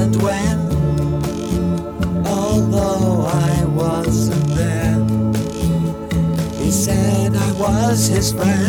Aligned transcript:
and 0.00 0.16
when, 0.22 0.58
although 2.26 3.26
I 3.26 3.64
wasn't 3.66 4.46
there. 4.60 4.98
He 6.54 6.70
said 6.70 7.36
I 7.36 7.52
was 7.52 8.06
his 8.06 8.32
friend, 8.32 8.59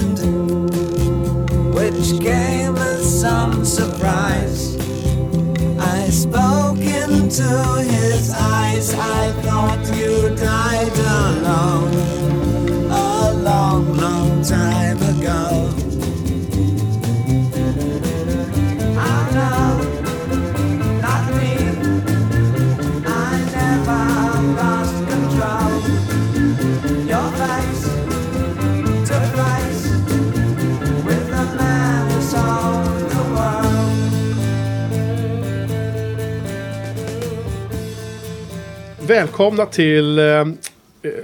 Välkomna 39.12 39.66
till 39.66 40.20
eh, 40.20 40.46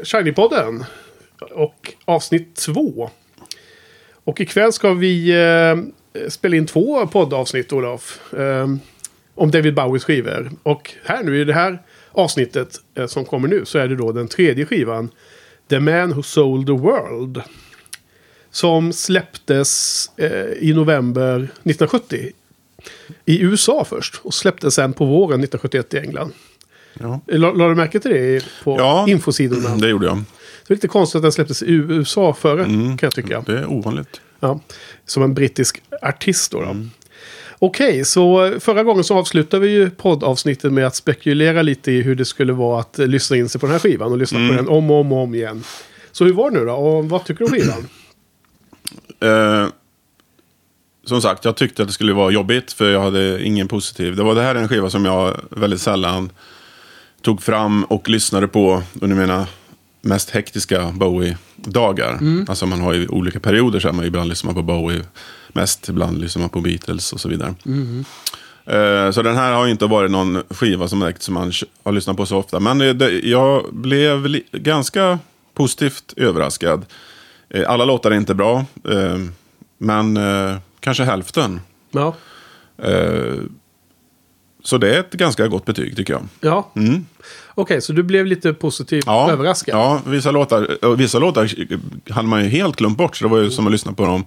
Shiny-podden. 0.04 0.86
Och 1.52 1.94
avsnitt 2.06 2.56
två. 2.56 3.10
Och 4.24 4.42
ikväll 4.42 4.74
ska 4.74 4.94
vi 4.94 5.30
eh, 5.30 6.30
spela 6.30 6.56
in 6.56 6.66
två 6.66 7.08
poddavsnitt, 7.08 7.74
Olof. 7.74 8.34
Eh, 8.34 8.68
om 9.36 9.52
David 9.52 9.74
Bowies 9.74 10.04
skivor. 10.04 10.52
Och 10.64 10.94
här 11.06 11.24
nu 11.24 11.42
i 11.42 11.44
det 11.44 11.54
här 11.54 11.82
avsnittet 12.12 12.82
eh, 12.96 13.08
som 13.08 13.26
kommer 13.26 13.48
nu 13.48 13.66
så 13.66 13.80
är 13.80 13.88
det 13.88 13.96
då 13.96 14.12
den 14.12 14.28
tredje 14.28 14.66
skivan. 14.66 15.10
The 15.70 15.80
Man 15.80 16.14
Who 16.14 16.24
Sold 16.24 16.68
the 16.68 16.74
World. 16.74 17.42
Som 18.52 18.94
släpptes 18.94 20.06
eh, 20.18 20.52
i 20.60 20.74
november 20.74 21.36
1970. 21.36 22.32
I 23.26 23.42
USA 23.42 23.86
först. 23.90 24.16
Och 24.24 24.34
släpptes 24.34 24.74
sen 24.74 24.94
på 24.94 25.06
våren 25.06 25.44
1971 25.44 25.94
i 25.94 25.98
England. 25.98 26.34
Ja. 27.00 27.22
La- 27.28 27.52
Lade 27.54 27.72
du 27.72 27.76
märke 27.76 28.00
till 28.00 28.12
det 28.12 28.46
på 28.64 28.78
Ja, 28.80 29.06
infosidorna? 29.08 29.76
det 29.76 29.90
gjorde 29.90 30.06
jag. 30.06 30.18
Det 30.68 30.74
är 30.74 30.76
lite 30.76 30.88
konstigt 30.88 31.16
att 31.16 31.22
den 31.22 31.32
släpptes 31.32 31.64
i 31.64 31.72
USA 31.74 32.34
före, 32.34 32.64
kan 32.66 32.98
jag 33.02 33.16
tycka. 33.16 33.44
Det 33.46 33.60
är 33.60 33.66
ovanligt. 33.72 34.22
Ja, 34.40 34.60
som 35.06 35.24
en 35.24 35.34
brittisk 35.34 35.82
artist 36.02 36.52
då. 36.52 36.62
då. 36.62 36.76
Okej, 37.60 38.06
så 38.06 38.54
förra 38.60 38.84
gången 38.84 39.04
så 39.04 39.16
avslutade 39.18 39.64
vi 39.68 39.72
ju 39.72 39.90
poddavsnittet 39.90 40.72
med 40.74 40.88
att 40.88 40.96
spekulera 40.96 41.62
lite 41.62 41.92
i 41.92 42.02
hur 42.02 42.16
det 42.16 42.26
skulle 42.26 42.54
vara 42.54 42.80
att 42.80 42.98
lyssna 42.98 43.38
in 43.38 43.50
sig 43.50 43.62
på 43.62 43.66
den 43.68 43.72
här 43.74 43.80
skivan 43.80 44.12
och 44.12 44.18
lyssna 44.18 44.50
på 44.50 44.56
den 44.56 44.68
om 44.70 44.92
och 44.92 44.98
om 45.00 45.12
och 45.12 45.18
om 45.24 45.36
igen. 45.36 45.64
Så 46.12 46.26
hur 46.26 46.34
var 46.34 46.52
det 46.52 46.60
nu 46.60 46.66
då? 46.66 46.72
Och 46.74 47.10
vad 47.10 47.26
tycker 47.26 47.40
du 47.40 47.46
om 47.46 47.52
skivan? 47.52 47.88
Eh, 49.20 49.68
som 51.06 51.22
sagt, 51.22 51.46
jag 51.46 51.56
tyckte 51.56 51.82
att 51.82 51.88
det 51.88 51.94
skulle 51.94 52.14
vara 52.14 52.32
jobbigt 52.32 52.74
för 52.74 52.92
jag 52.92 53.02
hade 53.02 53.44
ingen 53.44 53.68
positiv. 53.68 54.16
Det 54.16 54.24
var 54.24 54.36
det 54.36 54.42
här 54.42 54.56
är 54.56 54.60
en 54.60 54.68
skiva 54.70 54.90
som 54.90 55.06
jag 55.06 55.40
väldigt 55.50 55.82
sällan 55.82 56.30
tog 57.28 57.42
fram 57.44 57.84
och 57.84 58.10
lyssnade 58.10 58.48
på 58.48 58.84
under 59.02 59.16
mina 59.18 59.48
mest 60.02 60.30
hektiska 60.30 60.92
Bowie-dagar. 60.92 62.20
Alltså 62.50 62.66
man 62.66 62.82
har 62.82 62.94
ju 62.94 63.08
olika 63.08 63.40
perioder 63.40 63.80
så 63.80 63.88
här, 63.88 63.96
man 63.96 64.06
ibland 64.06 64.30
lyssnar 64.30 64.48
man 64.54 64.56
på 64.56 64.74
Bowie 64.74 65.02
mest, 65.54 65.90
ibland 65.90 66.18
lyssnar 66.22 66.40
man 66.42 66.50
på 66.50 66.62
Beatles 66.62 67.14
och 67.14 67.20
så 67.20 67.30
vidare. 67.30 67.56
Eh, 68.66 69.12
Så 69.12 69.22
den 69.22 69.36
här 69.36 69.54
har 69.54 69.68
inte 69.68 69.86
varit 69.86 70.12
någon 70.12 70.44
skiva 70.50 70.88
som, 70.88 71.00
direkt 71.00 71.22
som 71.24 71.34
man 71.34 71.52
har 71.84 71.92
lyssnat 71.92 72.18
på 72.18 72.26
så 72.26 72.38
ofta. 72.38 72.60
Men 72.60 72.78
det, 72.78 73.20
jag 73.20 73.66
blev 73.74 74.28
ganska 74.52 75.20
positivt 75.54 76.14
överraskad. 76.18 76.86
Eh, 77.50 77.64
Alla 77.70 77.86
låtar 77.86 78.12
är 78.12 78.16
inte 78.16 78.34
bra, 78.36 78.66
eh, 78.90 79.18
men 79.78 80.18
eh, 80.18 80.58
kanske 80.80 81.04
hälften. 81.04 81.62
Ja, 81.92 82.16
Eh, 82.84 83.34
Så 84.68 84.78
det 84.78 84.96
är 84.96 85.00
ett 85.00 85.12
ganska 85.12 85.48
gott 85.48 85.66
betyg 85.66 85.96
tycker 85.98 86.14
jag. 86.14 86.22
ja. 86.42 86.72
Mm. 86.76 87.06
okej, 87.56 87.82
så 87.82 87.94
du 87.94 88.04
blev 88.04 88.26
lite 88.26 88.54
positivt 88.54 89.04
Ja, 89.06 89.32
överraskad? 89.32 89.76
Ja, 89.76 90.02
vissa 90.06 90.32
låtar, 90.32 90.86
och 90.86 91.00
vissa 91.00 91.20
låtar 91.20 91.50
hade 92.12 92.28
man 92.28 92.44
ju 92.44 92.50
helt 92.50 92.76
glömt 92.76 92.98
bort. 92.98 93.16
Så 93.18 93.24
det 93.26 93.30
var 93.32 93.38
ju 93.40 93.50
som 93.52 93.66
att 93.66 93.72
lyssna 93.72 93.94
på 93.94 94.06
dem 94.06 94.26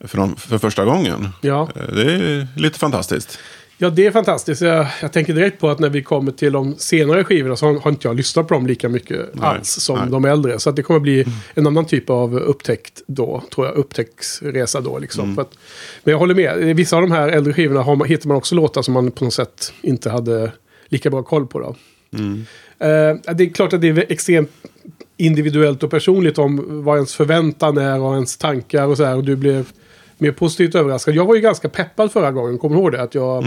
för, 0.00 0.18
dem 0.18 0.36
för 0.36 0.58
första 0.58 0.84
gången. 0.84 1.28
Ja. 1.40 1.68
Eh, 1.76 1.94
Det 1.94 2.12
är 2.12 2.48
lite 2.56 2.78
fantastiskt. 2.78 3.38
Ja, 3.78 3.90
det 3.90 4.06
är 4.06 4.10
fantastiskt. 4.10 4.62
Jag, 4.62 4.86
jag 5.02 5.12
tänker 5.12 5.34
direkt 5.34 5.60
på 5.60 5.68
att 5.68 5.78
när 5.78 5.88
vi 5.88 6.02
kommer 6.02 6.32
till 6.32 6.52
de 6.52 6.74
senare 6.78 7.24
skivorna 7.24 7.56
så 7.56 7.66
har, 7.66 7.80
har 7.80 7.90
inte 7.90 8.08
jag 8.08 8.16
lyssnat 8.16 8.48
på 8.48 8.54
dem 8.54 8.66
lika 8.66 8.88
mycket 8.88 9.20
Nej, 9.32 9.44
alls 9.44 9.68
som 9.68 9.98
nej. 9.98 10.08
de 10.10 10.24
äldre. 10.24 10.58
Så 10.58 10.70
att 10.70 10.76
det 10.76 10.82
kommer 10.82 11.00
bli 11.00 11.24
en 11.54 11.66
annan 11.66 11.84
typ 11.84 12.10
av 12.10 12.36
upptäckt 12.36 13.02
då, 13.06 13.42
tror 13.54 13.66
jag. 13.66 13.76
Upptäcktsresa 13.76 14.80
då 14.80 14.98
liksom. 14.98 15.24
Mm. 15.24 15.38
Att, 15.38 15.58
men 16.04 16.12
jag 16.12 16.18
håller 16.18 16.34
med. 16.34 16.76
Vissa 16.76 16.96
av 16.96 17.02
de 17.02 17.10
här 17.10 17.28
äldre 17.28 17.52
skivorna 17.52 17.82
har, 17.82 18.04
hittar 18.04 18.28
man 18.28 18.36
också 18.36 18.54
låtar 18.54 18.82
som 18.82 18.94
man 18.94 19.10
på 19.10 19.24
något 19.24 19.34
sätt 19.34 19.72
inte 19.80 20.10
hade 20.10 20.52
lika 20.88 21.10
bra 21.10 21.22
koll 21.22 21.46
på. 21.46 21.58
Då. 21.58 21.76
Mm. 22.18 22.46
Eh, 22.78 23.34
det 23.34 23.44
är 23.44 23.54
klart 23.54 23.72
att 23.72 23.80
det 23.80 23.88
är 23.88 24.04
extremt 24.08 24.50
individuellt 25.16 25.82
och 25.82 25.90
personligt 25.90 26.38
om 26.38 26.84
vad 26.84 26.96
ens 26.96 27.14
förväntan 27.14 27.78
är 27.78 28.00
och 28.00 28.14
ens 28.14 28.36
tankar 28.36 28.86
och 28.86 28.96
så 28.96 29.04
här. 29.04 29.16
Och 29.16 29.24
du 29.24 29.36
blev 29.36 29.66
mer 30.18 30.32
positivt 30.32 30.74
överraskad. 30.74 31.14
Jag 31.14 31.24
var 31.24 31.34
ju 31.34 31.40
ganska 31.40 31.68
peppad 31.68 32.12
förra 32.12 32.32
gången, 32.32 32.58
kommer 32.58 32.76
du 32.76 32.82
ihåg 32.82 32.92
det? 32.92 33.02
Att 33.02 33.14
jag, 33.14 33.44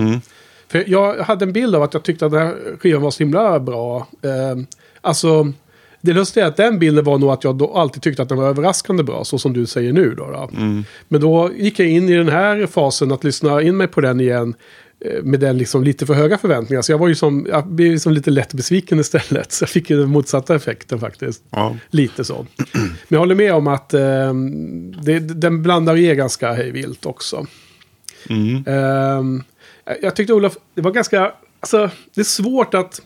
för 0.67 0.83
jag 0.87 1.17
hade 1.17 1.45
en 1.45 1.53
bild 1.53 1.75
av 1.75 1.83
att 1.83 1.93
jag 1.93 2.03
tyckte 2.03 2.25
att 2.25 2.31
den 2.31 2.47
här 2.47 2.55
skivan 2.79 3.01
var 3.01 3.11
så 3.11 3.23
himla 3.23 3.59
bra. 3.59 4.07
Eh, 4.21 4.63
alltså, 5.01 5.53
det 6.01 6.13
lustiga 6.13 6.45
är 6.45 6.49
att 6.49 6.57
den 6.57 6.79
bilden 6.79 7.05
var 7.05 7.17
nog 7.17 7.29
att 7.29 7.43
jag 7.43 7.55
då 7.55 7.73
alltid 7.73 8.01
tyckte 8.01 8.21
att 8.21 8.29
den 8.29 8.37
var 8.37 8.47
överraskande 8.49 9.03
bra, 9.03 9.23
så 9.23 9.37
som 9.37 9.53
du 9.53 9.65
säger 9.65 9.93
nu. 9.93 10.15
Då, 10.15 10.31
då. 10.31 10.49
Men 11.07 11.21
då 11.21 11.51
gick 11.55 11.79
jag 11.79 11.87
in 11.87 12.09
i 12.09 12.15
den 12.15 12.29
här 12.29 12.67
fasen 12.67 13.11
att 13.11 13.23
lyssna 13.23 13.61
in 13.61 13.77
mig 13.77 13.87
på 13.87 14.01
den 14.01 14.19
igen 14.19 14.53
med 15.23 15.39
den 15.39 15.57
liksom 15.57 15.83
lite 15.83 16.05
för 16.05 16.13
höga 16.13 16.37
förväntningar. 16.37 16.81
Så 16.81 16.91
jag 16.91 16.97
var 16.97 17.07
ju 17.07 17.15
som, 17.15 17.47
jag 17.49 17.67
blev 17.67 17.91
liksom 17.91 18.13
lite 18.13 18.31
lätt 18.31 18.53
besviken 18.53 18.99
istället. 18.99 19.51
Så 19.51 19.63
jag 19.63 19.69
fick 19.69 19.89
ju 19.89 19.99
den 19.99 20.09
motsatta 20.09 20.55
effekten 20.55 20.99
faktiskt. 20.99 21.43
Ja. 21.49 21.75
Lite 21.89 22.23
så. 22.23 22.45
Men 22.73 22.97
jag 23.07 23.19
håller 23.19 23.35
med 23.35 23.53
om 23.53 23.67
att 23.67 23.93
eh, 23.93 24.33
det, 25.03 25.19
den 25.19 25.63
blandar 25.63 25.97
i 25.97 26.15
ganska 26.15 26.53
hej 26.53 26.71
vilt 26.71 27.05
också. 27.05 27.47
Mm. 28.29 28.63
Ehm, 28.67 29.43
jag 30.01 30.15
tyckte 30.15 30.33
Olof, 30.33 30.57
det 30.73 30.81
var 30.81 30.91
ganska... 30.91 31.31
Alltså, 31.59 31.89
det 32.15 32.21
är 32.21 32.25
svårt 32.25 32.73
att, 32.73 33.01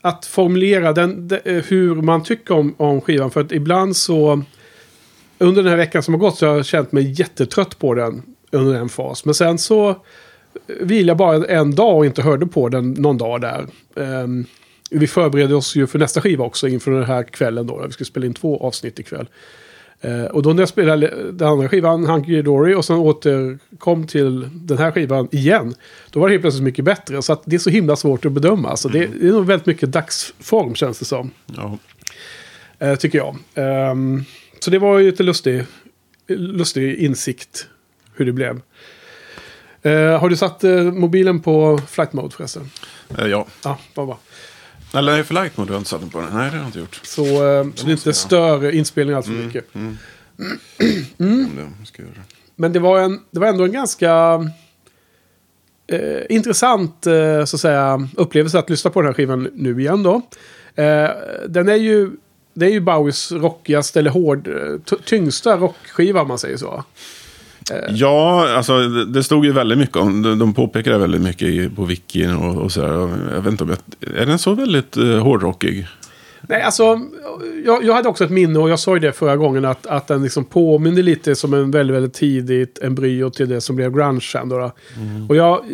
att 0.00 0.26
formulera 0.26 0.92
den, 0.92 1.28
de, 1.28 1.36
eh, 1.44 1.64
hur 1.64 1.94
man 1.94 2.22
tycker 2.22 2.54
om, 2.54 2.74
om 2.76 3.00
skivan. 3.00 3.30
För 3.30 3.40
att 3.40 3.52
ibland 3.52 3.96
så... 3.96 4.42
Under 5.40 5.62
den 5.62 5.70
här 5.70 5.76
veckan 5.76 6.02
som 6.02 6.14
har 6.14 6.18
gått 6.18 6.38
så 6.38 6.46
har 6.46 6.56
jag 6.56 6.66
känt 6.66 6.92
mig 6.92 7.20
jättetrött 7.20 7.78
på 7.78 7.94
den 7.94 8.22
under 8.50 8.74
en 8.74 8.88
fas. 8.88 9.24
Men 9.24 9.34
sen 9.34 9.58
så 9.58 9.96
vilade 10.80 11.10
jag 11.10 11.16
bara 11.16 11.46
en 11.46 11.74
dag 11.74 11.96
och 11.96 12.06
inte 12.06 12.22
hörde 12.22 12.46
på 12.46 12.68
den 12.68 12.92
någon 12.92 13.18
dag 13.18 13.40
där. 13.40 13.66
Ehm, 13.96 14.46
vi 14.90 15.06
förbereder 15.06 15.54
oss 15.54 15.76
ju 15.76 15.86
för 15.86 15.98
nästa 15.98 16.20
skiva 16.20 16.44
också 16.44 16.68
inför 16.68 16.90
den 16.90 17.04
här 17.04 17.22
kvällen 17.22 17.66
då. 17.66 17.84
Vi 17.86 17.92
ska 17.92 18.04
spela 18.04 18.26
in 18.26 18.34
två 18.34 18.58
avsnitt 18.58 18.98
ikväll. 18.98 19.26
Eh, 20.00 20.24
och 20.24 20.42
då 20.42 20.52
när 20.52 20.62
jag 20.62 20.68
spelade 20.68 21.32
den 21.32 21.48
andra 21.48 21.68
skivan, 21.68 22.06
Hunky 22.06 22.42
Dory, 22.42 22.74
och 22.74 22.84
sen 22.84 22.96
återkom 22.96 24.06
till 24.06 24.48
den 24.52 24.78
här 24.78 24.90
skivan 24.90 25.28
igen. 25.32 25.74
Då 26.10 26.20
var 26.20 26.28
det 26.28 26.32
helt 26.32 26.42
plötsligt 26.42 26.64
mycket 26.64 26.84
bättre. 26.84 27.22
Så 27.22 27.42
det 27.44 27.56
är 27.56 27.60
så 27.60 27.70
himla 27.70 27.96
svårt 27.96 28.24
att 28.24 28.32
bedöma. 28.32 28.76
Så 28.76 28.88
det, 28.88 29.06
det 29.20 29.28
är 29.28 29.32
nog 29.32 29.46
väldigt 29.46 29.66
mycket 29.66 29.92
dagsform 29.92 30.74
känns 30.74 30.98
det 30.98 31.04
som. 31.04 31.30
Ja. 31.46 31.78
Eh, 32.78 32.94
tycker 32.94 33.18
jag. 33.18 33.36
Ehm, 33.54 34.24
så 34.58 34.70
det 34.70 34.78
var 34.78 34.98
ju 34.98 35.10
lite 35.10 35.22
lustig, 35.22 35.64
lustig 36.28 36.94
insikt 36.94 37.66
hur 38.14 38.26
det 38.26 38.32
blev. 38.32 38.60
Eh, 39.88 40.20
har 40.20 40.28
du 40.28 40.36
satt 40.36 40.64
eh, 40.64 40.82
mobilen 40.82 41.40
på 41.40 41.80
flight 41.88 42.12
mode 42.12 42.34
förresten? 42.34 42.70
Eh, 43.18 43.26
ja. 43.26 43.46
Ja, 43.64 43.78
vad 43.94 44.06
bra. 44.06 44.18
Eller 44.94 45.12
nej, 45.12 45.24
flight 45.24 45.56
mode 45.56 45.70
har 45.70 45.74
jag 45.74 45.80
inte 45.80 45.90
satt 45.90 46.00
den 46.00 46.10
på 46.10 46.20
den. 46.20 46.28
Nej, 46.32 46.44
det 46.44 46.50
har 46.50 46.58
jag 46.58 46.68
inte 46.68 46.78
gjort. 46.78 47.00
Så, 47.02 47.24
eh, 47.24 47.66
så 47.74 47.86
det 47.86 47.92
inte 47.92 48.12
stör 48.12 48.70
inspelningen 48.70 49.16
allt 49.16 49.26
för 49.26 49.32
mycket. 49.32 49.64
Om 49.72 49.98
det 51.80 51.86
ska 51.86 52.02
göra. 52.02 52.12
Men 52.56 52.72
det 52.72 52.78
var, 52.78 53.00
en, 53.00 53.20
det 53.30 53.40
var 53.40 53.46
ändå 53.46 53.64
en 53.64 53.72
ganska 53.72 54.40
eh, 55.86 56.22
intressant 56.28 57.06
eh, 57.06 57.44
så 57.44 57.56
att 57.56 57.60
säga, 57.60 58.08
upplevelse 58.16 58.58
att 58.58 58.70
lyssna 58.70 58.90
på 58.90 59.00
den 59.00 59.06
här 59.06 59.14
skivan 59.14 59.48
nu 59.54 59.80
igen. 59.80 60.02
Då. 60.02 60.14
Eh, 60.82 61.10
den 61.48 61.68
är 61.68 61.74
ju, 61.74 62.10
det 62.54 62.66
är 62.66 62.70
ju 62.70 62.80
Bowies 62.80 63.32
rockigaste 63.32 63.98
eller 63.98 64.10
hård, 64.10 64.48
eh, 64.48 64.96
tyngsta 65.04 65.56
rockskiva 65.56 66.22
om 66.22 66.28
man 66.28 66.38
säger 66.38 66.56
så. 66.56 66.84
Ja, 67.90 68.48
alltså 68.56 68.88
det, 68.88 69.22
stod 69.22 69.44
ju 69.44 69.52
väldigt 69.52 69.78
mycket 69.78 69.96
om, 69.96 70.22
de, 70.22 70.38
de 70.38 70.54
påpekade 70.54 70.98
väldigt 70.98 71.20
mycket 71.20 71.76
på 71.76 71.84
wiki 71.84 72.26
och, 72.26 72.56
och 72.56 72.72
sådär. 72.72 72.92
Jag 73.34 73.40
vet 73.40 73.52
inte 73.52 73.64
om 73.64 73.70
jag, 73.70 74.20
är 74.20 74.26
den 74.26 74.38
så 74.38 74.54
väldigt 74.54 74.96
uh, 74.96 75.18
hårdrockig? 75.18 75.86
Nej, 76.40 76.62
alltså, 76.62 77.00
jag, 77.64 77.84
jag 77.84 77.94
hade 77.94 78.08
också 78.08 78.24
ett 78.24 78.30
minne 78.30 78.58
och 78.58 78.70
jag 78.70 78.78
sa 78.78 78.94
ju 78.94 79.00
det 79.00 79.12
förra 79.12 79.36
gången 79.36 79.64
att, 79.64 79.86
att 79.86 80.06
den 80.06 80.22
liksom 80.22 80.44
påminner 80.44 81.02
lite 81.02 81.34
som 81.34 81.54
en 81.54 81.70
väldigt, 81.70 81.96
väldigt 81.96 82.14
tidigt 82.14 82.82
embryo 82.82 83.30
till 83.30 83.48
det 83.48 83.60
som 83.60 83.76
blev 83.76 83.92
grunge 83.92 84.20
sen. 84.20 84.48
Då, 84.48 84.58
då. 84.58 84.72
Och 85.28 85.36
jag, 85.36 85.64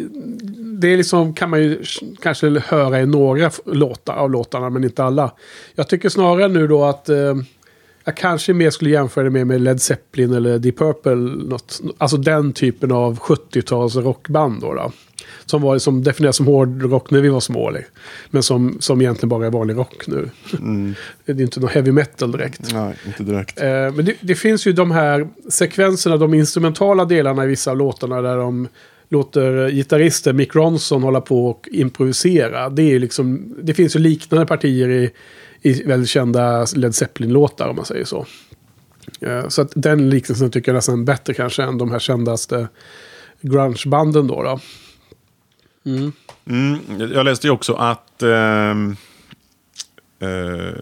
det 0.81 0.97
liksom, 0.97 1.35
kan 1.35 1.51
man 1.51 1.63
ju 1.63 1.83
kanske 2.23 2.61
höra 2.67 3.01
i 3.01 3.07
några 3.07 3.51
låtar 3.65 4.15
av 4.15 4.31
låtarna, 4.31 4.71
men 4.71 4.85
inte 4.85 5.05
alla. 5.05 5.31
Jag 5.75 5.89
tycker 5.89 6.09
snarare 6.09 6.49
nu 6.49 6.67
då 6.67 6.85
att 6.85 7.09
eh, 7.09 7.35
jag 8.05 8.17
kanske 8.17 8.53
mer 8.53 8.71
skulle 8.71 8.91
jämföra 8.91 9.25
det 9.25 9.31
med, 9.31 9.47
med 9.47 9.61
Led 9.61 9.83
Zeppelin 9.83 10.33
eller 10.33 10.59
Deep 10.59 10.79
Purple. 10.79 11.15
Något, 11.15 11.81
alltså 11.99 12.17
den 12.17 12.53
typen 12.53 12.93
av 12.93 13.19
70-tals 13.19 13.97
rockband 13.97 14.61
då. 14.61 14.75
då. 14.75 14.93
Som 15.45 15.63
var 15.63 15.79
som 15.79 16.03
definieras 16.03 16.37
som 16.37 16.47
hårdrock 16.47 17.11
när 17.11 17.21
vi 17.21 17.29
var 17.29 17.41
små. 17.41 17.71
liksom. 17.71 17.95
Men 18.31 18.43
som, 18.43 18.77
som 18.81 19.01
egentligen 19.01 19.29
bara 19.29 19.47
är 19.47 19.51
vanlig 19.51 19.77
rock 19.77 20.07
nu. 20.07 20.31
det 21.25 21.33
är 21.33 21.41
inte 21.41 21.61
någon 21.61 21.69
heavy 21.69 21.93
metal 21.93 22.33
direkt. 22.33 22.75
Nej, 22.75 22.95
inte 23.07 23.23
direkt. 23.23 23.61
Eh, 23.61 23.69
men 23.69 24.05
det, 24.05 24.15
det 24.21 24.35
finns 24.35 24.67
ju 24.67 24.73
de 24.73 24.91
här 24.91 25.29
sekvenserna, 25.49 26.17
de 26.17 26.35
instrumentala 26.35 27.05
delarna 27.05 27.45
i 27.45 27.47
vissa 27.47 27.71
av 27.71 27.77
låtarna 27.77 28.23
där 28.23 28.37
de 28.37 28.69
låter 29.09 29.71
gitarristen 29.71 30.37
Mick 30.37 30.55
Ronson 30.55 31.03
hålla 31.03 31.21
på 31.21 31.47
och 31.47 31.69
improvisera. 31.73 32.69
Det, 32.69 32.83
är 32.83 32.99
liksom, 32.99 33.55
det 33.63 33.75
finns 33.75 33.97
ju 33.97 34.01
liknande 34.01 34.47
partier 34.47 34.89
i, 34.89 35.11
i 35.65 35.83
väldigt 35.83 36.11
kända 36.11 36.67
Led 36.75 36.95
Zeppelin-låtar 36.95 37.69
om 37.69 37.77
man 37.77 37.85
säger 37.85 38.05
så. 38.05 38.27
Eh, 39.21 39.49
så 39.49 39.63
att 39.63 39.73
den 39.75 40.11
liknelsen 40.11 40.51
tycker 40.51 40.73
jag 40.73 40.77
nästan 40.77 41.01
är 41.01 41.05
bättre 41.05 41.35
kanske 41.35 41.63
än 41.63 41.79
de 41.79 41.91
här 41.91 41.99
kändaste 41.99 42.69
grungebanden 43.41 44.27
då. 44.27 44.43
då. 44.43 44.61
Mm, 46.47 46.81
jag 47.13 47.25
läste 47.25 47.47
ju 47.47 47.51
också 47.51 47.75
att 47.75 48.23
ehm, 48.23 48.97
eh, 50.19 50.75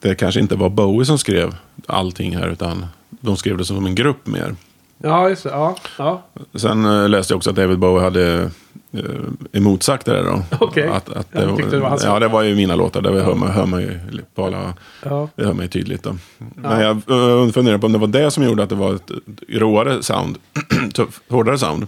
det 0.00 0.14
kanske 0.14 0.40
inte 0.40 0.56
var 0.56 0.70
Bowie 0.70 1.06
som 1.06 1.18
skrev 1.18 1.54
allting 1.86 2.36
här, 2.36 2.48
utan 2.48 2.86
de 3.10 3.36
skrev 3.36 3.56
det 3.56 3.64
som 3.64 3.86
en 3.86 3.94
grupp 3.94 4.26
mer. 4.26 4.54
Ja, 4.98 5.28
just 5.28 5.42
det. 5.42 5.50
Ja, 5.50 5.76
ja. 5.98 6.22
Sen 6.54 6.84
eh, 6.84 7.08
läste 7.08 7.32
jag 7.32 7.36
också 7.36 7.50
att 7.50 7.56
David 7.56 7.78
Bowie 7.78 8.04
hade 8.04 8.50
eh, 8.98 9.58
emotsagt 9.60 10.06
det 10.06 10.12
där 10.12 10.24
då. 10.24 10.42
Okej. 10.60 10.88
Att, 10.88 11.08
att 11.08 11.26
Jag 11.32 11.56
tyckte 11.56 11.76
det 11.76 11.82
var 11.82 11.88
hans- 11.88 12.04
ja, 12.04 12.18
det 12.18 12.28
var 12.28 12.42
ju 12.42 12.54
mina 12.54 12.76
låtar. 12.76 13.02
Det 13.02 13.22
hör 13.22 13.34
man, 13.34 13.50
hör 13.50 13.66
man 13.66 13.80
ju 13.80 13.98
på 14.34 14.44
alla... 14.44 14.74
ja. 15.04 15.28
Det 15.36 15.44
hör 15.44 15.52
man 15.52 15.62
ju 15.62 15.68
tydligt 15.68 16.02
då. 16.02 16.16
Men 16.54 16.80
jag 16.80 16.96
uh, 16.96 17.50
funderar 17.50 17.78
på 17.78 17.86
om 17.86 17.92
det 17.92 17.98
var 17.98 18.06
det 18.06 18.30
som 18.30 18.44
gjorde 18.44 18.62
att 18.62 18.68
det 18.68 18.74
var 18.74 18.94
ett 18.94 19.10
råare 19.48 20.02
sound. 20.02 20.38
Tuff, 20.94 21.20
hårdare 21.28 21.58
sound. 21.58 21.86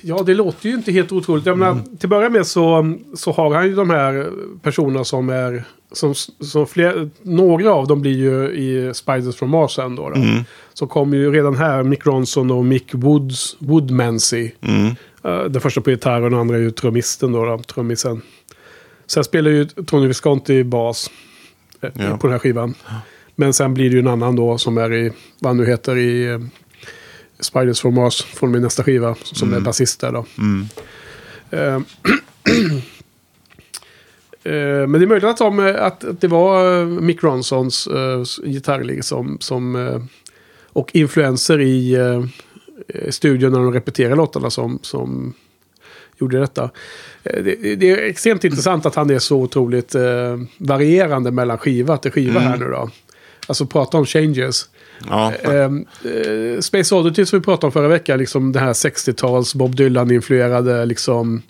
Ja, 0.00 0.22
det 0.26 0.34
låter 0.34 0.68
ju 0.68 0.74
inte 0.74 0.92
helt 0.92 1.12
otroligt. 1.12 1.46
Jag 1.46 1.58
menar, 1.58 1.74
till 1.74 2.06
att 2.06 2.10
börja 2.10 2.30
med 2.30 2.46
så, 2.46 2.94
så 3.16 3.32
har 3.32 3.54
han 3.54 3.66
ju 3.66 3.74
de 3.74 3.90
här 3.90 4.26
personerna 4.62 5.04
som 5.04 5.28
är... 5.28 5.64
Som, 5.92 6.14
som 6.40 6.66
fler, 6.66 7.10
några 7.22 7.72
av 7.72 7.86
dem 7.86 8.00
blir 8.00 8.16
ju 8.16 8.50
i 8.50 8.94
Spiders 8.94 9.36
from 9.36 9.50
Mars 9.50 9.74
sen 9.74 9.96
då. 9.96 10.10
då. 10.10 10.16
Så 10.74 10.86
kommer 10.86 11.16
ju 11.16 11.32
redan 11.32 11.56
här 11.56 11.82
Mick 11.82 12.06
Ronson 12.06 12.50
och 12.50 12.64
Mick 12.64 12.94
Woods, 12.94 13.56
Woodmansey. 13.58 14.50
Mm. 14.60 14.94
Uh, 15.24 15.44
den 15.44 15.60
första 15.60 15.80
på 15.80 15.90
gitarr 15.90 16.22
och 16.22 16.30
den 16.30 16.38
andra 16.40 16.56
är 16.56 16.60
ju 16.60 16.70
trummisten 16.70 17.32
då, 17.32 17.44
då 17.44 17.58
trummisen. 17.58 18.22
Sen 19.06 19.24
spelar 19.24 19.50
ju 19.50 19.64
Tony 19.64 20.06
Visconti 20.06 20.64
bas 20.64 21.10
eh, 21.80 21.90
Ja. 21.94 22.16
på 22.18 22.26
den 22.26 22.32
här 22.32 22.38
skivan. 22.38 22.74
Men 23.34 23.52
sen 23.52 23.74
blir 23.74 23.90
det 23.90 23.94
ju 23.94 24.00
en 24.00 24.08
annan 24.08 24.36
då 24.36 24.58
som 24.58 24.78
är 24.78 24.92
i, 24.94 25.12
vad 25.38 25.50
han 25.50 25.56
nu 25.56 25.66
heter, 25.66 25.96
i 25.96 26.26
eh, 26.26 26.40
Spiders 27.40 27.80
from 27.80 27.94
Mars 27.94 28.22
från 28.22 28.50
min 28.50 28.62
nästa 28.62 28.84
skiva. 28.84 29.14
Som 29.22 29.54
är 29.54 29.60
basist 29.60 30.00
där 30.00 30.12
då. 30.12 30.26
Mm. 30.38 30.66
Eh, 31.50 31.74
eh, 34.42 34.86
Men 34.86 34.92
det 34.92 35.04
är 35.04 35.06
möjligt 35.06 35.24
att, 35.24 35.38
de, 35.38 35.58
eh, 35.60 35.82
att, 35.82 36.04
att 36.04 36.20
det 36.20 36.28
var 36.28 36.80
eh, 36.80 36.86
Mick 36.86 37.22
Ronsons 37.22 37.88
uh, 37.88 38.22
gitarrligg 38.44 39.04
som, 39.04 39.36
som, 39.40 39.76
eh, 39.76 40.02
och 40.72 40.90
influenser 40.94 41.60
i 41.60 41.96
studion 43.10 43.52
när 43.52 43.58
de 43.58 43.72
repeterar 43.72 44.16
låtarna 44.16 44.50
som, 44.50 44.78
som 44.82 45.34
gjorde 46.20 46.40
detta. 46.40 46.70
Eh, 47.22 47.42
det, 47.42 47.76
det 47.76 47.90
är 47.90 47.96
extremt 47.96 48.44
intressant 48.44 48.86
att 48.86 48.94
han 48.94 49.10
är 49.10 49.18
så 49.18 49.36
otroligt 49.36 49.94
eh, 49.94 50.36
varierande 50.58 51.30
mellan 51.30 51.58
skiva 51.58 51.96
till 51.96 52.10
skiva 52.10 52.40
här 52.40 52.56
nu 52.56 52.64
då. 52.64 52.90
Alltså 53.46 53.66
prata 53.66 53.98
om 53.98 54.06
changes. 54.06 54.68
Ja, 55.08 55.32
Ehm, 55.32 55.86
eh, 56.04 56.60
Space 56.60 56.94
Oddity 56.94 57.26
som 57.26 57.38
vi 57.38 57.44
pratade 57.44 57.66
om 57.66 57.72
förra 57.72 57.88
veckan, 57.88 58.18
liksom 58.18 58.52
det 58.52 58.60
här 58.60 58.72
60-tals 58.72 59.54
Bob 59.54 59.74
Dylan-influerade, 59.74 60.86
liksom 60.86 61.42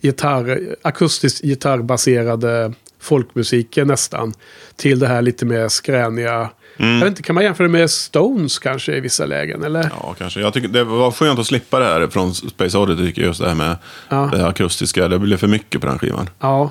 gitarr, 0.00 0.76
akustiskt 0.82 1.42
gitarrbaserade 1.44 2.72
folkmusiken 3.00 3.88
nästan. 3.88 4.34
Till 4.76 4.98
det 4.98 5.06
här 5.06 5.22
lite 5.22 5.44
mer 5.44 5.68
skräniga. 5.68 6.50
Jag 6.76 6.98
vet 7.00 7.06
inte, 7.08 7.22
kan 7.22 7.34
man 7.34 7.44
jämföra 7.44 7.68
med 7.68 7.90
Stones 7.90 8.58
kanske 8.58 8.96
i 8.96 9.00
vissa 9.00 9.26
lägen? 9.26 9.64
Eller? 9.64 9.90
ja, 10.02 10.14
kanske. 10.18 10.40
Jag 10.40 10.52
tycker 10.54 10.68
det 10.68 10.84
var 10.84 11.10
skönt 11.10 11.38
att 11.38 11.46
slippa 11.46 11.78
det 11.78 11.84
här 11.84 12.06
från 12.06 12.34
Space 12.34 12.78
Oddity. 12.78 13.06
Tycker 13.06 13.22
jag, 13.22 13.26
just 13.28 13.40
det 13.40 13.48
här 13.48 13.54
med 13.54 13.76
Ja. 14.08 14.28
det 14.32 14.46
akustiska. 14.46 15.08
Det 15.08 15.18
blev 15.18 15.36
för 15.36 15.46
mycket 15.46 15.80
på 15.80 15.86
den 15.86 15.98
skivan. 15.98 16.28
Ja. 16.40 16.70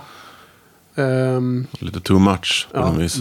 Ehm, 0.96 1.68
Lite 1.80 2.00
too 2.00 2.20
much 2.20 2.68
på 2.74 2.80
Ja, 2.80 2.92
något 2.92 3.00
vis. 3.02 3.18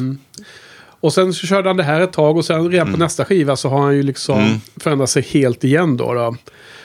och 1.01 1.13
sen 1.13 1.33
så 1.35 1.47
körde 1.47 1.69
han 1.69 1.77
det 1.77 1.83
här 1.83 2.01
ett 2.01 2.13
tag 2.13 2.37
och 2.37 2.45
sen 2.45 2.71
redan 2.71 2.93
på 2.93 2.99
nästa 2.99 3.25
skiva 3.25 3.57
så 3.57 3.69
har 3.69 3.83
han 3.83 3.97
ju 3.97 4.03
liksom 4.03 4.61
förändrat 4.77 5.11
sig 5.11 5.23
helt 5.23 5.65
igen 5.65 5.97
då. 5.97 6.15
då 6.15 6.37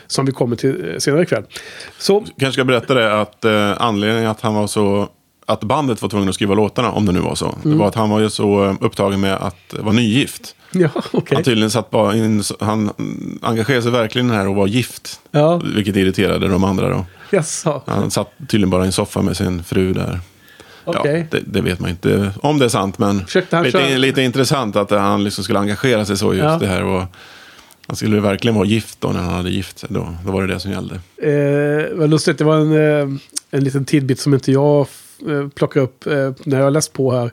som 0.07 0.25
vi 0.25 0.31
kommer 0.31 0.55
till 0.55 0.95
senare 0.99 1.23
ikväll. 1.23 1.43
Så 1.97 2.19
kanske 2.39 2.51
ska 2.53 2.63
berätta 2.65 2.93
det 2.93 3.21
att 3.21 3.45
eh, 3.45 3.73
anledningen 3.81 4.29
att 4.29 4.41
han 4.41 4.53
var 4.53 4.67
så 4.67 5.09
att 5.49 5.63
bandet 5.63 6.01
var 6.01 6.09
tvungna 6.09 6.29
att 6.29 6.35
skriva 6.35 6.53
låtarna, 6.55 6.91
om 6.91 7.05
det 7.05 7.11
nu 7.11 7.19
var 7.19 7.35
så. 7.35 7.55
Det 7.63 7.67
Mm. 7.69 7.77
var 7.77 7.87
att 7.87 7.95
han 7.95 8.09
var 8.09 8.19
ju 8.19 8.29
så 8.29 8.65
eh, 8.65 8.75
upptagen 8.81 9.19
med 9.19 9.33
att 9.35 9.73
vara 9.79 9.93
nygift. 9.95 10.55
Ja, 10.71 10.89
okej. 11.11 11.35
Han 11.35 11.43
tydligen 11.43 11.71
satt 11.71 11.89
bara 11.89 12.15
in, 12.15 12.43
han 12.59 12.89
engagerade 13.41 13.81
sig 13.83 13.91
verkligen 13.91 14.27
det 14.27 14.33
här 14.33 14.47
och 14.47 14.55
var 14.55 14.67
gift. 14.67 15.19
Ja, 15.31 15.61
Vilket 15.75 15.95
irriterade 15.95 16.47
de 16.47 16.63
andra 16.63 16.89
då. 16.89 17.05
jaså. 17.31 17.81
Han 17.87 18.11
satt 18.11 18.31
tydligen 18.47 18.69
bara 18.69 18.83
i 18.83 18.85
en 18.85 18.91
soffa 18.91 19.21
med 19.21 19.37
sin 19.37 19.63
fru 19.63 19.93
där. 19.93 20.19
Okej. 20.85 21.27
Ja, 21.31 21.37
det, 21.39 21.43
det 21.45 21.61
vet 21.61 21.79
man 21.79 21.89
inte 21.89 22.33
om 22.41 22.59
det 22.59 22.65
är 22.65 22.69
sant, 22.69 22.97
men 22.97 23.25
lite, 23.63 23.97
lite 23.97 24.21
intressant 24.21 24.75
att 24.75 24.91
han 24.91 25.23
liksom 25.23 25.43
skulle 25.43 25.59
engagera 25.59 26.05
sig 26.05 26.17
så 26.17 26.33
just 26.33 26.43
Ja. 26.43 26.57
det 26.57 26.67
här. 26.67 26.83
Och 26.83 27.03
han 27.87 27.95
skulle 27.95 28.19
verkligen 28.19 28.55
vara 28.55 28.65
gift 28.65 29.01
då 29.01 29.07
när 29.07 29.19
han 29.21 29.33
hade 29.33 29.49
gift 29.49 29.79
sig. 29.79 29.89
Då, 29.91 30.15
då 30.25 30.31
var 30.31 30.41
det 30.47 30.53
det 30.53 30.59
som 30.59 30.71
gällde. 30.71 30.95
Eh, 31.21 31.97
vad 31.97 32.09
lustigt, 32.09 32.37
det 32.37 32.43
var 32.43 32.55
en, 32.57 32.71
eh, 32.71 33.17
en 33.51 33.63
liten 33.63 33.85
tidbit 33.85 34.19
som 34.19 34.33
inte 34.33 34.51
jag 34.51 34.87
eh, 35.27 35.47
plockade 35.49 35.83
upp 35.85 36.07
eh, 36.07 36.31
när 36.43 36.57
jag 36.57 36.63
har 36.63 36.71
läst 36.71 36.93
på 36.93 37.11
här. 37.11 37.31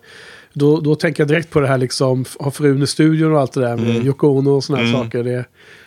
Då, 0.53 0.81
då 0.81 0.95
tänker 0.95 1.21
jag 1.23 1.29
direkt 1.29 1.51
på 1.51 1.61
det 1.61 1.67
här 1.69 1.79
liksom, 1.79 2.25
ha 2.39 2.51
frun 2.51 2.83
i 2.83 2.87
studion 2.87 3.33
och 3.33 3.41
allt 3.41 3.53
det 3.53 3.61
där 3.61 3.77
med 3.77 3.91
Mm. 3.91 4.07
Yoko 4.07 4.27
Ono 4.29 4.51
och 4.51 4.65
sådana 4.65 4.85
här 4.85 4.93
saker. 4.93 5.25
Det 5.25 5.45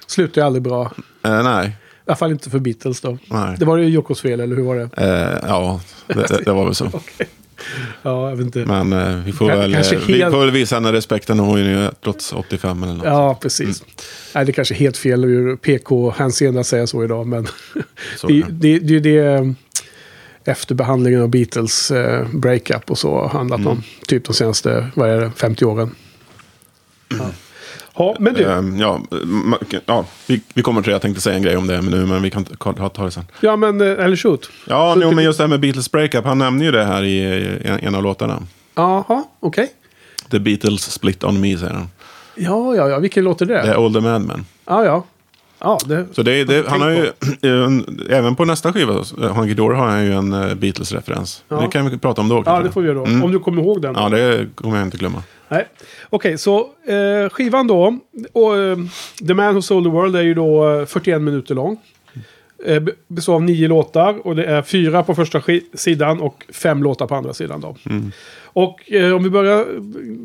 slutar 0.07 0.41
ju 0.41 0.45
aldrig 0.45 0.63
bra. 0.63 0.91
Eh, 1.23 1.43
nej, 1.43 1.67
I 1.67 1.71
alla 2.05 2.15
fall 2.15 2.31
inte 2.31 2.49
för 2.49 2.59
Beatles 2.59 3.01
då. 3.01 3.17
nej. 3.27 3.55
Det 3.59 3.65
var 3.65 3.77
ju 3.77 3.85
Yokos 3.89 4.21
fel, 4.21 4.39
eller 4.39 4.55
hur 4.55 4.63
var 4.63 4.75
det? 4.75 4.89
Eh, 4.97 5.49
ja, 5.49 5.81
det, 6.07 6.13
det, 6.13 6.41
det 6.45 6.51
var 6.51 6.65
väl 6.65 6.75
så. 6.75 6.91
Ja, 8.01 8.29
jag 8.29 8.35
vet 8.35 8.45
inte. 8.45 8.65
Men 8.65 8.93
eh, 8.93 9.23
vi, 9.25 9.31
får 9.31 9.47
väl, 9.47 9.73
eh, 9.73 9.81
vi 10.07 10.13
helt- 10.13 10.31
får 10.33 10.39
väl 10.39 10.51
visa 10.51 10.75
henne 10.75 10.91
respekten. 10.91 11.39
Hon 11.39 11.59
är 11.59 11.63
ju 11.83 11.89
trots 12.03 12.33
85 12.33 12.83
eller 12.83 12.93
något. 12.93 13.05
Ja, 13.05 13.37
precis. 13.41 13.83
Nej, 14.35 14.45
det 14.45 14.51
är 14.51 14.53
kanske 14.53 14.73
är 14.73 14.77
helt 14.77 14.97
fel 14.97 15.25
ur 15.25 15.55
PK-hänseende 15.55 16.59
att 16.59 16.67
säga 16.67 16.87
så 16.87 17.03
idag, 17.03 17.27
men 17.27 17.47
Så 18.17 18.27
det, 18.27 18.39
är 18.39 18.45
det. 18.49 18.79
det, 18.79 18.99
det 18.99 19.53
efter 20.45 20.75
behandlingen 20.75 21.21
av 21.21 21.29
Beatles 21.29 21.91
eh, 21.91 22.27
breakup 22.33 22.91
och 22.91 22.97
så 22.97 23.27
handlat 23.27 23.59
Mm. 23.59 23.71
om. 23.71 23.83
Typ 24.07 24.25
de 24.25 24.33
senaste, 24.33 24.87
vad 24.95 25.09
är 25.09 25.17
det, 25.21 25.31
50 25.35 25.65
åren. 25.65 25.95
Ja, 27.09 27.25
ja 27.95 28.15
men 28.19 28.33
du. 28.33 28.43
Eh, 28.43 28.63
ja, 28.79 29.01
ja 29.85 30.05
vi, 30.27 30.41
vi 30.53 30.61
kommer 30.61 30.81
till 30.81 30.89
det. 30.89 30.93
Jag 30.95 31.01
tänkte 31.01 31.21
säga 31.21 31.35
en 31.35 31.41
grej 31.41 31.57
om 31.57 31.67
det 31.67 31.81
men 31.81 31.91
nu, 31.91 32.05
men 32.05 32.21
vi 32.21 32.29
kan 32.29 32.45
ta, 32.45 32.89
ta, 32.89 33.03
det 33.05 33.11
sen. 33.11 33.23
Ja, 33.41 33.55
men, 33.55 33.81
eh, 33.81 33.87
eller 34.05 34.15
shoot. 34.15 34.49
Ja, 34.67 34.93
Så 34.95 35.01
jo, 35.01 35.11
men 35.11 35.23
just 35.23 35.37
det 35.37 35.43
här 35.43 35.49
med 35.49 35.59
Beatles 35.59 35.91
breakup. 35.91 36.25
Han 36.25 36.37
nämner 36.37 36.65
ju 36.65 36.71
det 36.71 36.83
här 36.85 37.03
i, 37.03 37.17
i 37.19 37.69
en, 37.81 37.95
av 37.95 38.03
låtarna. 38.03 38.43
Jaha, 38.75 39.23
okej. 39.39 39.71
The 40.31 40.39
Beatles 40.39 40.91
split 40.91 41.23
on 41.23 41.41
me, 41.41 41.57
säger 41.57 41.73
han. 41.73 41.89
Ja, 42.35 42.75
ja, 42.75 42.89
ja. 42.89 42.99
Vilken 42.99 43.23
låt 43.23 43.41
är 43.41 43.45
det? 43.45 43.53
Det 43.53 43.67
är 43.69 43.77
Older 43.77 44.01
Madman. 44.01 44.45
Ja, 44.65 44.85
ja. 44.85 45.03
Ja, 45.59 45.77
det... 45.85 46.05
Så 46.11 46.23
det, 46.23 46.43
det, 46.43 46.65
han 46.67 46.81
har 46.81 46.89
ju, 46.89 47.11
en, 47.41 48.01
även 48.09 48.35
på 48.35 48.45
nästa 48.45 48.73
skiva, 48.73 48.93
eh, 48.93 49.35
Hunky 49.35 49.53
Dory, 49.53 49.75
har 49.75 49.87
han 49.87 50.05
ju 50.05 50.13
en 50.13 50.33
eh, 50.33 50.53
Beatles-referens. 50.55 51.43
Ja. 51.49 51.61
Det 51.61 51.67
kan 51.67 51.89
vi 51.89 51.97
prata 51.97 52.21
om 52.21 52.29
då 52.29 52.43
Ja, 52.45 52.59
det 52.61 52.71
får 52.71 52.81
vi 52.81 52.87
göra 52.87 52.99
då. 52.99 53.05
Mm. 53.05 53.23
Om 53.23 53.31
du 53.31 53.39
kommer 53.39 53.61
ihåg 53.61 53.81
den. 53.81 53.95
Ja, 53.97 54.09
det 54.09 54.47
kommer 54.55 54.77
jag 54.77 54.87
inte 54.87 54.97
glömma. 54.97 55.23
Nej. 55.49 55.67
Okej, 56.09 56.37
så 56.37 56.59
eh, 56.85 57.29
skivan 57.29 57.67
då. 57.67 57.97
Och, 58.33 58.57
eh, 58.57 58.77
The 59.27 59.33
Man 59.33 59.55
Who 59.55 59.61
Sold 59.61 59.85
the 59.85 59.89
World 59.89 60.15
är 60.15 60.21
ju 60.21 60.33
då 60.33 60.69
eh, 60.79 60.85
41 60.85 61.21
minuter 61.21 61.55
lång. 61.55 61.77
Eh, 62.65 62.79
be- 62.79 62.91
består 63.07 63.35
av 63.35 63.43
nio 63.43 63.67
låtar 63.67 64.27
och 64.27 64.35
det 64.35 64.45
är 64.45 64.61
fyra 64.61 65.03
på 65.03 65.15
första 65.15 65.41
sidan 65.73 66.19
och 66.21 66.45
fem 66.53 66.83
låtar 66.83 67.07
på 67.07 67.15
andra 67.15 67.33
sidan 67.33 67.61
då. 67.61 67.75
Och 68.43 68.91
eh, 68.91 69.15
om 69.15 69.23
vi 69.23 69.29
börjar 69.29 69.65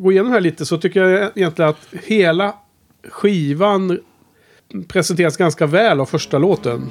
gå 0.01 0.13
igenom 0.13 0.33
här 0.33 0.41
lite 0.41 0.67
så 0.67 0.79
tycker 0.79 1.03
jag 1.05 1.31
egentligen 1.35 1.69
att 1.71 1.87
hela 2.07 2.55
skivan 3.09 3.99
presenteras 4.89 5.37
ganska 5.37 5.67
väl 5.67 6.01
av 6.01 6.07
första 6.07 6.39
låten. 6.39 6.91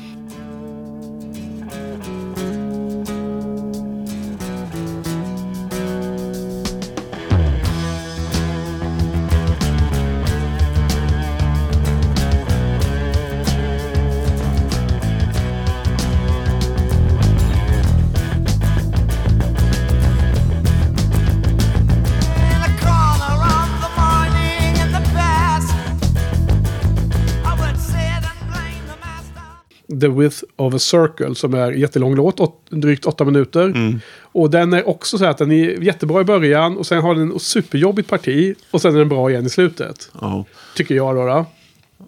The 30.04 30.10
Width 30.10 30.44
of 30.56 30.74
a 30.74 30.80
Circle 30.80 31.36
som 31.36 31.54
är 31.54 31.72
jättelång 31.72 32.16
låt, 32.16 32.40
åt, 32.40 32.70
drygt 32.70 33.06
åtta 33.06 33.26
minuter. 33.26 33.66
Mm. 33.66 34.00
Och 34.22 34.50
den 34.50 34.74
är 34.74 34.90
också 34.90 35.18
så 35.18 35.24
här 35.24 35.32
att 35.32 35.38
den 35.38 35.52
är 35.52 35.84
jättebra 35.84 36.22
i 36.22 36.24
början 36.24 36.78
och 36.78 36.88
sen 36.88 37.02
har 37.02 37.16
den 37.16 37.40
superjobbigt 37.40 38.10
parti 38.10 38.56
och 38.72 38.82
sen 38.82 38.96
är 38.96 39.00
den 39.00 39.10
bra 39.10 39.30
igen 39.30 39.46
i 39.46 39.50
slutet. 39.50 40.12
Ja. 40.22 40.46
Tycker 40.76 40.96
jag 40.96 41.16
då. 41.16 41.26
då. 41.26 41.46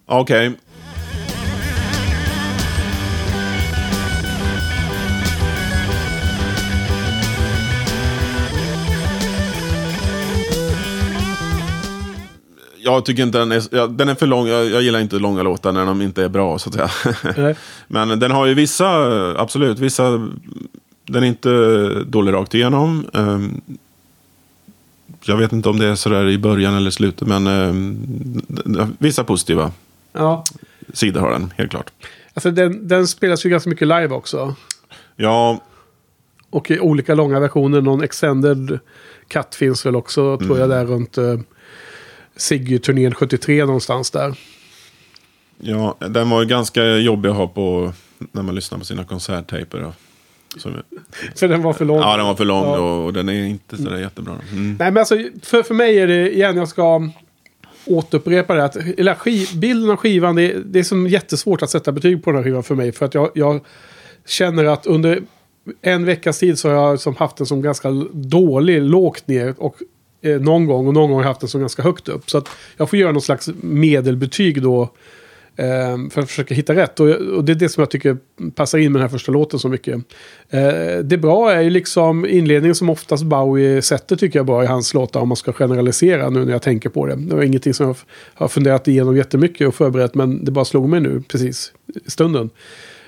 Okej. 0.05 0.51
Jag 12.85 13.05
tycker 13.05 13.23
inte 13.23 13.37
den 13.37 13.51
är, 13.51 13.87
den 13.87 14.09
är 14.09 14.15
för 14.15 14.27
lång. 14.27 14.47
Jag, 14.47 14.65
jag 14.65 14.81
gillar 14.81 14.99
inte 14.99 15.19
långa 15.19 15.43
låtar 15.43 15.71
när 15.71 15.85
de 15.85 16.01
inte 16.01 16.23
är 16.23 16.29
bra 16.29 16.59
så 16.59 16.69
att 16.69 16.75
säga. 16.75 17.55
Men 17.87 18.19
den 18.19 18.31
har 18.31 18.45
ju 18.45 18.53
vissa, 18.53 18.87
absolut, 19.41 19.79
vissa. 19.79 20.29
Den 21.05 21.23
är 21.23 21.27
inte 21.27 21.49
dålig 22.03 22.33
rakt 22.33 22.53
igenom. 22.53 23.05
Ehm, 23.13 23.61
Jag 25.25 25.37
vet 25.37 25.53
inte 25.53 25.69
om 25.69 25.79
det 25.79 25.85
är 25.87 25.95
sådär 25.95 26.27
i 26.29 26.37
början 26.37 26.73
eller 26.75 26.91
slutet, 26.91 27.27
men 27.27 27.47
ehm, 27.47 28.95
vissa 28.99 29.23
positiva 29.23 29.71
Ja. 30.13 30.43
sidor 30.93 31.21
har 31.21 31.31
den, 31.31 31.53
helt 31.57 31.71
klart. 31.71 31.91
Alltså 32.33 32.51
den, 32.51 32.87
den 32.87 33.07
spelas 33.07 33.45
ju 33.45 33.49
ganska 33.49 33.69
mycket 33.69 33.87
live 33.87 34.07
också. 34.09 34.55
Ja, 35.15 35.61
Och 36.49 36.71
i 36.71 36.79
olika 36.79 37.15
långa 37.15 37.39
versioner. 37.39 37.81
Någon 37.81 38.03
extended 38.03 38.79
cut 39.27 39.55
finns 39.55 39.85
väl 39.85 39.95
också, 39.95 40.37
tror 40.37 40.59
jag, 40.59 40.69
där 40.69 40.85
runt 40.85 41.17
uh, 41.17 41.39
Siggy-turnén 42.37 43.13
73 43.13 43.65
någonstans 43.65 44.11
där. 44.11 44.35
ja, 45.59 45.97
den 46.09 46.29
var 46.29 46.41
ju 46.41 46.47
ganska 46.47 46.83
jobbig 46.85 47.29
att 47.29 47.35
ha 47.35 47.47
på 47.47 47.93
när 48.31 48.43
man 48.43 48.55
lyssnar 48.55 48.79
på 48.79 48.85
sina 48.85 49.03
konserttejper. 49.03 49.93
Som, 50.57 50.73
För 51.35 51.47
den 51.47 51.61
var 51.61 51.73
för 51.73 51.85
lång. 51.85 51.97
ja, 51.99 52.17
den 52.17 52.25
var 52.25 52.35
för 52.35 52.45
lång 52.45 52.63
Ja. 52.63 52.79
och, 52.79 53.05
och 53.05 53.13
den 53.13 53.29
är 53.29 53.45
inte 53.45 53.77
sådär 53.77 53.97
jättebra. 53.97 54.33
Mm. 54.51 54.75
Nej, 54.79 54.91
men 54.91 54.97
alltså 54.97 55.17
för, 55.43 55.63
för 55.63 55.73
mig 55.73 55.99
är 55.99 56.07
det, 56.07 56.35
igen, 56.35 56.57
jag 56.57 56.67
ska 56.67 57.09
återupprepa 57.85 58.55
det. 58.55 58.63
Att, 58.63 58.75
eller 58.75 59.13
skiv, 59.15 59.47
bilden 59.59 59.89
av 59.89 59.95
skivan, 59.97 60.35
det, 60.35 60.51
är- 60.51 60.59
det 60.65 60.79
är 60.79 60.83
som 60.83 61.07
jättesvårt 61.07 61.61
att 61.61 61.69
sätta 61.69 61.91
betyg 61.91 62.23
på 62.23 62.31
den 62.31 62.37
här 62.37 62.43
skivan 62.43 62.63
för 62.63 62.75
mig. 62.75 62.91
För 62.91 63.05
att 63.05 63.13
jag, 63.13 63.29
jag 63.35 63.59
känner 64.27 64.65
att 64.65 64.85
under 64.85 65.21
en 65.81 66.05
veckas 66.05 66.39
tid 66.39 66.59
så 66.59 66.69
har 66.69 66.75
jag 66.75 66.99
som 66.99 67.15
haft 67.15 67.37
den 67.37 67.47
som 67.47 67.61
ganska 67.61 67.89
dålig, 68.13 68.81
lågt 68.81 69.27
ner. 69.27 69.55
Och 69.57 69.75
eh, 70.25 70.41
någon 70.41 70.65
gång 70.65 70.87
och 70.87 70.93
någon 70.93 71.09
gång 71.09 71.17
har 71.17 71.23
jag 71.23 71.27
haft 71.27 71.39
den 71.39 71.49
som 71.49 71.61
ganska 71.61 71.83
högt 71.83 72.09
upp. 72.09 72.29
Så 72.29 72.37
att 72.37 72.49
jag 72.77 72.89
får 72.89 72.99
göra 72.99 73.11
någon 73.11 73.21
slags 73.21 73.49
medelbetyg 73.61 74.61
då. 74.61 74.89
Eh, 75.57 76.09
för 76.09 76.21
att 76.21 76.27
försöka 76.27 76.55
hitta 76.55 76.75
rätt. 76.75 76.99
Och, 76.99 77.09
och 77.09 77.43
det 77.43 77.51
är 77.51 77.55
det 77.55 77.69
som 77.69 77.81
jag 77.81 77.89
tycker 77.89 78.17
passar 78.55 78.77
in 78.77 78.91
med 78.91 79.01
den 79.01 79.09
här 79.09 79.17
första 79.17 79.31
låten 79.31 79.59
så 79.59 79.69
mycket. 79.69 79.95
Eh, 80.49 80.97
det 81.03 81.17
bra 81.17 81.51
är 81.51 81.61
ju 81.61 81.69
liksom 81.69 82.25
inledningen 82.25 82.75
som 82.75 82.89
oftast 82.89 83.23
Bowie 83.23 83.81
sätter 83.81 84.15
tycker 84.15 84.39
jag 84.39 84.45
bra 84.45 84.63
i 84.63 84.67
hans 84.67 84.93
låtar 84.93 85.19
om 85.19 85.27
man 85.27 85.35
ska 85.35 85.53
generalisera 85.53 86.29
nu 86.29 86.45
när 86.45 86.51
jag 86.51 86.61
tänker 86.61 86.89
på 86.89 87.05
det. 87.05 87.15
Det 87.15 87.35
var 87.35 87.43
ingenting 87.43 87.73
som 87.73 87.87
jag 87.87 87.95
har 88.33 88.47
funderat 88.47 88.87
igenom 88.87 89.17
jättemycket 89.17 89.67
och 89.67 89.75
förberett 89.75 90.15
men 90.15 90.45
det 90.45 90.51
bara 90.51 90.65
slog 90.65 90.89
mig 90.89 90.99
nu 90.99 91.23
precis 91.27 91.73
i 92.05 92.11
stunden. 92.11 92.49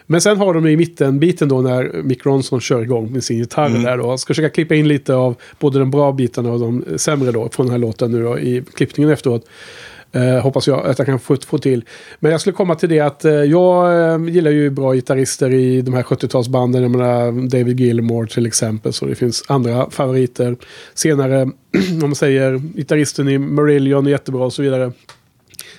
Men 0.10 0.22
sen 0.22 0.38
har 0.38 0.54
de 0.54 0.68
i 0.68 0.78
mitten 0.78 1.20
biten 1.20 1.50
då 1.50 1.62
när 1.62 2.02
Mick 2.04 2.26
Ronson 2.26 2.62
kör 2.62 2.82
igång 2.82 3.12
med 3.12 3.24
sin 3.24 3.38
gitarr 3.38 3.70
där 3.70 3.98
då. 3.98 4.18
Ska 4.18 4.28
försöka 4.28 4.50
klippa 4.50 4.76
in 4.76 4.88
lite 4.88 5.16
av 5.16 5.36
både 5.60 5.80
de 5.80 5.92
bra 5.92 6.12
bitarna 6.12 6.52
och 6.52 6.60
de 6.60 6.84
sämre 6.98 7.32
då 7.32 7.50
från 7.50 7.66
den 7.66 7.72
här 7.72 7.80
låten 7.80 8.12
nu 8.12 8.24
då 8.24 8.40
i 8.40 8.64
klippningen 8.74 9.14
efteråt. 9.14 9.46
Eh, 10.12 10.40
hoppas 10.40 10.68
jag 10.68 10.86
att 10.86 11.00
jag 11.00 11.06
kan 11.06 11.20
få, 11.20 11.36
få 11.36 11.58
till. 11.58 11.84
Men 12.20 12.32
jag 12.32 12.42
skulle 12.42 12.54
komma 12.54 12.76
till 12.76 12.90
det 12.90 13.00
att 13.00 13.26
eh, 13.26 13.34
jag 13.34 14.00
eh, 14.14 14.30
gillar 14.30 14.52
ju 14.52 14.70
bra 14.70 14.94
gitarrister 14.94 15.54
i 15.54 15.82
de 15.82 15.94
här 15.94 16.04
70-talsbanden. 16.04 16.82
Jag 16.82 16.92
menar 16.92 17.50
David 17.50 17.80
Gilmour 17.80 18.26
till 18.26 18.46
exempel. 18.46 18.94
Så 18.94 19.06
det 19.06 19.16
finns 19.16 19.44
andra 19.48 19.90
favoriter. 19.90 20.56
Senare, 20.94 21.42
om 21.92 22.00
man 22.00 22.16
säger 22.16 22.58
gitarristen 22.58 23.28
i 23.28 23.38
Marillion 23.38 24.08
är 24.08 24.12
jättebra 24.12 24.46
och 24.46 24.54
så 24.54 24.62
vidare. 24.62 24.92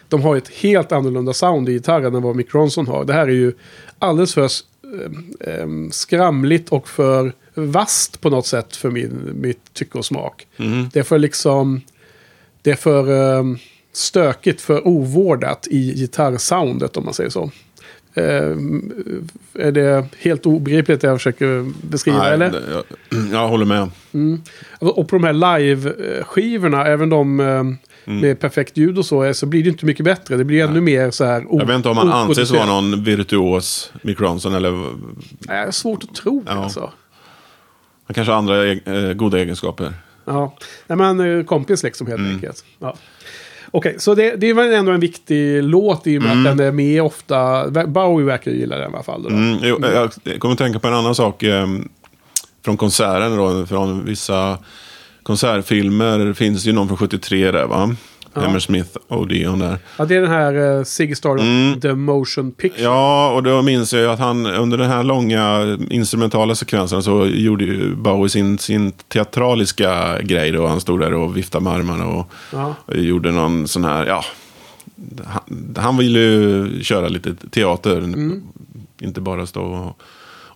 De 0.09 0.23
har 0.23 0.37
ett 0.37 0.49
helt 0.49 0.93
annorlunda 0.93 1.33
sound 1.33 1.69
i 1.69 1.73
gitarren 1.73 2.15
än 2.15 2.23
vad 2.23 2.37
Mick 2.37 2.55
Ronson 2.55 2.87
har. 2.87 3.05
Det 3.05 3.13
här 3.13 3.29
är 3.29 3.33
ju 3.33 3.53
alldeles 3.99 4.35
för 4.35 4.45
eh, 4.45 5.55
eh, 5.55 5.69
skramligt 5.91 6.69
och 6.69 6.89
för 6.89 7.33
vast 7.55 8.21
på 8.21 8.31
något 8.31 8.47
sätt 8.47 8.77
för 8.77 8.91
min, 8.91 9.31
mitt 9.35 9.75
tycke 9.75 9.99
och 9.99 10.05
smak. 10.05 10.47
Det 10.93 10.99
är 10.99 11.03
för 11.03 11.19
liksom... 11.19 11.81
Det 12.63 12.71
är 12.71 12.77
för 12.77 13.39
eh, 13.39 13.45
stökigt, 13.93 14.61
för 14.61 14.89
ovårdat 14.89 15.67
i 15.71 15.95
gitarrsoundet 15.95 16.97
om 16.97 17.05
man 17.05 17.15
säger 17.15 17.31
så. 17.31 17.51
Är 19.55 19.73
det 19.73 20.07
helt 20.19 20.47
obegripligt 20.47 21.01
det 21.01 21.07
jag 21.07 21.17
försöker 21.17 21.73
beskriva? 21.87 22.19
Nej, 22.19 22.33
eller? 22.33 22.63
jag, 22.71 22.85
jag 23.33 23.49
håller 23.49 23.67
med. 23.67 23.91
Och 24.79 25.09
på 25.09 25.17
de 25.19 25.25
här 25.25 25.59
live-skivorna, 25.59 26.87
även 26.87 27.09
de 27.09 27.41
eh, 28.09 28.15
med 28.15 28.41
perfekt 28.41 28.77
ljud 28.77 28.99
och 28.99 29.07
så, 29.07 29.35
så 29.35 29.47
blir 29.47 29.63
det 29.63 29.69
inte 29.69 29.87
mycket 29.87 30.05
bättre. 30.05 30.37
Det 30.37 30.45
blir 30.45 30.65
ännu 30.65 30.81
mer 30.81 31.11
så 31.11 31.25
här... 31.25 31.47
Jag 31.51 31.67
vet 31.67 31.77
inte 31.77 31.89
om 31.89 31.97
han 31.97 32.13
anses 32.13 32.51
vara 32.51 32.67
någon 32.67 33.05
virtuos, 33.05 33.93
Mick 34.03 34.21
Ronson, 34.21 34.55
eller 34.55 34.95
Nej, 35.39 35.73
svårt 35.73 36.05
att 36.05 36.15
tro 36.15 36.43
Ja. 36.47 36.53
alltså. 36.53 36.93
han 38.07 38.15
kanske 38.15 38.33
har 38.33 38.39
andra 38.39 38.67
eh, 38.73 39.13
goda 39.13 39.39
egenskaper. 39.39 39.93
Ja, 40.25 40.55
Nej, 40.87 40.99
men 40.99 41.45
kompis 41.45 41.83
liksom 41.83 42.07
helt 42.07 42.19
Mm. 42.19 42.35
enkelt. 42.35 42.65
Ja. 42.79 42.97
Okej, 43.71 43.95
så 43.99 44.15
det, 44.15 44.37
det 44.37 44.51
är 44.51 44.73
ändå 44.73 44.93
en 44.93 45.01
viktig 45.01 45.63
låt 45.63 46.07
i 46.07 46.19
och 46.19 46.23
med 46.23 46.33
att 46.33 46.45
den 46.57 46.67
är 46.67 46.73
med 46.73 47.03
ofta. 47.03 47.71
Bowie 47.87 48.27
verkar 48.27 48.51
gilla 48.51 48.77
den 48.77 48.91
i 48.91 48.95
alla 48.95 49.03
fall. 49.03 49.27
Mm, 49.27 49.59
jo, 49.63 49.79
jag 49.83 50.11
kommer 50.41 50.53
att 50.53 50.59
tänka 50.59 50.79
på 50.79 50.89
en 50.89 50.95
annan 50.95 51.15
sak 51.15 51.43
eh, 51.43 51.67
från 52.65 52.77
konserten. 52.77 53.37
Då, 53.37 53.67
från 53.67 54.05
vissa 54.05 54.59
konsertfilmer 55.29 56.33
finns 56.33 56.67
ju 56.67 56.73
någon 56.73 56.89
från 56.89 56.97
73 56.97 57.51
där 57.51 57.67
va? 57.67 57.95
Hammersmith 58.33 58.97
Odeon 59.09 59.59
där. 59.59 59.79
Ja, 59.97 60.05
det 60.05 60.17
är 60.17 60.21
den 60.21 60.31
här 60.31 60.55
uh, 60.57 60.85
Ziggy 60.85 61.15
Stardust 61.15 61.83
The 61.83 61.95
Motion 61.95 62.53
Picture. 62.53 62.81
Mm. 62.81 62.93
Ja, 62.93 63.31
och 63.31 63.43
då 63.43 63.63
minns 63.63 63.93
jag 63.93 64.03
ju 64.03 64.09
att 64.09 64.19
han 64.19 64.47
under 64.47 64.79
den 64.79 64.91
här 64.91 65.03
långa 65.03 65.77
instrumentala 65.91 66.55
sekvensen 66.55 67.03
så 67.03 67.27
gjorde 67.27 67.65
ju 67.65 67.95
Bowie 67.97 68.29
sin, 68.29 68.59
sin 68.59 68.93
teatraliska 68.93 70.23
grej 70.23 70.51
då. 70.51 70.67
Han 70.67 70.81
stod 70.81 71.01
där 71.01 71.15
och 71.15 71.37
viftade 71.37 71.65
med 71.65 71.73
armarna 71.73 72.07
och, 72.07 72.31
Ja. 72.53 72.75
och 72.87 72.97
gjorde 72.97 73.31
någon 73.31 73.69
sån 73.69 73.85
här, 73.85 74.07
ja. 74.07 74.25
Han, 75.25 75.75
han 75.77 75.97
ville 75.97 76.19
ju 76.19 76.83
köra 76.83 77.09
lite 77.09 77.35
teater. 77.51 77.99
Mm. 77.99 78.43
Inte 79.01 79.21
bara 79.21 79.47
stå 79.47 79.63
och, 79.63 80.03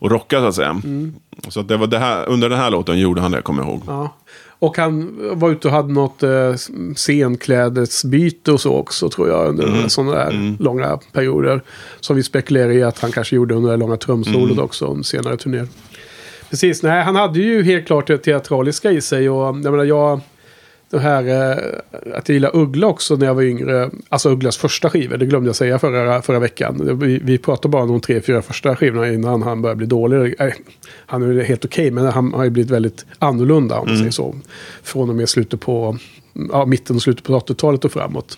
och 0.03 0.11
rocka 0.11 0.39
så 0.39 0.47
att 0.47 0.55
säga. 0.55 0.69
Mm. 0.69 1.13
Så 1.47 1.59
att 1.59 1.67
det 1.67 1.77
var 1.77 1.87
det 1.87 1.99
här, 1.99 2.29
under 2.29 2.49
den 2.49 2.59
här 2.59 2.71
låten 2.71 2.99
gjorde 2.99 3.21
han 3.21 3.31
det, 3.31 3.41
kommer 3.41 3.63
jag 3.63 3.69
ihåg. 3.69 3.81
Ja. 3.87 4.13
Och 4.63 4.77
han 4.77 5.19
var 5.39 5.51
ute 5.51 5.67
och 5.67 5.73
hade 5.73 5.93
något 5.93 6.23
uh, 6.23 6.55
scenklädesbyte 6.95 8.51
och 8.51 8.61
så 8.61 8.73
också 8.75 9.09
tror 9.09 9.29
jag. 9.29 9.47
Under 9.49 9.67
Mm. 9.67 9.89
sådana 9.89 10.11
där 10.15 10.55
långa 10.59 10.99
perioder. 11.11 11.61
Som 11.99 12.15
vi 12.15 12.23
spekulerar 12.23 12.71
i 12.71 12.83
att 12.83 12.99
han 12.99 13.11
kanske 13.11 13.35
gjorde 13.35 13.55
under 13.55 13.71
det 13.71 13.77
långa 13.77 13.97
trumsolot 13.97 14.51
Mm. 14.51 14.63
också. 14.63 14.85
Om 14.85 15.03
senare 15.03 15.37
turnéer. 15.37 15.67
Precis, 16.49 16.83
nej 16.83 17.03
han 17.03 17.15
hade 17.15 17.39
ju 17.39 17.63
helt 17.63 17.85
klart 17.85 18.07
det 18.07 18.17
teatraliska 18.17 18.91
i 18.91 19.01
sig. 19.01 19.29
Och 19.29 19.45
jag 19.45 19.55
menar 19.55 19.83
jag... 19.83 20.19
Det 20.93 20.99
här 20.99 21.23
eh, 21.27 21.57
att 22.17 22.29
jag 22.29 22.33
gillar 22.33 22.55
Uggla 22.55 22.87
också 22.87 23.15
när 23.15 23.25
jag 23.25 23.35
var 23.35 23.41
yngre. 23.43 23.89
Alltså 24.09 24.29
Ugglas 24.29 24.57
första 24.57 24.89
skivor, 24.89 25.17
det 25.17 25.25
glömde 25.25 25.49
jag 25.49 25.55
säga 25.55 25.79
förra, 25.79 26.21
förra 26.21 26.39
veckan. 26.39 26.99
Vi, 26.99 27.19
vi 27.23 27.37
pratade 27.37 27.69
bara 27.69 27.81
om 27.83 27.87
de 27.87 28.01
tre, 28.01 28.21
fyra 28.21 28.41
första 28.41 28.75
skivorna 28.75 29.07
innan 29.13 29.41
han 29.41 29.61
började 29.61 29.77
bli 29.77 29.87
dålig. 29.87 30.35
Eh, 30.39 30.53
han 31.05 31.23
är 31.39 31.43
helt 31.43 31.65
okej, 31.65 31.91
men 31.91 32.05
han 32.05 32.33
har 32.33 32.43
ju 32.43 32.49
blivit 32.49 32.71
väldigt 32.71 33.05
annorlunda 33.19 33.79
om 33.79 33.87
man 33.87 33.97
säger 33.97 34.11
så. 34.11 34.35
Från 34.83 35.09
och 35.09 35.15
med 35.15 35.29
slutet 35.29 35.59
på, 35.61 35.97
ja, 36.51 36.65
mitten 36.65 36.95
och 36.95 37.01
slutet 37.01 37.23
på 37.23 37.39
80-talet 37.39 37.85
och 37.85 37.91
framåt. 37.91 38.37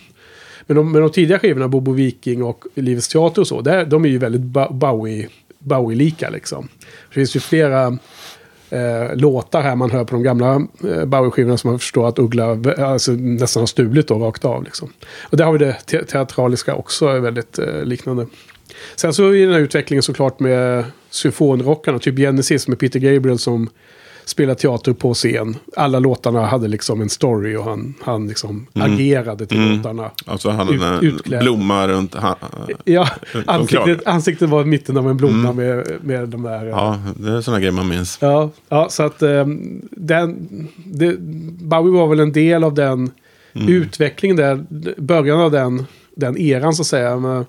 Men 0.66 0.76
de, 0.76 0.92
men 0.92 1.00
de 1.00 1.10
tidiga 1.10 1.38
skivorna, 1.38 1.68
Bobo 1.68 1.92
Viking 1.92 2.42
och 2.42 2.64
Livets 2.74 3.08
Teater 3.08 3.40
och 3.40 3.46
så, 3.48 3.60
där, 3.60 3.84
de 3.84 4.04
är 4.04 4.08
ju 4.08 4.18
väldigt 4.18 4.40
Bowie- 4.70 5.28
Bowie-lika 5.58 6.30
liksom. 6.30 6.68
Det 7.08 7.14
finns 7.14 7.36
ju 7.36 7.40
flera 7.40 7.98
eh, 8.70 9.16
låtar 9.16 9.62
här 9.62 9.76
man 9.76 9.90
hör 9.90 10.04
på 10.04 10.14
de 10.14 10.22
gamla 10.22 10.54
eh, 10.84 11.04
Bowie-skivorna 11.04 11.56
som 11.56 11.70
man 11.70 11.78
förstår 11.78 12.08
att 12.08 12.18
Uggla 12.18 12.52
eh, 12.52 12.90
alltså, 12.90 13.12
nästan 13.12 13.60
har 13.60 13.66
stulit 13.66 14.08
då 14.08 14.18
rakt 14.18 14.44
av. 14.44 14.64
Liksom. 14.64 14.88
Och 15.22 15.36
där 15.36 15.44
har 15.44 15.52
vi 15.52 15.58
det 15.58 15.72
te 15.86 16.04
teatraliska 16.04 16.74
också 16.74 17.06
är 17.06 17.20
väldigt 17.20 17.58
eh, 17.58 17.82
liknande. 17.84 18.26
Sen 18.96 19.12
så 19.12 19.28
är 19.28 19.46
den 19.46 19.52
här 19.52 19.60
utvecklingen 19.60 20.02
såklart 20.02 20.40
med 20.40 20.84
symfonrockarna, 21.10 21.98
typ 21.98 22.16
Genesis 22.16 22.68
med 22.68 22.78
Peter 22.78 23.00
Gabriel 23.00 23.38
som 23.38 23.68
spelar 24.26 24.54
teater 24.54 24.92
på 24.92 25.14
scen. 25.14 25.56
Alla 25.76 25.98
låtarna 25.98 26.46
hade 26.46 26.68
liksom 26.68 27.00
en 27.00 27.08
story 27.08 27.56
och 27.56 27.64
han, 27.64 27.94
han 28.02 28.28
liksom 28.28 28.66
agerade 28.74 29.46
till 29.46 29.76
låtarna. 29.76 30.10
Alltså 30.26 30.50
han 30.50 30.68
Ut- 30.68 30.82
en 30.82 31.00
utklädd. 31.02 31.42
blomma 31.42 31.88
runt... 31.88 32.14
Ha, 32.14 32.36
Ja, 32.84 33.08
Runt 33.32 33.48
ansiktet, 33.48 34.06
ansiktet 34.06 34.48
var 34.48 34.62
i 34.62 34.64
mitten 34.64 34.96
av 34.96 35.10
en 35.10 35.16
blomma 35.16 35.52
med, 35.52 35.86
med 36.00 36.28
de 36.28 36.42
där... 36.42 36.64
ja, 36.66 36.98
det 37.16 37.30
är 37.32 37.40
sådana 37.40 37.60
grejer 37.60 37.72
man 37.72 37.88
minns. 37.88 38.18
Ja, 38.20 38.50
ja 38.68 38.86
så 38.90 39.02
att 39.02 39.22
ehm, 39.22 39.88
den, 39.90 40.48
det, 40.76 41.16
Bowie 41.58 41.92
var 41.92 42.08
väl 42.08 42.20
en 42.20 42.32
del 42.32 42.64
av 42.64 42.74
den 42.74 43.10
utvecklingen 43.54 44.36
där, 44.36 44.64
början 44.96 45.40
av 45.40 45.50
den, 45.50 45.86
den 46.16 46.36
eran 46.38 46.74
så 46.74 46.82
att 46.82 46.86
säga. 46.86 47.16
Men 47.16 47.46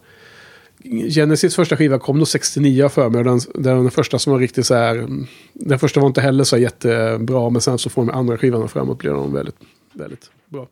Genesis 1.15 1.55
första 1.55 1.77
skiva 1.77 1.99
kom 1.99 2.17
nog 2.17 2.27
69 2.27 2.89
för 2.89 3.09
mig. 3.09 3.23
Den, 3.23 3.39
den, 3.55 3.91
första 3.91 4.19
som 4.19 4.33
var 4.33 4.39
riktigt 4.39 4.65
så 4.65 4.73
här... 4.75 4.95
mm, 4.95 5.27
Den 5.53 5.79
första 5.79 5.99
var 5.99 6.07
inte 6.07 6.21
heller 6.21 6.43
så 6.43 6.57
jättebra. 6.57 7.49
Men 7.49 7.61
sen 7.61 7.77
så 7.77 7.89
får 7.89 8.05
de 8.05 8.11
andra 8.11 8.37
skivan 8.37 8.69
fram 8.69 8.89
och 8.89 8.97
blir 8.97 9.11
de 9.11 9.33
väldigt, 9.33 9.55
väldigt 9.93 10.31
bra. 10.49 10.67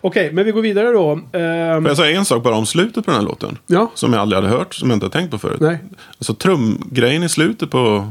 Okej, 0.00 0.32
men 0.32 0.44
vi 0.44 0.50
går 0.52 0.62
vidare 0.62 0.88
då. 0.92 1.10
Ehm, 1.12 1.82
Får 1.82 1.90
jag 1.90 1.96
säga 1.96 2.18
en 2.18 2.24
sak 2.24 2.42
bara 2.42 2.54
om 2.54 2.66
slutet 2.66 3.04
på 3.04 3.10
den 3.10 3.20
här 3.20 3.26
låten? 3.26 3.58
ja, 3.66 3.90
Som 3.94 4.12
jag 4.12 4.20
aldrig 4.22 4.42
hade 4.42 4.56
hört, 4.56 4.74
som 4.74 4.90
jag 4.90 4.96
inte 4.96 5.06
har 5.06 5.10
tänkt 5.10 5.30
på 5.30 5.38
förut. 5.38 5.60
nej. 5.60 5.78
Alltså 6.18 6.34
trumgrejen 6.34 7.22
i 7.22 7.28
slutet 7.28 7.70
på, 7.70 8.10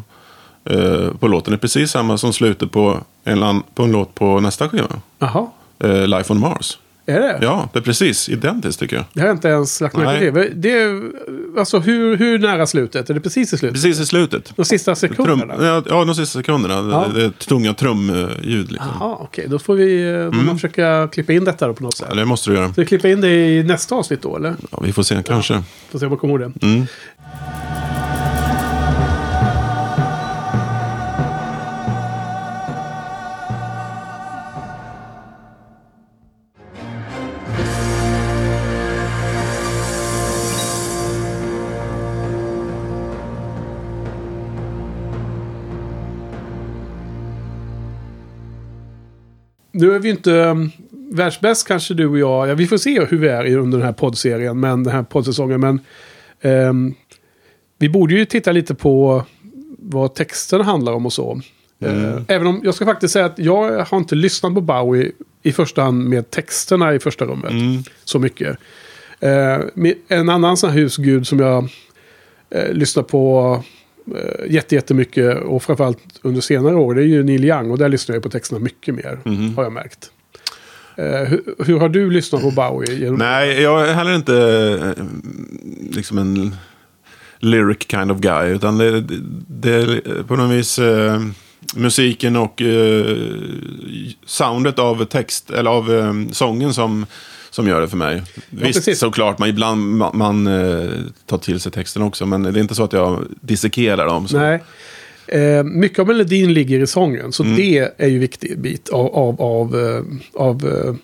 eh, 0.69 1.09
på 1.19 1.27
låten 1.27 1.53
är 1.53 1.57
precis 1.57 1.91
samma 1.91 2.17
som 2.17 2.33
slutet 2.33 2.71
på 2.71 2.97
en, 3.23 3.63
på 3.75 3.83
en 3.83 3.91
låt 3.91 4.15
på 4.15 4.39
nästa 4.39 4.69
skiva. 4.69 5.01
Jaha, 5.19 5.47
Eh, 5.79 6.07
Life 6.07 6.33
on 6.33 6.39
Mars. 6.39 6.77
Är 7.05 7.19
det? 7.19 7.39
Ja, 7.41 7.69
det 7.73 7.79
är 7.79 7.83
precis 7.83 8.29
identiskt 8.29 8.79
tycker 8.79 8.95
jag. 8.95 9.05
Det 9.13 9.19
har 9.19 9.27
jag 9.27 9.35
inte 9.35 9.47
ens 9.47 9.81
lagt 9.81 9.97
märke 9.97 10.31
till. 10.31 10.61
Det 10.61 10.71
är, 10.71 11.01
alltså 11.59 11.79
hur, 11.79 12.17
hur 12.17 12.39
nära 12.39 12.67
slutet? 12.67 13.09
Är 13.09 13.13
det 13.13 13.19
precis 13.19 13.53
i 13.53 13.57
slutet? 13.57 13.73
Precis 13.73 13.99
i 13.99 14.05
slutet. 14.05 14.53
De 14.55 14.65
sista 14.65 14.95
Trum, 14.95 15.09
sekunderna? 15.09 15.53
ja, 15.59 15.83
ja, 15.89 16.05
de 16.05 16.15
sista 16.15 16.39
sekunderna. 16.39 16.73
Ja. 16.73 17.07
Det, 17.13 17.19
det 17.19 17.25
är 17.25 17.29
tunga 17.29 17.73
trumljud. 17.73 18.71
Liksom. 18.71 18.91
Jaha, 18.99 19.17
okej. 19.19 19.45
Då 19.49 19.59
får 19.59 19.75
vi 19.75 20.13
eh, 20.13 20.25
då 20.25 20.31
man 20.31 20.55
försöka 20.55 21.07
klippa 21.11 21.33
in 21.33 21.45
detta 21.45 21.67
då 21.67 21.73
på 21.73 21.83
något 21.83 21.97
sätt. 21.97 22.07
Ja, 22.09 22.15
det 22.15 22.25
måste 22.25 22.49
du 22.49 22.55
göra. 22.55 22.71
Ska 22.71 22.81
vi 22.81 22.87
klippa 22.87 23.07
in 23.07 23.21
det 23.21 23.57
i 23.57 23.63
nästa 23.63 23.95
avsnitt 23.95 24.21
då, 24.21 24.35
eller? 24.35 24.55
Ja, 24.71 24.79
vi 24.83 24.93
får 24.93 25.03
se, 25.03 25.23
kanske. 25.25 25.63
Får 25.91 25.99
se 25.99 26.05
om 26.05 26.11
jag 26.11 26.19
kommer 26.19 26.39
ihåg 26.39 26.53
det. 26.59 26.65
Mm. 26.67 26.87
Nu 49.75 49.95
är 49.95 49.99
vi 49.99 50.09
inte 50.09 50.31
um, 50.31 50.71
världsbäst 51.11 51.67
kanske 51.67 51.93
du 51.93 52.07
och 52.07 52.19
jag. 52.19 52.47
Ja, 52.47 52.55
vi 52.55 52.67
får 52.67 52.77
se 52.77 53.05
hur 53.05 53.17
vi 53.17 53.27
är 53.27 53.57
under 53.57 53.77
den 53.77 53.85
här 53.85 53.93
poddserien, 53.93 54.59
men 54.59 54.83
den 54.83 54.93
här 54.93 55.03
poddsäsongen. 55.03 55.59
Men 55.59 55.79
ehm, 56.41 56.93
vi 57.79 57.89
borde 57.89 58.13
ju 58.13 58.25
titta 58.25 58.51
lite 58.51 58.75
på 58.75 59.23
vad 59.79 60.15
texten 60.15 60.61
handlar 60.61 60.93
om 60.93 61.05
och 61.05 61.13
så. 61.13 61.41
Eh, 61.79 62.21
även 62.27 62.47
om 62.47 62.61
jag 62.63 62.75
ska 62.75 62.85
faktiskt 62.85 63.13
säga 63.13 63.25
att 63.25 63.39
jag 63.39 63.85
har 63.85 63.97
inte 63.97 64.15
lyssnat 64.15 64.53
på 64.53 64.61
Bowie 64.61 65.11
i 65.43 65.51
första 65.51 65.81
hand 65.81 66.09
med 66.09 66.29
texterna 66.29 66.93
i 66.93 66.99
första 66.99 67.25
rummet. 67.25 67.85
Så 68.03 68.19
mycket. 68.19 68.57
Eh, 69.19 69.59
en 70.07 70.29
annan 70.29 70.57
sån 70.57 70.69
här 70.69 70.77
husgud 70.77 71.27
som 71.27 71.39
jag 71.39 71.69
eh, 72.49 72.73
lyssnar 72.73 73.03
på 73.03 73.63
jätte- 74.49 74.75
jättemycket 74.75 75.41
och 75.43 75.63
framförallt 75.63 75.99
under 76.21 76.41
senare 76.41 76.75
år 76.75 76.95
det 76.95 77.01
är 77.01 77.05
ju 77.05 77.23
Neil 77.23 77.45
Young 77.45 77.71
och 77.71 77.77
där 77.77 77.89
lyssnar 77.89 78.15
jag 78.15 78.23
på 78.23 78.29
texterna 78.29 78.59
mycket 78.59 78.95
mer 78.95 79.19
har 79.55 79.63
jag 79.63 79.73
märkt. 79.73 80.11
Eh, 80.97 81.05
hur, 81.05 81.65
hur 81.65 81.79
har 81.79 81.89
du 81.89 82.09
lyssnat 82.11 82.41
på 82.41 82.51
Bowie? 82.51 82.93
Genom... 82.99 83.15
Nej, 83.19 83.61
jag 83.61 83.89
är 83.89 83.93
heller 83.93 84.15
inte 84.15 84.37
eh, 84.97 85.03
liksom 85.95 86.17
en 86.17 86.55
lyric 87.39 87.77
kind 87.91 88.11
of 88.11 88.19
guy. 88.19 88.49
Utan 88.49 88.77
det, 88.77 89.01
det, 89.01 89.15
det 89.47 89.73
är 89.73 90.23
på 90.23 90.35
något 90.35 90.51
vis 90.51 90.79
eh, 90.79 91.21
musiken 91.75 92.35
och 92.35 92.61
eh, 92.61 93.17
soundet 94.25 94.79
av 94.79 95.05
text, 95.05 95.49
eller 95.51 95.71
av 95.71 95.93
eh, 95.93 96.13
sången 96.31 96.73
som, 96.73 97.05
som 97.55 97.67
gör 97.67 97.81
det 97.81 97.87
för 97.87 97.97
mig. 97.97 98.21
Visst, 98.49 98.79
precis. 98.79 98.99
såklart, 98.99 99.39
man, 99.39 99.49
ibland 99.49 99.81
man, 99.81 100.17
man 100.17 100.47
eh, 100.47 100.89
tar 101.25 101.37
till 101.37 101.59
sig 101.59 101.71
texten 101.71 102.01
också. 102.01 102.25
Men 102.25 102.43
det 102.43 102.49
är 102.49 102.57
inte 102.57 102.75
så 102.75 102.83
att 102.83 102.93
jag 102.93 103.25
dissekerar 103.41 104.05
dem. 104.05 104.27
Så. 104.27 104.37
Nej. 104.37 104.63
Eh, 105.27 105.63
mycket 105.63 105.99
av 105.99 106.07
melodin 106.07 106.53
ligger 106.53 106.79
i 106.79 106.87
sången, 106.87 107.31
så 107.31 107.43
det 107.43 107.91
är 107.97 108.07
ju 108.07 108.19
viktig 108.19 108.59
bit 108.59 108.89
av, 108.89 109.15
av, 109.15 109.41
av, 109.41 109.75
eh, 109.75 110.03
av 110.33 110.65
eh, 110.65 110.95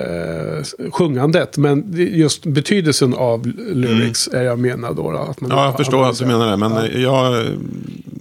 eh, 0.00 0.90
sjungandet. 0.90 1.56
Men 1.56 1.94
just 1.96 2.46
betydelsen 2.46 3.14
av 3.14 3.46
lyrics 3.72 4.28
är 4.28 4.42
jag 4.42 4.58
menar 4.58 4.94
då. 4.94 5.12
då, 5.12 5.18
Att 5.18 5.40
man 5.40 5.50
Ja, 5.50 5.64
jag 5.64 5.76
förstår 5.76 6.08
att 6.08 6.18
du 6.18 6.26
menar 6.26 6.50
det. 6.50 6.56
Men 6.56 6.72
eh, 6.76 7.02
jag... 7.02 7.46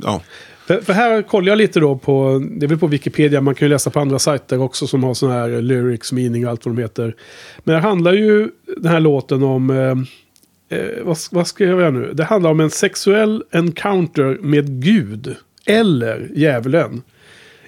Ja. 0.03 0.21
För, 0.69 0.81
för 0.81 0.93
här 0.93 1.21
kollar 1.21 1.47
jag 1.47 1.57
lite 1.57 1.79
då 1.79 1.95
på, 1.97 2.45
det 2.51 2.65
är 2.65 2.67
väl 2.67 2.77
på 2.77 2.87
Wikipedia, 2.87 3.41
man 3.41 3.55
kan 3.55 3.65
ju 3.67 3.69
läsa 3.69 3.89
på 3.89 3.99
andra 3.99 4.19
sajter 4.19 4.61
också 4.61 4.87
som 4.87 5.03
har 5.03 5.13
sådana 5.13 5.39
här 5.39 5.61
lyrics, 5.61 6.11
meaning 6.11 6.45
och 6.45 6.51
allt 6.51 6.65
vad 6.65 6.75
de 6.75 6.81
heter. 6.81 7.15
Men 7.63 7.75
det 7.75 7.81
handlar 7.81 8.13
ju 8.13 8.49
den 8.77 8.91
här 8.91 8.99
låten 8.99 9.43
om, 9.43 9.69
eh, 9.69 10.77
eh, 10.79 10.85
vad, 11.03 11.17
vad 11.31 11.47
ska 11.47 11.63
jag 11.65 11.93
nu? 11.93 12.11
Det 12.13 12.23
handlar 12.23 12.49
om 12.51 12.59
en 12.59 12.69
sexuell 12.69 13.43
encounter 13.51 14.37
med 14.41 14.81
Gud, 14.83 15.35
eller 15.65 16.29
djävulen, 16.35 17.01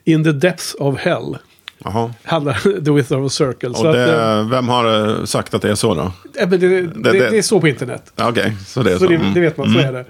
in 0.03 0.23
the 0.23 0.31
depths 0.31 0.75
of 0.79 0.99
hell. 0.99 1.37
Jaha. 1.83 2.13
Handlar 2.23 2.53
The 2.85 2.91
Width 2.91 3.13
of 3.13 3.25
a 3.25 3.29
Circle. 3.29 3.69
Och 3.69 3.77
så 3.77 3.87
att, 3.87 3.93
det, 3.93 4.21
eh, 4.21 4.49
vem 4.49 4.67
har 4.69 5.09
eh, 5.19 5.23
sagt 5.25 5.53
att 5.53 5.61
det 5.61 5.69
är 5.71 5.75
så 5.75 5.93
då? 5.95 6.11
det, 6.33 6.45
det, 6.45 6.57
det- 6.81 7.11
det 7.29 7.37
är 7.37 7.41
så 7.41 7.61
på 7.61 7.67
internet. 7.67 8.13
Okej, 8.15 8.53
så 8.67 8.83
det 8.83 8.89
är 8.91 8.93
så. 8.97 8.99
Så 9.03 9.07
det, 9.09 9.15
Mm. 9.15 9.33
vet 9.33 9.57
man, 9.57 9.73
så 9.73 9.79
är 9.79 9.91
det. 9.93 10.05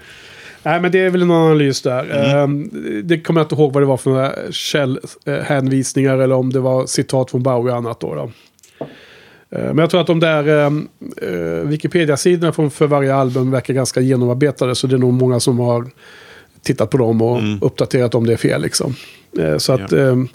Nej, 0.62 0.80
men 0.80 0.92
det 0.92 0.98
är 1.00 1.10
väl 1.10 1.22
en 1.22 1.30
analys 1.30 1.82
där. 1.82 2.34
Ehm, 2.34 2.70
det 3.04 3.20
kommer 3.20 3.40
jag 3.40 3.44
inte 3.44 3.54
ihåg 3.54 3.72
vad 3.72 3.82
det 3.82 3.86
var 3.86 3.96
för 3.96 4.10
några 4.10 4.32
källhänvisningar 4.50 6.18
eller 6.18 6.34
om 6.34 6.52
det 6.52 6.60
var 6.60 6.86
citat 6.86 7.30
från 7.30 7.42
Bowie 7.42 7.72
och 7.72 7.78
annat 7.78 8.00
då. 8.00 8.14
då. 8.14 8.30
Eh, 9.50 9.64
Men 9.64 9.78
jag 9.78 9.90
tror 9.90 10.00
att 10.00 10.06
de 10.06 10.20
där 10.20 10.48
um, 10.48 10.88
Wikipedia-sidorna 11.68 12.52
från 12.52 12.70
för 12.70 12.86
varje 12.86 13.14
album 13.14 13.50
verkar 13.50 13.74
ganska 13.74 14.00
genomarbetade. 14.00 14.74
Så 14.74 14.86
det 14.86 14.94
är 14.96 14.98
nog 14.98 15.12
många 15.12 15.40
som 15.40 15.58
har 15.58 15.90
tittat 16.62 16.90
på 16.90 16.96
dem 16.98 17.22
och 17.22 17.66
uppdaterat 17.66 18.14
om 18.14 18.26
det 18.26 18.32
är 18.32 18.36
fel. 18.36 18.62
Liksom. 18.62 18.94
Eh, 19.38 19.56
så 19.58 19.72
att 19.72 19.92
Ja. 19.92 19.98
ehm, 19.98 20.28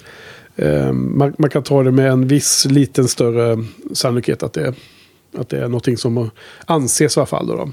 ehm, 0.56 1.18
man, 1.18 1.34
man 1.38 1.50
kan 1.50 1.63
ta 1.63 1.84
det 1.84 1.92
med 1.92 2.12
en 2.12 2.28
viss 2.28 2.66
liten 2.66 3.08
större 3.08 3.63
sannolikhet 3.94 4.44
att 4.44 4.54
det, 4.54 4.74
att 5.38 5.50
det 5.50 5.58
är 5.58 5.68
någonting 5.68 5.98
som 5.98 6.30
anses 6.66 7.18
i 7.18 7.20
alla 7.20 7.28
fall. 7.28 7.48
Då, 7.48 7.56
då. 7.56 7.72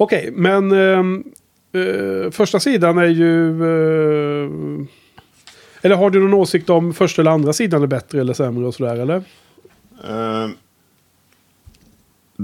Okej, 0.00 0.30
men 0.32 0.72
ehm, 0.72 1.24
eh, 1.72 2.30
första 2.30 2.60
sidan 2.60 2.98
är 2.98 3.06
ju... 3.06 3.50
eh, 3.62 4.50
eller 5.82 5.96
har 5.96 6.10
du 6.10 6.20
någon 6.20 6.34
åsikt 6.34 6.70
om 6.70 6.94
första 6.94 7.22
eller 7.22 7.30
andra 7.30 7.52
sidan 7.52 7.82
är 7.82 7.86
bättre 7.86 8.20
eller 8.20 8.34
sämre 8.34 8.66
och 8.66 8.74
sådär 8.74 8.96
eller? 8.96 9.16
Eh, 10.08 10.48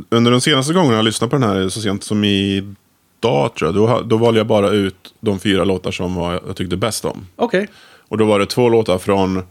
under 0.08 0.30
de 0.30 0.40
senaste 0.40 0.74
gångerna 0.74 0.96
jag 0.96 1.04
lyssnat 1.04 1.30
på 1.30 1.36
den 1.36 1.48
här, 1.48 1.68
så 1.68 1.80
sent 1.80 2.04
som 2.04 2.24
idag 2.24 3.54
tror 3.54 3.68
jag, 3.68 3.74
då, 3.74 4.00
då 4.00 4.16
valde 4.16 4.40
jag 4.40 4.46
bara 4.46 4.70
ut 4.70 5.14
de 5.20 5.38
fyra 5.38 5.64
låtar 5.64 5.90
som 5.90 6.14
var, 6.14 6.40
jag 6.46 6.56
tyckte 6.56 6.76
bäst 6.76 7.04
om. 7.04 7.26
Okej, 7.36 7.68
Och 8.08 8.18
då 8.18 8.24
var 8.24 8.38
det 8.38 8.46
två 8.46 8.68
låtar 8.68 8.98
från 8.98 9.42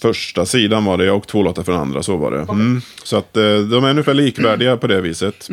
första 0.00 0.46
sidan 0.46 0.84
var 0.84 0.98
det 0.98 1.10
och 1.10 1.26
två 1.26 1.42
låtar 1.42 1.62
från 1.62 1.76
andra, 1.76 2.02
så 2.02 2.16
var 2.16 2.30
det. 2.30 2.40
Mm. 2.40 2.80
Så 3.04 3.16
att 3.16 3.36
eh, 3.36 3.42
de 3.42 3.84
är 3.84 3.90
ungefär 3.90 4.14
likvärdiga 4.14 4.76
på 4.76 4.86
det 4.86 5.00
viset. 5.00 5.48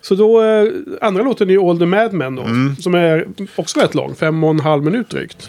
så 0.00 0.14
då 0.14 0.42
eh, 0.42 0.68
andra 1.00 1.22
låten 1.22 1.48
är 1.48 1.52
ju 1.52 1.60
All 1.60 1.78
the 1.78 1.86
Mad 1.86 2.12
Men 2.12 2.36
då. 2.36 2.44
Som 2.82 2.94
är 2.94 3.26
också 3.56 3.80
rätt 3.80 3.94
lång, 3.94 4.14
fem 4.14 4.44
och 4.44 4.50
en 4.50 4.60
halv 4.60 4.84
minut 4.84 5.10
drygt. 5.10 5.48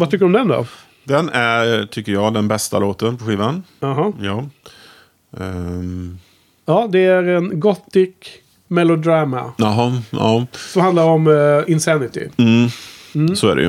Vad 0.00 0.10
tycker 0.10 0.24
du 0.24 0.26
om 0.26 0.32
den 0.32 0.48
då? 0.48 0.66
Den 1.04 1.28
är, 1.28 1.86
tycker 1.86 2.12
jag, 2.12 2.34
den 2.34 2.48
bästa 2.48 2.78
låten 2.78 3.16
på 3.16 3.24
skivan. 3.24 3.62
Jaha. 3.80 4.12
Ja. 4.20 4.44
Ehm, 5.40 6.18
Ja, 6.64 6.88
det 6.92 6.98
är 7.04 7.22
en 7.22 7.60
gothic 7.60 8.14
melodrama. 8.68 9.52
Jaha, 9.56 10.02
ja. 10.10 10.46
Som 10.52 10.82
handlar 10.82 11.04
om 11.04 11.26
eh, 11.26 11.72
Insanity. 11.72 12.28
Mm. 12.36 13.36
Så 13.36 13.48
är 13.48 13.56
det 13.56 13.62
ju. 13.62 13.68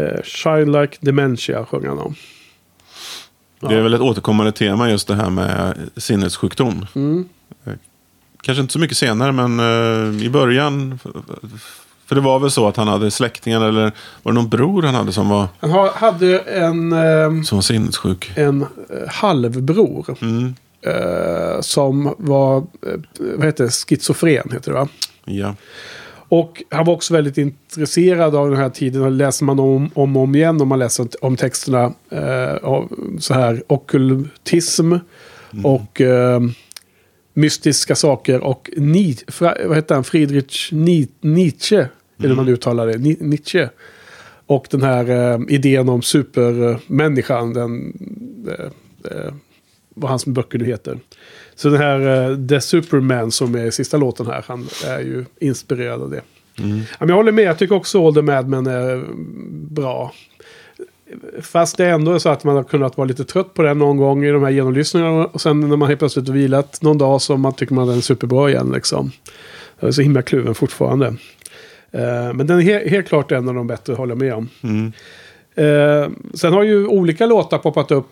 Uh, 0.00 0.22
Childlike 0.22 0.96
Dementia 1.00 1.64
sjöng 1.64 1.86
han 1.86 1.98
om. 1.98 2.14
Det 3.60 3.74
är 3.74 3.80
väl 3.82 3.94
ett 3.94 4.00
återkommande 4.00 4.52
tema 4.52 4.90
just 4.90 5.08
det 5.08 5.14
här 5.14 5.30
med 5.30 5.74
sinnessjukdom. 5.96 6.86
Eh, 7.64 7.72
Kanske 8.42 8.60
inte 8.62 8.72
så 8.72 8.78
mycket 8.78 8.96
senare, 8.96 9.32
men 9.32 9.60
eh, 9.60 10.22
i 10.26 10.30
början. 10.30 10.98
För 12.06 12.14
det 12.14 12.20
var 12.20 12.38
väl 12.38 12.50
så 12.50 12.68
att 12.68 12.76
han 12.76 12.88
hade 12.88 13.10
släktingar, 13.10 13.60
eller 13.60 13.92
var 14.22 14.32
det 14.32 14.38
någon 14.38 14.48
bror 14.48 14.82
han 14.82 14.94
hade 14.94 15.12
som 15.12 15.28
var, 15.28 15.48
Han 15.60 15.70
har, 15.70 15.88
hade 15.88 16.38
en, 16.38 16.92
eh, 16.92 17.42
som 17.42 17.56
var 17.56 17.62
sinnessjuk? 17.62 18.32
en 18.34 18.62
eh, 18.62 18.66
halvbror. 19.08 20.16
Mm. 20.22 20.54
eh, 20.82 21.60
som 21.60 22.14
var, 22.18 22.56
eh, 22.56 22.64
vad 23.18 23.46
heter 23.46 23.64
det, 23.64 23.70
schizofren 23.70 24.50
heter 24.52 24.72
det 24.72 24.78
va? 24.78 24.88
Ja. 25.24 25.54
Och 26.28 26.62
han 26.70 26.84
var 26.84 26.94
också 26.94 27.14
väldigt 27.14 27.38
intresserad 27.38 28.34
av 28.34 28.50
den 28.50 28.58
här 28.58 28.70
tiden. 28.70 29.02
Och 29.02 29.10
läser 29.10 29.44
man 29.44 29.60
om, 29.60 29.90
om 29.94 30.16
och 30.16 30.22
om 30.22 30.34
igen 30.34 30.60
om 30.60 30.68
man 30.68 30.78
läser 30.78 31.08
om 31.20 31.36
texterna. 31.36 31.92
Eh, 32.10 32.82
så 33.18 33.34
här 33.34 33.62
ockultism 33.66 34.92
och 35.64 36.00
eh, 36.00 36.40
mystiska 37.36 37.94
saker. 37.94 38.40
Och 38.40 38.70
Ni, 38.76 39.16
vad 39.38 39.76
heter 39.76 39.94
han? 39.94 40.04
Friedrich 40.04 40.72
Ni, 40.72 41.08
Nietzsche. 41.20 41.88
Eller 42.18 42.28
hur 42.28 42.36
man 42.36 42.48
uttalar 42.48 42.86
det. 42.86 42.98
Ni, 42.98 43.16
Nietzsche. 43.20 43.68
Och 44.46 44.66
den 44.70 44.82
här 44.82 45.34
eh, 45.34 45.40
idén 45.48 45.88
om 45.88 46.02
supermänniskan. 46.02 47.52
Den, 47.52 47.92
eh, 48.48 48.64
eh, 49.12 49.32
vad 49.94 50.10
hans 50.10 50.26
böcker 50.26 50.58
nu 50.58 50.64
heter. 50.64 50.98
Så 51.54 51.68
den 51.68 51.78
här 51.78 52.30
eh, 52.30 52.46
The 52.46 52.60
Superman 52.60 53.30
som 53.30 53.54
är 53.54 53.64
i 53.66 53.72
sista 53.72 53.96
låten 53.96 54.26
här. 54.26 54.44
Han 54.48 54.68
är 54.86 55.00
ju 55.00 55.24
inspirerad 55.40 56.02
av 56.02 56.10
det. 56.10 56.22
Men 56.98 57.08
jag 57.08 57.16
håller 57.16 57.32
med. 57.32 57.44
Jag 57.44 57.58
tycker 57.58 57.74
också 57.74 58.06
All 58.06 58.14
the 58.14 58.22
Madmen 58.22 58.66
är 58.66 59.04
bra. 59.70 60.12
Fast 61.42 61.76
det 61.76 61.84
är 61.84 61.90
ändå 61.92 62.20
så 62.20 62.28
att 62.28 62.44
man 62.44 62.56
har 62.56 62.64
kunnat 62.64 62.96
vara 62.96 63.08
lite 63.08 63.24
trött 63.24 63.54
på 63.54 63.62
den 63.62 63.78
någon 63.78 63.96
gång 63.96 64.24
i 64.24 64.30
de 64.30 64.42
här 64.42 64.50
genomlyssningarna. 64.50 65.26
Och 65.26 65.40
sen 65.40 65.60
när 65.60 65.76
man 65.76 65.88
helt 65.88 65.98
plötsligt 65.98 66.28
vilat 66.28 66.82
någon 66.82 66.98
dag 66.98 67.22
så 67.22 67.36
man 67.36 67.52
tycker 67.52 67.74
man 67.74 67.88
den 67.88 67.96
är 67.96 68.00
superbra 68.00 68.50
igen. 68.50 68.70
Liksom. 68.74 69.10
Jag 69.80 69.88
är 69.88 69.92
så 69.92 70.02
himla 70.02 70.22
kluven 70.22 70.54
fortfarande. 70.54 71.06
Eh, 71.90 72.32
men 72.34 72.46
den 72.46 72.58
är 72.58 72.62
he- 72.62 72.88
helt 72.88 73.08
klart 73.08 73.32
en 73.32 73.48
av 73.48 73.54
de 73.54 73.66
bättre, 73.66 73.94
håller 73.94 74.10
jag 74.14 74.18
med 74.18 74.34
om. 74.34 74.48
Eh, 75.54 76.08
sen 76.34 76.52
har 76.52 76.62
ju 76.62 76.86
olika 76.86 77.26
låtar 77.26 77.58
poppat 77.58 77.90
upp 77.90 78.08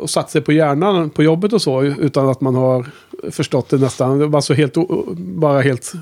och 0.00 0.10
satt 0.10 0.30
sig 0.30 0.40
på 0.40 0.52
hjärnan 0.52 1.10
på 1.10 1.22
jobbet 1.22 1.52
och 1.52 1.62
så. 1.62 1.82
Utan 1.82 2.28
att 2.28 2.40
man 2.40 2.54
har 2.54 2.86
förstått 3.30 3.68
det 3.68 3.76
nästan. 3.78 4.18
Det 4.18 4.26
var 4.26 4.40
så 4.40 4.54
helt, 4.54 4.74
bara 5.16 5.60
helt 5.60 5.92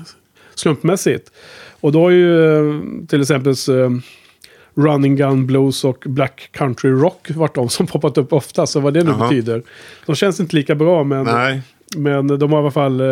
slumpmässigt. 0.55 1.31
Och 1.79 1.91
då 1.91 2.01
har 2.01 2.09
ju 2.09 2.55
eh, 2.57 2.81
till 3.07 3.21
exempel 3.21 3.55
Running 4.77 5.15
Gun 5.15 5.45
Blues 5.47 5.83
och 5.83 6.03
Black 6.05 6.49
Country 6.51 6.91
Rock 6.91 7.31
varit 7.35 7.55
de 7.55 7.69
som 7.69 7.87
poppat 7.87 8.17
upp 8.17 8.33
ofta. 8.33 8.67
Så 8.67 8.79
vad 8.79 8.93
det 8.93 9.03
nu 9.03 9.11
Jaha. 9.11 9.27
betyder. 9.29 9.63
De 10.05 10.15
känns 10.15 10.39
inte 10.39 10.55
lika 10.55 10.75
bra 10.75 11.03
men, 11.03 11.23
Nej. 11.25 11.61
men 11.97 12.27
de 12.27 12.51
har 12.51 12.59
i 12.59 12.61
alla 12.61 12.71
fall 12.71 12.99
eh, 12.99 13.05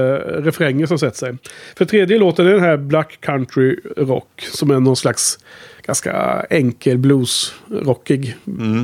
refränger 0.43 0.85
som 0.85 0.99
sätter 0.99 1.17
sig. 1.17 1.37
För 1.77 1.85
tredje 1.85 2.17
låten 2.19 2.47
är 2.47 2.51
den 2.51 2.59
här 2.63 2.77
Black 2.77 3.17
Country 3.21 3.75
Rock. 3.97 4.47
Som 4.51 4.71
är 4.71 4.79
någon 4.79 4.95
slags 4.95 5.39
ganska 5.85 6.45
enkel 6.49 6.97
blues-rockig 6.97 8.35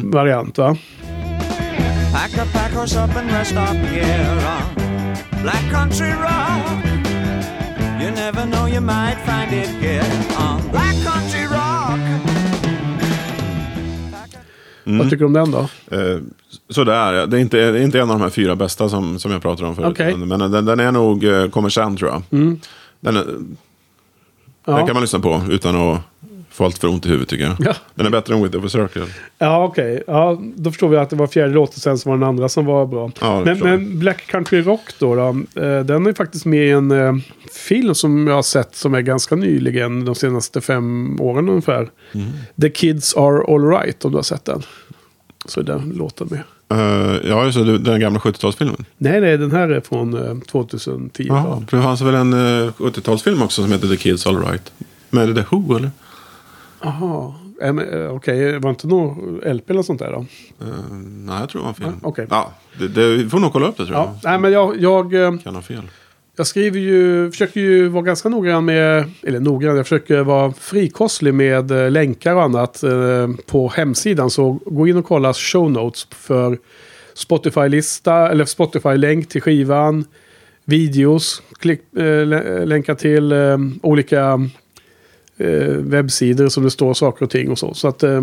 variant 0.04 0.58
va? 0.58 0.78
Pack 2.14 2.34
up, 2.34 2.54
pack 2.54 2.76
us 2.84 2.94
up 2.96 3.16
and 3.18 3.32
rest 3.32 3.52
up 3.52 3.60
here 3.92 4.32
on 4.32 5.44
Black 5.44 5.72
Country 5.72 6.10
Rock. 6.12 6.86
You 8.02 8.12
never 8.12 8.46
know, 8.46 8.68
you 8.68 8.82
might 8.82 9.18
find 9.26 9.54
it 9.64 9.70
here 9.82 10.04
on 10.38 10.62
Black 10.72 10.96
Country 11.06 11.41
Vad 14.98 15.10
tycker 15.10 15.18
du 15.18 15.26
om 15.26 15.34
den 15.34 15.52
då? 15.52 15.60
Eh, 15.92 16.20
sådär, 16.70 17.28
det 17.28 17.38
är, 17.38 17.42
inte, 17.42 17.58
det 17.72 17.80
är 17.80 17.84
inte 17.84 18.00
en 18.00 18.10
av 18.10 18.18
de 18.20 18.22
här 18.24 18.30
fyra 18.30 18.56
bästa 18.56 18.90
som, 18.90 19.20
som 19.20 19.32
jag 19.32 19.42
pratade 19.42 19.68
om 19.70 19.76
förut. 19.76 19.88
Okej. 19.92 20.16
Men 20.18 20.40
den, 20.52 20.66
den 20.66 20.80
är 20.80 20.92
nog 20.92 21.24
eh, 21.24 21.48
kommer 21.50 21.70
sen 21.70 21.98
tror 21.98 22.10
jag. 22.12 22.22
Den, 23.00 23.18
är, 23.18 23.26
Ja. 24.66 24.78
den 24.78 24.86
kan 24.86 24.94
man 24.96 25.02
lyssna 25.02 25.20
på 25.20 25.42
utan 25.50 25.76
att 25.76 26.00
få 26.52 26.66
allt 26.66 26.78
för 26.78 26.88
ont 26.88 27.06
i 27.06 27.10
huvudet 27.10 27.30
tycker 27.30 27.44
jag. 27.44 27.56
Ja. 27.60 27.74
Den 27.96 28.06
är 28.06 28.10
bättre 28.10 28.34
än 28.34 28.44
With 28.44 28.58
of 28.58 28.66
a 28.66 28.70
Circle. 28.70 29.06
Ja, 29.38 29.64
okej. 29.64 30.04
Ja, 30.08 30.42
då 30.56 30.72
förstår 30.72 30.90
vi 30.90 30.98
att 30.98 31.10
det 31.10 31.16
var 31.16 31.28
fjärde 31.28 31.54
låten 31.54 31.80
sen 31.80 31.98
som 31.98 32.10
var 32.10 32.18
den 32.18 32.28
andra 32.28 32.50
som 32.50 32.66
var 32.66 32.86
bra. 32.86 33.12
Ja, 33.22 33.44
men, 33.46 33.60
men 33.60 34.00
Black 34.00 34.28
Country 34.28 34.62
Rock 34.62 34.94
då, 35.00 35.16
då 35.16 35.28
eh, 35.62 35.84
den 35.84 36.08
är 36.08 36.14
faktiskt 36.14 36.46
med 36.46 36.68
i 36.68 36.72
en 36.72 36.92
eh, 36.92 37.14
film 37.52 37.96
som 37.96 38.28
jag 38.28 38.36
har 38.36 38.42
sett 38.42 38.76
som 38.76 38.94
är 38.94 39.02
ganska 39.02 39.36
nyligen, 39.36 40.06
de 40.06 40.16
senaste 40.16 40.62
fem 40.62 41.18
åren 41.22 41.50
ungefär. 41.50 41.90
Mm. 42.12 42.28
The 42.62 42.70
Kids 42.70 43.16
Are 43.16 43.54
Alright, 43.54 44.06
om 44.06 44.12
du 44.12 44.18
har 44.18 44.24
sett 44.24 44.46
den. 44.46 44.64
Så 45.46 45.60
är 45.60 45.64
den 45.64 45.90
låten 45.90 46.28
med. 46.32 46.44
Uh, 46.74 47.30
ja, 47.30 47.46
just 47.46 47.58
det, 47.58 47.78
den 47.78 48.00
gamla 48.00 48.20
70-talsfilmen. 48.20 48.86
Nej, 48.98 49.22
nej, 49.22 49.38
den 49.38 49.52
här 49.52 49.70
är 49.70 49.82
från 49.82 50.14
eh, 50.14 50.40
2010. 50.52 51.26
Ja, 51.28 51.64
det 51.72 51.82
fanns 51.82 52.02
väl 52.02 52.16
en 52.16 52.34
uh, 52.34 52.72
70-talsfilm 52.72 53.44
också 53.44 53.62
som 53.62 53.72
heter 53.72 53.88
The 53.88 53.98
Kids 53.98 54.28
All 54.28 54.44
Right. 54.44 54.72
Med 55.10 55.36
The 55.36 55.44
Who 55.50 55.78
eller? 55.78 55.92
Jaha, 56.84 57.34
eh, 57.62 57.70
eh, 57.70 58.12
okej, 58.16 58.52
var 58.54 58.60
det 58.60 58.70
inte 58.70 58.88
någon 58.88 59.42
LP 59.46 59.70
eller 59.70 59.82
sånt 59.82 60.00
där 60.00 60.12
då? 60.12 60.20
Eh, 60.66 60.68
nej, 61.02 61.40
jag 61.40 61.50
tror 61.50 61.62
det 61.62 61.66
var 61.68 61.74
film. 61.74 61.90
Ja, 62.04 62.10
okej. 62.10 62.28
Ja, 62.30 62.52
det, 62.80 62.88
det, 62.88 63.08
vi 63.18 63.30
får 63.30 63.40
nog 63.40 63.54
kolla 63.54 63.68
upp 63.68 63.78
det 63.78 63.86
tror 63.86 63.98
jag. 63.98 64.06
Ja, 64.06 64.16
nej, 64.24 64.40
men 64.40 64.52
jag, 64.52 64.78
jag, 64.82 65.12
Kan 65.44 65.56
ha 65.56 65.62
fel. 65.62 65.82
jag 66.38 66.48
skriver 66.48 66.80
ju, 66.80 67.32
försöker 67.32 67.60
ju 67.60 67.88
vara 67.88 68.04
ganska 68.04 68.30
noggrann 68.30 68.66
med, 68.66 69.12
eller 69.24 69.40
noggrann, 69.40 69.76
jag 69.76 69.86
försöker 69.86 70.24
vara 70.24 70.52
frikostlig 70.52 71.34
med 71.34 71.72
länkar 71.94 72.36
och 72.36 72.44
annat 72.44 72.84
på 73.46 73.68
hemsidan. 73.76 74.30
Så 74.30 74.60
gå 74.66 74.88
in 74.88 74.98
och 74.98 75.06
kolla 75.06 75.34
show 75.34 75.72
notes 75.72 76.08
för 76.12 76.58
Spotify-lista, 77.14 78.30
eller 78.32 78.46
Spotify-länk 78.46 79.30
till 79.30 79.42
skivan, 79.42 80.06
videos, 80.66 81.42
klick, 81.60 81.82
lä- 81.92 82.66
länkar 82.66 82.96
till 82.96 83.34
olika 83.82 84.50
webbsidor 85.78 86.50
som 86.50 86.64
det 86.64 86.72
står 86.72 86.94
saker 86.94 87.26
och 87.26 87.32
ting 87.32 87.52
och 87.52 87.60
så. 87.60 87.74
Så 87.74 87.88
att 87.88 88.04
eh, 88.04 88.22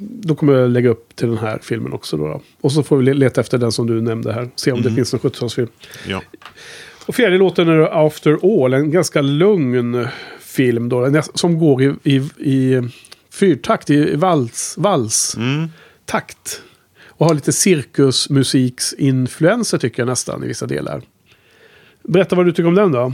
då 0.00 0.34
kommer 0.34 0.52
jag 0.52 0.70
lägga 0.70 0.90
upp 0.90 1.16
till 1.16 1.28
den 1.28 1.38
här 1.38 1.58
filmen 1.62 1.92
också. 1.92 2.16
Då. 2.16 2.40
Och 2.60 2.72
så 2.72 2.82
får 2.82 2.96
vi 2.96 3.04
le- 3.04 3.14
leta 3.14 3.40
efter 3.40 3.58
den 3.58 3.72
som 3.72 3.86
du 3.86 4.00
nämnde 4.00 4.32
här. 4.32 4.48
Se 4.56 4.72
om 4.72 4.82
det 4.82 4.92
finns 4.92 5.12
någon 5.12 5.20
70-talsfilm. 5.20 5.68
Ja. 6.08 6.22
Och 7.06 7.14
fjärde 7.14 7.38
låten 7.38 7.68
är 7.68 8.06
After 8.06 8.64
All, 8.64 8.74
en 8.74 8.90
ganska 8.90 9.20
lugn 9.22 10.06
film 10.40 10.88
då, 10.88 11.22
som 11.34 11.58
går 11.58 11.82
i, 11.82 11.94
i, 12.04 12.16
i 12.38 12.82
fyrtakt, 13.30 13.90
i 13.90 14.16
vals, 14.16 14.74
vals 14.78 15.36
Mm. 15.36 15.68
takt. 16.04 16.62
Och 17.06 17.26
har 17.26 17.34
lite 17.34 17.52
cirkusmusiksinfluenser 17.52 19.78
tycker 19.78 20.00
jag 20.02 20.06
nästan 20.06 20.44
i 20.44 20.46
vissa 20.46 20.66
delar. 20.66 21.02
Berätta 22.02 22.36
vad 22.36 22.46
du 22.46 22.52
tycker 22.52 22.66
om 22.68 22.74
den 22.74 22.92
då. 22.92 23.12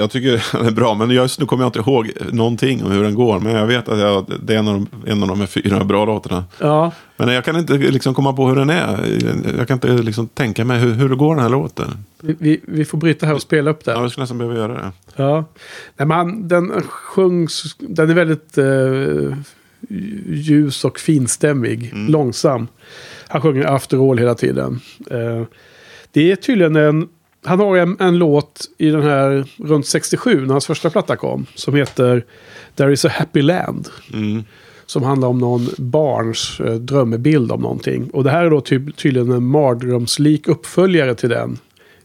Jag 0.00 0.10
tycker 0.10 0.44
den 0.58 0.66
är 0.66 0.70
bra, 0.70 0.94
men 0.94 1.10
just 1.10 1.40
nu 1.40 1.46
kommer 1.46 1.64
jag 1.64 1.68
inte 1.68 1.78
ihåg 1.78 2.10
någonting 2.32 2.84
om 2.84 2.90
hur 2.92 3.02
den 3.02 3.14
går. 3.14 3.40
Men 3.40 3.52
jag 3.54 3.66
vet 3.66 3.88
att 3.88 3.98
jag, 3.98 4.32
det 4.42 4.54
är 4.54 4.58
en 4.58 4.68
av, 4.68 4.74
de, 4.74 5.10
en 5.10 5.22
av 5.22 5.28
de 5.28 5.46
fyra 5.46 5.84
bra 5.84 6.04
låtarna. 6.04 6.44
Ja, 6.58 6.92
Men 7.16 7.28
jag 7.28 7.44
kan 7.44 7.56
inte 7.56 7.72
liksom 7.72 8.14
komma 8.14 8.32
på 8.32 8.48
hur 8.48 8.56
den 8.56 8.70
är. 8.70 8.98
Jag 9.58 9.68
kan 9.68 9.74
inte 9.74 9.88
liksom 9.88 10.28
tänka 10.28 10.64
mig 10.64 10.78
hur, 10.80 10.92
hur 10.94 11.08
det 11.08 11.16
går 11.16 11.34
den 11.34 11.42
här 11.42 11.50
låten. 11.50 12.04
vi, 12.20 12.36
vi, 12.38 12.60
vi 12.62 12.84
får 12.84 12.98
bryta 12.98 13.26
här 13.26 13.34
och 13.34 13.42
spela 13.42 13.70
upp 13.70 13.80
Ja, 13.84 13.92
den. 13.92 14.02
jag 14.02 14.10
skulle 14.10 14.22
nästan 14.22 14.38
behöva 14.38 14.56
göra 14.58 14.72
det. 14.72 14.92
Ja. 15.16 15.44
Nej, 15.96 16.06
men 16.06 16.48
den 16.48 16.82
sjungs, 16.88 17.76
den 17.78 18.10
är 18.10 18.14
väldigt 18.14 18.58
eh, 18.58 19.36
ljus 20.28 20.84
och 20.84 20.98
finstämmig, 20.98 21.92
långsam. 21.94 22.68
Han 23.28 23.40
sjunger 23.42 23.64
After 23.74 24.10
All 24.10 24.18
hela 24.18 24.34
tiden. 24.34 24.80
Eh, 25.10 25.42
det 26.12 26.32
är 26.32 26.36
tydligen 26.36 26.76
en, 26.76 27.08
han 27.44 27.58
har 27.60 27.76
en, 27.76 27.96
en 28.00 28.18
låt 28.18 28.68
i 28.78 28.90
den 28.90 29.02
här 29.02 29.44
runt 29.56 29.86
67 29.86 30.40
när 30.40 30.52
hans 30.52 30.66
första 30.66 30.90
platta 30.90 31.16
kom. 31.16 31.46
Som 31.54 31.74
heter 31.74 32.24
There 32.74 32.92
is 32.92 33.04
a 33.04 33.08
happy 33.12 33.42
land. 33.42 33.88
Mm. 34.12 34.44
Som 34.86 35.02
handlar 35.02 35.28
om 35.28 35.38
någon 35.38 35.68
barns 35.78 36.60
eh, 36.60 36.74
drömmebild 36.74 37.52
om 37.52 37.60
någonting. 37.60 38.10
Och 38.10 38.24
det 38.24 38.30
här 38.30 38.44
är 38.44 38.50
då 38.50 38.60
ty- 38.60 38.92
tydligen 38.92 39.30
en 39.32 39.44
mardrömslik 39.46 40.48
uppföljare 40.48 41.14
till 41.14 41.28
den. 41.28 41.58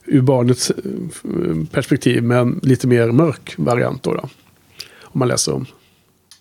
Ur 0.06 0.21
barnets 0.21 0.69
eh, 0.69 0.76
perspektiv, 1.71 2.24
men 2.24 2.60
lite 2.63 2.88
mer 2.88 3.12
mörk 3.12 3.54
variant 3.58 4.04
då. 4.04 4.13
då 4.13 4.30
om 5.04 5.19
man 5.19 5.28
läser 5.28 5.54
om. 5.54 5.65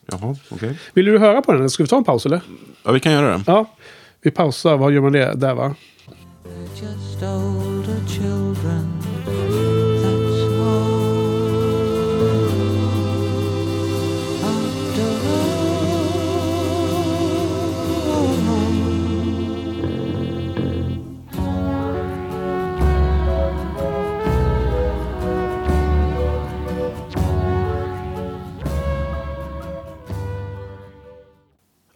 Jaha, 0.06 0.36
okej. 0.50 0.78
Vill 0.94 1.04
du 1.04 1.18
höra 1.18 1.42
på 1.42 1.52
den? 1.52 1.70
Ska 1.70 1.82
vi 1.82 1.88
ta 1.88 1.96
en 1.96 2.04
paus 2.04 2.26
eller? 2.26 2.40
Ja, 2.82 2.92
vi 2.92 3.00
kan 3.00 3.12
göra 3.12 3.38
det. 3.38 3.44
Ja, 3.46 3.70
vi 4.22 4.30
pausar. 4.30 4.76
Vad 4.76 4.92
gör 4.92 5.00
man 5.00 5.12
det? 5.12 5.34
Där 5.34 5.54
va? 5.54 5.74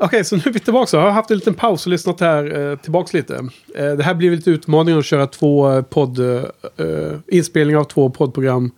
Okej, 0.00 0.24
så 0.24 0.36
nu 0.36 0.42
är 0.46 0.50
vi 0.50 0.60
tillbaka. 0.60 0.96
Jag 0.96 1.04
har 1.04 1.10
haft 1.10 1.30
en 1.30 1.36
liten 1.36 1.54
paus 1.54 1.86
och 1.86 1.90
lyssnat 1.90 2.20
här 2.20 2.70
eh, 2.70 2.76
tillbaks 2.76 3.12
lite. 3.12 3.34
Eh, 3.74 3.92
det 3.92 4.02
här 4.02 4.14
blir 4.14 4.30
lite 4.30 4.50
utmaning 4.50 4.98
att 4.98 5.04
köra 5.04 5.26
två 5.26 5.72
eh, 5.72 5.82
podd, 5.82 6.18
eh, 6.18 6.42
eh, 6.76 7.12
inspelningar 7.26 7.80
av 7.80 7.84
två 7.84 8.10
poddprogram 8.10 8.70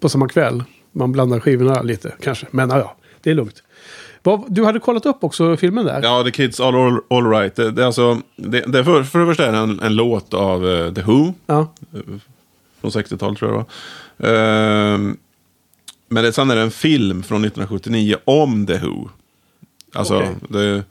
på 0.00 0.08
samma 0.08 0.28
kväll. 0.28 0.64
Man 0.92 1.12
blandar 1.12 1.40
skivorna 1.40 1.82
lite 1.82 2.12
kanske. 2.20 2.46
Men 2.50 2.70
ja, 2.70 2.78
ja, 2.78 2.96
det 3.22 3.30
är 3.30 3.34
lugnt. 3.34 3.62
Du 4.48 4.64
hade 4.64 4.78
kollat 4.80 5.06
upp 5.06 5.24
också 5.24 5.56
filmen 5.56 5.84
där? 5.84 6.02
Ja, 6.02 6.22
The 6.24 6.30
Kids 6.30 6.60
All, 6.60 6.74
all, 6.74 7.00
all 7.10 7.30
Right. 7.30 7.56
Det, 7.56 7.70
det, 7.70 7.82
är 7.82 7.86
alltså, 7.86 8.20
det, 8.36 8.60
det 8.60 8.84
för, 8.84 9.02
för 9.02 9.18
det 9.18 9.26
första 9.26 9.46
är 9.46 9.52
det 9.52 9.58
en, 9.58 9.80
en 9.80 9.96
låt 9.96 10.34
av 10.34 10.68
eh, 10.68 10.92
The 10.92 11.02
Who. 11.02 11.32
Ja. 11.46 11.72
Från 12.80 12.90
60-talet 12.90 13.38
tror 13.38 13.50
jag 13.50 13.60
det 13.60 13.64
var. 14.18 14.30
Ehm, 14.30 15.16
Men 16.08 16.24
det, 16.24 16.32
sen 16.32 16.50
är 16.50 16.56
det 16.56 16.62
en 16.62 16.70
film 16.70 17.22
från 17.22 17.44
1979 17.44 18.16
om 18.24 18.66
The 18.66 18.78
Who. 18.78 19.08
Alltså, 19.94 20.16
Okej. 20.16 20.34
det, 20.48 20.82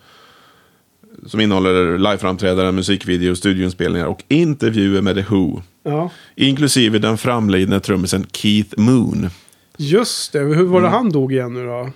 som 1.28 1.40
innehåller 1.40 1.98
liveframträdanden, 1.98 2.76
musikvideo, 2.76 3.36
studioinspelningar 3.36 4.06
och 4.08 4.24
intervjuer 4.28 5.02
med 5.02 5.16
The 5.16 5.22
Who. 5.30 5.62
Ja. 5.84 6.10
Inklusive 6.36 7.00
den 7.00 7.18
framlidne 7.18 7.80
trummisen 7.80 8.26
Keith 8.32 8.80
Moon. 8.80 9.30
Just 9.78 10.34
det, 10.34 10.40
hur 10.40 10.64
var 10.66 10.82
det 10.82 10.88
han 10.90 11.10
dog 11.10 11.34
igen 11.34 11.54
nu 11.54 11.66
då? 11.66 11.90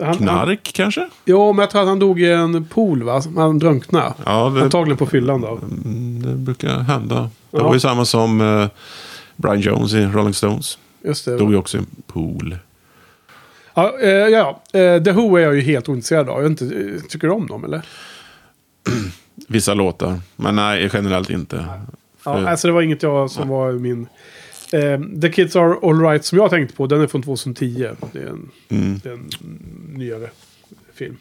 Han, 0.00 0.06
Han, 0.06 0.16
Knark 0.16 0.70
kanske? 0.74 1.08
jo, 1.24 1.52
men 1.52 1.62
jag 1.62 1.70
tror 1.70 1.80
att 1.82 1.88
han 1.88 1.98
dog 1.98 2.20
i 2.20 2.30
en 2.32 2.64
pool 2.64 3.02
va? 3.02 3.22
Han 3.36 3.58
drunknade. 3.58 4.14
Ja, 4.26 4.48
det, 4.50 4.62
Antagligen 4.62 4.96
på 4.96 5.06
fyllan 5.06 5.40
då. 5.40 5.58
det 6.28 6.34
brukar 6.36 6.78
hända. 6.78 7.14
Det 7.50 7.58
Ja. 7.58 7.64
var 7.64 7.74
ju 7.74 7.80
samma 7.80 8.04
som 8.04 8.40
eh, 8.40 8.66
Brian 9.36 9.60
Jones 9.60 9.92
i 9.94 10.04
Rolling 10.06 10.34
Stones. 10.34 10.78
Just 11.04 11.24
det. 11.24 11.36
Dog 11.38 11.50
ju 11.50 11.56
också 11.56 11.76
i 11.76 11.80
en 11.80 11.86
pool. 12.06 12.56
Ja, 13.74 13.98
eh, 14.00 14.08
ja. 14.10 14.60
Eh, 14.72 15.02
The 15.02 15.12
Who 15.12 15.36
är 15.36 15.40
jag 15.42 15.54
ju 15.54 15.60
helt 15.60 15.88
ointresserad 15.88 16.28
av. 16.28 16.42
Jag 16.42 16.50
inte, 16.50 16.64
eh, 16.64 17.00
tycker 17.08 17.26
du 17.28 17.32
om 17.34 17.46
dem 17.46 17.64
eller? 17.64 17.82
Vissa 19.48 19.74
låtar. 19.74 20.20
Men 20.36 20.56
nej, 20.56 20.90
generellt 20.92 21.30
inte. 21.30 21.56
Ja, 21.56 21.80
För- 22.18 22.44
alltså 22.46 22.66
det 22.68 22.72
var 22.72 22.82
inget 22.82 23.02
jag 23.02 23.30
som 23.30 23.48
var 23.48 23.72
min... 23.72 24.06
Eh, 24.72 25.00
The 25.22 25.32
Kids 25.32 25.56
Are 25.56 25.76
Alright 25.82 26.24
som 26.24 26.38
jag 26.38 26.50
tänkte 26.50 26.76
på, 26.76 26.86
den 26.86 27.00
är 27.00 27.06
från 27.06 27.22
2010. 27.22 27.88
Det 28.12 28.18
är 28.18 28.26
en, 28.26 28.50
Mm. 28.68 29.00
det 29.02 29.08
är 29.08 29.12
en 29.12 29.30
nyare 29.94 30.30
film. 30.94 31.16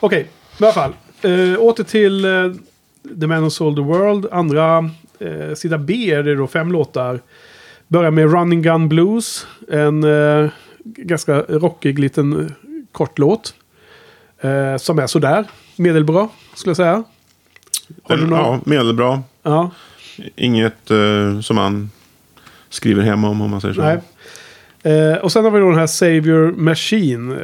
Okej, 0.00 0.26
i 0.60 0.64
alla 0.64 0.72
fall. 0.72 0.92
Eh, 1.22 1.58
åter 1.60 1.84
till 1.84 2.24
eh, 2.24 2.52
The 3.20 3.26
Man 3.26 3.42
Who 3.42 3.50
Sold 3.50 3.76
the 3.76 3.82
World. 3.82 4.26
Andra 4.32 4.90
eh, 5.18 5.54
sida 5.54 5.78
B 5.78 6.10
är 6.12 6.22
det 6.22 6.34
då 6.34 6.46
fem 6.46 6.72
låtar. 6.72 7.20
Börjar 7.88 8.10
med 8.10 8.32
Running 8.32 8.62
Gun 8.62 8.88
Blues. 8.88 9.46
En 9.70 10.04
eh, 10.04 10.50
ganska 10.96 11.40
rockig 11.40 11.98
liten 11.98 12.40
eh, 12.40 12.46
kort 12.92 13.18
låt. 13.18 13.54
Eh, 14.40 14.76
som 14.76 14.98
är 14.98 15.06
sådär. 15.06 15.44
Medelbra, 15.76 16.28
skulle 16.54 16.70
jag 16.70 16.76
säga. 16.76 17.04
Har 18.02 18.16
du 18.16 18.26
några? 18.26 18.42
ja, 18.42 18.60
medelbra. 18.64 19.22
Ja. 19.42 19.70
Inget 20.36 20.90
eh, 20.90 21.40
som 21.40 21.56
man 21.56 21.90
skriver 22.68 23.02
hem 23.02 23.24
om, 23.24 23.40
om 23.40 23.50
man 23.50 23.60
säger 23.60 23.74
så. 23.74 23.80
Nej. 23.80 23.98
Eh, 24.82 25.16
och 25.16 25.32
sen 25.32 25.44
har 25.44 25.50
vi 25.50 25.60
då 25.60 25.70
den 25.70 25.78
här 25.78 25.86
Savior 25.86 26.52
Machine. 26.52 27.36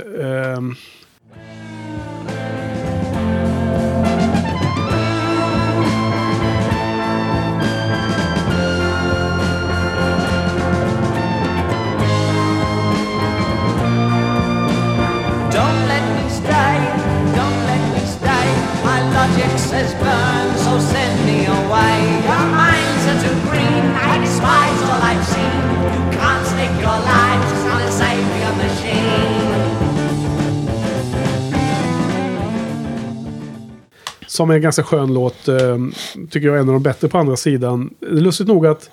Som 34.35 34.51
är 34.51 34.55
en 34.55 34.62
ganska 34.62 34.83
skön 34.83 35.14
låt. 35.14 35.49
ehm, 35.49 35.92
tycker 36.31 36.47
jag 36.47 36.57
är 36.57 36.61
en 36.61 36.68
av 36.68 36.75
de 36.75 36.83
bättre 36.83 37.09
på 37.09 37.18
andra 37.18 37.37
sidan. 37.37 37.94
Lustigt 38.01 38.49
nog 38.49 38.66
att 38.66 38.90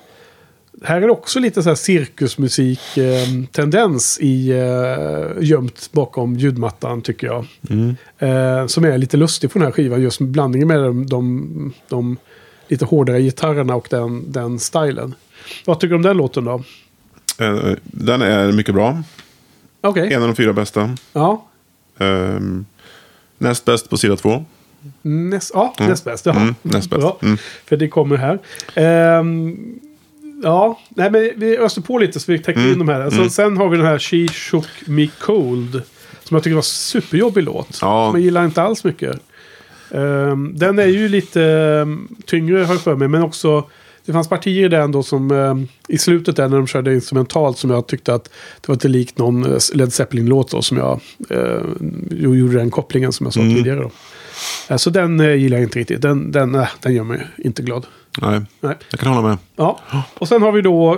här 0.82 0.96
är 0.96 1.00
det 1.00 1.12
också 1.12 1.40
lite 1.40 1.62
så 1.62 1.68
här 1.68 1.76
cirkusmusik-tendens 1.76 4.18
i 4.20 4.52
uh, 4.52 5.30
gömt 5.40 5.88
bakom 5.92 6.34
ljudmattan 6.34 7.02
tycker 7.02 7.26
jag. 7.26 7.46
Mm. 7.70 7.96
Eh, 8.18 8.66
som 8.66 8.84
är 8.84 8.98
lite 8.98 9.16
lustig 9.16 9.52
på 9.52 9.58
den 9.58 9.66
här 9.66 9.72
skivan. 9.72 10.02
Just 10.02 10.20
blandningen 10.20 10.68
med 10.68 10.80
de, 10.80 11.06
de, 11.06 11.72
de 11.88 12.16
lite 12.68 12.84
hårdare 12.84 13.22
gitarrerna 13.22 13.74
och 13.74 13.86
den, 13.90 14.32
den 14.32 14.58
stilen. 14.58 15.14
Vad 15.64 15.80
tycker 15.80 15.90
du 15.90 15.96
om 15.96 16.02
den 16.02 16.16
låten 16.16 16.44
då? 16.44 16.62
Eh, 17.38 17.58
den 17.82 18.22
är 18.22 18.52
mycket 18.52 18.74
bra. 18.74 19.02
Okej. 19.80 20.12
En 20.12 20.22
av 20.22 20.28
de 20.28 20.36
fyra 20.36 20.52
bästa. 20.52 20.96
Ja. 21.12 21.46
Ehm, 21.98 22.66
näst 23.38 23.64
bäst 23.64 23.90
på 23.90 23.96
sida 23.96 24.16
två. 24.16 24.44
Näst, 25.02 25.50
ja, 25.54 25.74
näst 25.78 26.04
bäst. 26.04 26.26
Jaha. 26.26 26.40
Mm, 26.40 26.54
näst 26.62 26.90
bäst. 26.90 27.06
Mm. 27.22 27.36
För 27.66 27.76
det 27.76 27.88
kommer 27.88 28.16
här. 28.16 28.38
Ehm, 28.74 29.56
ja, 30.42 30.78
nej, 30.88 31.10
men 31.10 31.30
vi 31.36 31.58
öste 31.58 31.80
på 31.80 31.98
lite 31.98 32.20
så 32.20 32.32
vi 32.32 32.38
täckte 32.38 32.60
Mm. 32.60 32.72
in 32.72 32.78
de 32.78 32.88
här. 32.88 33.00
Alltså, 33.00 33.28
Sen 33.30 33.56
har 33.56 33.68
vi 33.68 33.76
den 33.76 33.86
här 33.86 33.98
She 33.98 34.28
Shook 34.28 34.66
Me 34.86 35.08
Cold. 35.20 35.82
Som 36.24 36.34
jag 36.34 36.44
tycker 36.44 36.54
var 36.54 36.62
superjobbig 36.62 37.42
låt. 37.44 37.78
Ja. 37.82 38.08
Som 38.10 38.20
jag 38.20 38.24
gillar 38.24 38.44
inte 38.44 38.62
alls 38.62 38.84
mycket. 38.84 39.16
Ehm, 39.90 40.52
den 40.58 40.78
är 40.78 40.86
ju 40.86 41.08
lite 41.08 41.40
um, 41.82 42.16
tyngre 42.26 42.58
har 42.64 42.74
jag 42.74 42.82
för 42.82 42.94
mig. 42.96 43.08
Men 43.08 43.22
också. 43.22 43.64
Det 44.04 44.12
fanns 44.12 44.28
partier 44.28 44.68
där 44.68 44.80
ändå 44.80 45.02
som 45.02 45.30
ehm, 45.30 45.68
i 45.88 45.98
slutet 45.98 46.36
där 46.36 46.48
när 46.48 46.56
de 46.56 46.66
körde 46.66 46.94
instrumentalt 46.94 47.58
som 47.58 47.70
jag 47.70 47.86
tyckte 47.86 48.14
att 48.14 48.24
det 48.60 48.68
var 48.68 48.74
lite 48.74 48.88
likt 48.88 49.18
någon 49.18 49.44
eh, 49.52 49.58
Led 49.74 49.92
Zeppelin-låt 49.92 50.50
då 50.50 50.62
som 50.62 50.76
jag 50.76 51.00
uh, 51.30 51.60
gjorde 52.10 52.56
den 52.58 52.70
kopplingen 52.70 53.12
som 53.12 53.26
jag 53.26 53.34
sa 53.34 53.40
Mm. 53.40 53.54
tidigare. 53.54 53.80
Då. 53.80 53.90
Eh, 54.68 54.76
Så 54.76 54.90
den 54.90 55.20
eh, 55.20 55.34
gillar 55.34 55.56
jag 55.56 55.64
inte 55.66 55.78
riktigt. 55.78 56.02
Den, 56.02 56.32
den, 56.32 56.54
äh, 56.54 56.68
den 56.80 56.94
gör 56.94 57.04
mig 57.04 57.26
inte 57.38 57.62
glad. 57.62 57.86
Nej, 58.20 58.40
Nej. 58.60 58.76
jag 58.90 59.00
kan 59.00 59.12
hålla 59.12 59.28
med. 59.28 59.38
Ja. 59.56 59.80
Och 60.18 60.28
sen 60.28 60.42
har 60.42 60.52
vi 60.52 60.62
då 60.62 60.92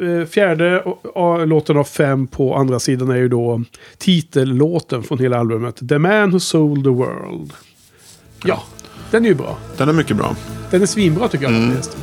eh, 0.00 0.26
fjärde 0.28 0.84
låten 1.46 1.76
av 1.76 1.84
fem 1.84 2.26
på 2.26 2.56
andra 2.56 2.78
sidan 2.80 3.10
är 3.10 3.16
ju 3.16 3.28
då 3.28 3.62
titellåten 3.98 5.02
från 5.02 5.18
hela 5.18 5.38
albumet. 5.38 5.88
The 5.88 5.98
Man 5.98 6.30
Who 6.30 6.40
Sold 6.40 6.84
the 6.84 6.90
World. 6.90 7.52
Ja, 8.44 8.62
den 9.10 9.24
är 9.24 9.28
ju 9.28 9.34
bra. 9.34 9.56
Den 9.76 9.88
är 9.88 9.92
mycket 9.92 10.16
bra. 10.16 10.36
Den 10.70 10.82
är 10.82 10.86
svinbra 10.86 11.28
tycker 11.28 11.44
jag 11.44 11.54
Mm. 11.54 11.70
faktiskt. 11.74 11.96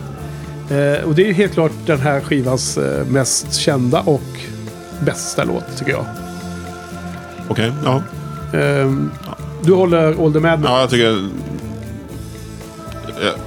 Eh, 0.72 1.08
och 1.08 1.16
det 1.16 1.30
är 1.30 1.34
helt 1.34 1.54
klart 1.54 1.72
den 1.86 2.00
här 2.00 2.22
skivans 2.22 2.78
eh, 2.78 3.08
mest 3.08 3.54
kända 3.54 4.00
och 4.02 4.22
bästa 5.06 5.44
låt 5.44 5.78
tycker 5.78 5.92
jag. 5.92 6.06
Okej, 7.50 7.72
ja. 7.84 8.04
Ehm, 8.54 9.12
du 9.66 9.74
håller 9.74 10.26
All 10.26 10.34
the. 10.34 10.40
Ja, 10.64 10.80
jag 10.80 10.90
tycker... 10.90 11.30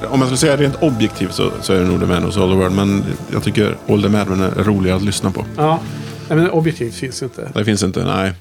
Om 0.08 0.20
jag 0.20 0.20
skulle 0.20 0.36
säga 0.36 0.56
rent 0.56 0.82
objektivt 0.82 1.32
så, 1.32 1.50
så 1.60 1.72
är 1.72 1.78
det 1.80 1.84
nog 1.86 2.00
The 2.00 2.06
Man 2.06 2.32
Sold 2.32 2.52
the 2.52 2.56
World. 2.58 2.76
Men 2.76 3.04
jag 3.32 3.42
tycker 3.42 3.76
All 3.88 4.02
the 4.02 4.08
är 4.08 4.64
roligare 4.64 4.96
att 4.96 5.02
lyssna 5.02 5.30
på. 5.30 5.44
Ja. 5.56 5.80
Nej, 6.28 6.38
men 6.38 6.50
objektivt 6.50 6.94
finns 6.94 7.22
inte. 7.22 7.50
Det 7.54 7.64
finns 7.64 7.82
inte, 7.82 8.04
nej. 8.04 8.32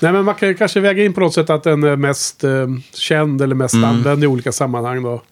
Nej, 0.00 0.12
men 0.12 0.24
man 0.24 0.34
kan 0.34 0.54
kanske 0.54 0.80
väga 0.80 1.04
in 1.04 1.12
på 1.12 1.20
något 1.20 1.34
sätt 1.34 1.50
att 1.50 1.62
den 1.62 1.82
är 1.84 1.96
mest 1.96 2.44
eh, 2.44 2.66
känd 2.94 3.42
eller 3.42 3.54
mest 3.54 3.74
Mm. 3.74 3.90
använd 3.90 4.24
i 4.24 4.26
olika 4.26 4.52
sammanhang. 4.52 5.02
Då. 5.02 5.22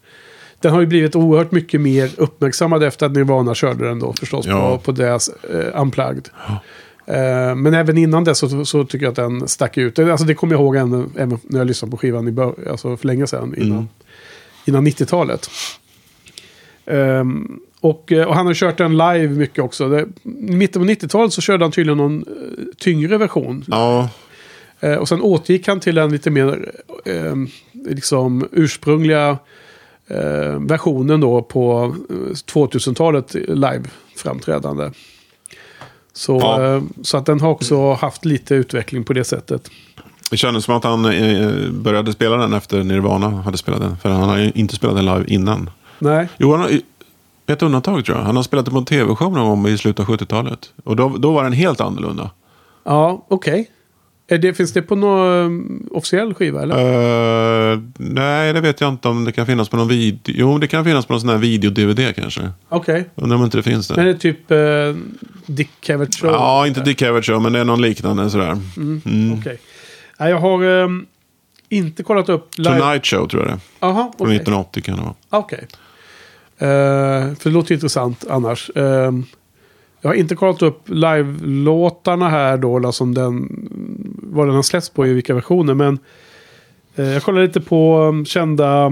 Den 0.61 0.73
har 0.73 0.81
ju 0.81 0.87
blivit 0.87 1.17
oerhört 1.17 1.53
mycket 1.53 1.81
mer 1.81 2.11
uppmärksammad 2.17 2.83
efter 2.83 3.07
att 3.07 3.13
Nirvana 3.13 3.55
körde 3.55 3.89
den 3.89 3.99
då 3.99 4.13
förstås 4.13 4.47
Ja. 4.47 4.71
på, 4.71 4.79
på 4.79 4.93
deras 4.93 5.29
eh, 5.29 5.81
Unplugged. 5.81 6.29
Eh, 6.49 6.55
men 7.57 7.75
även 7.75 7.99
innan 7.99 8.25
det 8.25 8.35
så, 8.35 8.65
så 8.65 8.85
tycker 8.85 9.05
jag 9.07 9.11
att 9.11 9.17
den 9.17 9.49
stack 9.49 9.79
ut. 9.79 9.99
Alltså 9.99 10.27
det 10.27 10.35
kommer 10.35 10.55
jag 10.55 10.61
ihåg 10.63 10.77
även, 10.77 11.11
även 11.17 11.39
när 11.43 11.59
jag 11.61 11.67
lyssnade 11.67 11.91
på 11.91 11.97
skivan 11.97 12.29
i 12.29 12.33
bör, 12.33 12.55
alltså 12.71 12.97
för 12.97 13.07
länge 13.07 13.27
sedan. 13.27 13.55
Innan, 13.57 13.73
Mm. 13.73 13.89
innan 14.65 14.87
90-talet. 14.87 15.51
Ehm, 16.87 17.61
och, 17.81 18.13
eh, 18.13 18.27
och 18.27 18.35
han 18.35 18.47
har 18.47 18.55
kört 18.55 18.79
den 18.79 18.93
live 18.93 19.29
mycket 19.29 19.65
också. 19.65 19.89
Det, 19.89 20.01
I 20.23 20.57
mitten 20.57 20.83
på 20.83 20.89
90-talet 20.89 21.33
så 21.33 21.41
körde 21.41 21.65
han 21.65 21.73
tydligen 21.73 21.99
någon 21.99 22.19
eh, 22.19 22.65
tyngre 22.79 23.19
version. 23.19 23.65
Ja, 23.69 24.09
Eh, 24.85 24.95
och 24.95 25.09
sen 25.09 25.21
återgick 25.23 25.69
han 25.69 25.81
till 25.81 25.95
den 25.95 26.11
lite 26.13 26.31
mer 26.31 26.73
eh, 27.05 27.35
liksom 27.73 28.49
ursprungliga 28.53 29.39
eh, 30.09 30.61
versionen 30.61 31.21
då 31.21 31.43
på 31.43 31.95
eh, 32.11 32.15
2000-talet 32.55 33.35
live-framträdande. 33.35 34.91
Så, 36.15 36.39
Ja. 36.41 36.65
eh, 36.75 36.83
så 37.03 37.17
att 37.17 37.27
den 37.27 37.41
har 37.41 37.51
också 37.51 37.93
haft 37.93 38.25
lite 38.25 38.55
utveckling 38.55 39.05
på 39.05 39.13
det 39.13 39.25
sättet. 39.25 39.71
det 40.31 40.37
kändes 40.37 40.65
som 40.65 40.77
att 40.77 40.85
han 40.85 41.05
eh, 41.05 41.71
började 41.71 42.13
spela 42.13 42.37
den 42.37 42.53
efter 42.53 42.85
Nirvana 42.85 43.31
hade 43.31 43.59
spelat 43.59 43.81
den. 43.81 43.97
För 43.97 44.09
han 44.09 44.29
har 44.29 44.59
inte 44.59 44.77
spelat 44.77 44.97
den 44.97 45.05
live 45.05 45.25
innan. 45.27 45.71
Nej, 45.99 46.29
Jo, 46.39 46.51
han 46.53 46.61
har, 46.61 46.71
ett 47.47 47.63
undantag 47.63 48.05
tror 48.05 48.19
jag. 48.19 48.25
Han 48.25 48.37
har 48.37 48.43
spelat 48.43 48.65
den 48.65 48.73
på 48.73 48.79
en 48.79 48.85
tv-show 48.85 49.33
någon 49.33 49.49
gång 49.63 49.67
i 49.73 49.79
slutet 49.79 50.09
av 50.09 50.15
70-talet. 50.17 50.73
Och 50.85 50.97
då, 50.97 51.09
då 51.09 51.33
var 51.33 51.45
den 51.45 51.53
helt 51.53 51.81
annorlunda. 51.81 52.31
ja, 52.85 53.27
okej. 53.29 53.71
Är 54.33 54.39
Det, 54.39 54.55
finns 54.55 54.73
det 54.73 54.83
på 54.83 54.97
någon 54.97 55.81
eh, 55.91 55.97
officiell 55.97 56.35
skiva 56.35 56.63
eller? 56.63 57.73
Eh, 57.73 57.79
nej, 57.99 58.53
det 58.53 58.61
vet 58.61 58.81
jag 58.81 58.91
inte 58.91 59.09
om 59.09 59.25
det 59.25 59.33
kan 59.33 59.47
finnas 59.47 59.69
på 59.69 59.77
någon 59.77 59.89
video. 59.89 60.35
Jo, 60.39 60.59
det 60.59 60.67
kan 60.67 60.85
finnas 60.85 61.07
på 61.07 61.13
någon 61.13 61.21
sån 61.21 61.31
här 61.31 61.37
video-DVD 61.39 62.15
kanske. 62.15 62.51
Okej. 62.69 63.11
Undrar 63.15 63.37
om 63.37 63.45
inte 63.45 63.57
det 63.57 63.63
finns 63.63 63.89
det. 63.89 63.97
Men 63.97 64.05
det 64.05 64.11
är 64.11 64.15
typ 64.15 64.51
eh, 64.51 65.03
Dick 65.47 65.71
Cavett 65.81 66.15
Show? 66.15 66.31
Ja, 66.31 66.67
inte 66.67 66.81
Dick 66.81 66.99
Cavett 66.99 67.25
Show, 67.25 67.43
men 67.43 67.53
det 67.53 67.59
är 67.59 67.65
någon 67.65 67.83
liknande 67.83 68.31
sådär. 68.31 68.61
Mm. 68.77 69.39
Okej. 69.41 69.59
Nej, 70.19 70.31
jag 70.31 70.39
har 70.39 70.83
eh, 70.83 70.89
inte 71.69 72.03
kollat 72.03 72.29
upp 72.29 72.59
live. 72.59 72.79
Tonight 72.79 73.07
Show 73.07 73.29
tror 73.29 73.43
jag 73.43 73.51
det 73.51 73.55
är. 73.55 73.89
Jaha, 73.89 74.13
Från 74.19 74.27
okej. 74.27 74.37
1980 74.37 74.83
kan 74.83 74.97
det 74.97 75.03
vara. 75.03 75.15
Okej. 75.31 75.67
Eh, 76.59 77.35
för 77.35 77.45
det 77.45 77.51
låter 77.51 77.71
ju 77.71 77.75
intressant 77.75 78.25
annars. 78.31 78.71
Eh, 78.71 79.13
Jag 80.03 80.11
har 80.11 80.15
inte 80.15 80.35
kollat 80.35 80.63
upp 80.63 80.89
live-låtarna 80.89 82.29
här 82.29 82.57
då, 82.57 82.93
som 82.93 83.15
den, 83.15 83.49
vad 84.23 84.49
den 84.49 84.55
har 84.55 84.63
släppts 84.63 84.91
på 84.91 85.07
i 85.07 85.13
vilka 85.13 85.35
versioner. 85.35 85.75
Men 85.75 85.99
eh, 86.97 87.05
jag 87.05 87.23
kollade 87.23 87.47
lite 87.47 87.61
på 87.61 87.99
um, 87.99 88.25
kända, 88.25 88.87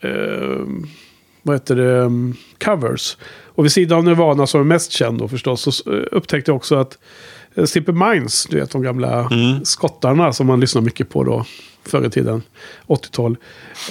eh, 0.00 0.60
vad 1.42 1.56
heter 1.56 1.76
det, 1.76 1.98
um, 1.98 2.34
covers. 2.64 3.16
Och 3.44 3.64
vid 3.64 3.72
sidan 3.72 3.98
av 3.98 4.04
Nirvana 4.04 4.46
som 4.46 4.60
är 4.60 4.64
mest 4.64 4.92
känd 4.92 5.18
då 5.18 5.28
förstås, 5.28 5.74
så 5.74 5.92
eh, 5.92 6.02
upptäckte 6.12 6.50
jag 6.50 6.56
också 6.56 6.76
att 6.76 6.98
eh, 7.54 7.64
Simple 7.64 7.94
Minds, 7.94 8.46
du 8.46 8.60
vet 8.60 8.70
de 8.70 8.82
gamla 8.82 9.30
skottarna 9.62 10.32
som 10.32 10.46
man 10.46 10.60
lyssnar 10.60 10.82
mycket 10.82 11.10
på 11.10 11.24
då 11.24 11.44
förr 11.88 12.06
i 12.06 12.10
tiden, 12.10 12.42
80-tal. 12.86 13.36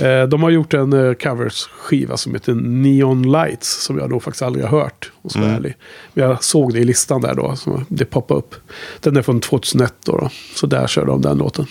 Eh, 0.01 0.23
de 0.23 0.43
har 0.43 0.49
gjort 0.49 0.73
en 0.73 0.93
eh, 0.93 1.13
covers-skiva 1.13 2.17
som 2.17 2.34
heter 2.34 2.53
Neon 2.53 3.32
Lights, 3.32 3.84
som 3.84 3.97
jag 3.97 4.10
då 4.10 4.19
faktiskt 4.19 4.41
aldrig 4.41 4.65
har 4.65 4.79
hört, 4.79 5.12
och 5.21 5.32
så 5.32 5.39
mm. 5.39 5.51
ärlig. 5.51 5.75
Men 6.13 6.25
jag 6.25 6.43
såg 6.43 6.73
det 6.73 6.79
i 6.79 6.84
listan 6.84 7.21
där 7.21 7.34
då, 7.34 7.56
så 7.56 7.84
det 7.88 8.06
poppade 8.06 8.38
upp. 8.38 8.56
Den 8.99 9.17
är 9.17 9.21
från 9.21 9.39
2001 9.39 9.93
då, 10.06 10.17
då. 10.17 10.29
så 10.56 10.67
där 10.67 10.88
kör 10.88 11.06
de 11.06 11.21
den 11.21 11.38
låten. 11.38 11.65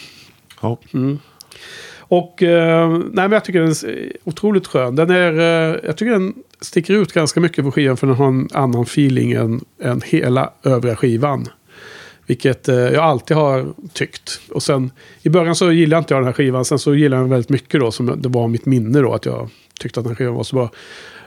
Ja. 0.61 0.79
Och 2.13 2.43
eh, 2.43 2.91
nej, 2.91 3.05
men 3.13 3.33
jag 3.33 3.45
tycker 3.45 3.61
den 3.61 3.71
är 3.71 4.13
otroligt 4.25 4.67
skön. 4.67 4.97
Den 4.97 5.11
är, 5.11 5.33
eh, 5.39 5.77
jag 5.85 5.97
tycker 5.97 6.13
den 6.13 6.35
sticker 6.61 6.95
ut 6.95 7.13
ganska 7.13 7.41
mycket 7.41 7.65
på 7.65 7.73
skivan 7.73 7.97
för 7.97 8.07
den 8.07 8.17
har 8.17 8.29
en 8.29 8.49
annan 8.53 8.83
feeling 8.83 9.33
än, 9.33 9.61
än 9.83 10.01
hela 10.05 10.51
övriga 10.63 10.97
skivan. 10.97 11.49
Vilket 12.27 12.69
eh, 12.69 12.77
jag 12.77 13.05
alltid 13.05 13.37
har 13.37 13.67
tyckt. 13.93 14.41
Och 14.51 14.63
sen 14.63 14.91
i 15.23 15.29
början 15.29 15.57
så 15.57 15.73
gillade 15.73 15.99
inte 15.99 16.15
jag 16.15 16.21
den 16.21 16.27
här 16.27 16.33
skivan. 16.33 16.65
Sen 16.65 16.79
så 16.79 16.95
gillade 16.95 17.17
jag 17.17 17.25
den 17.25 17.31
väldigt 17.31 17.51
mycket 17.51 17.81
då. 17.81 17.91
Som 17.91 18.23
det 18.23 18.29
var 18.29 18.49
mitt 18.49 18.67
minne 18.67 19.01
då 19.01 19.15
att 19.15 19.27
jag 19.27 19.49
tyckte 19.81 20.01
att 20.01 20.05
den 20.05 20.11
här 20.11 20.17
skivan 20.17 20.35
var 20.35 20.45
så 20.45 20.57
bra. 20.57 20.71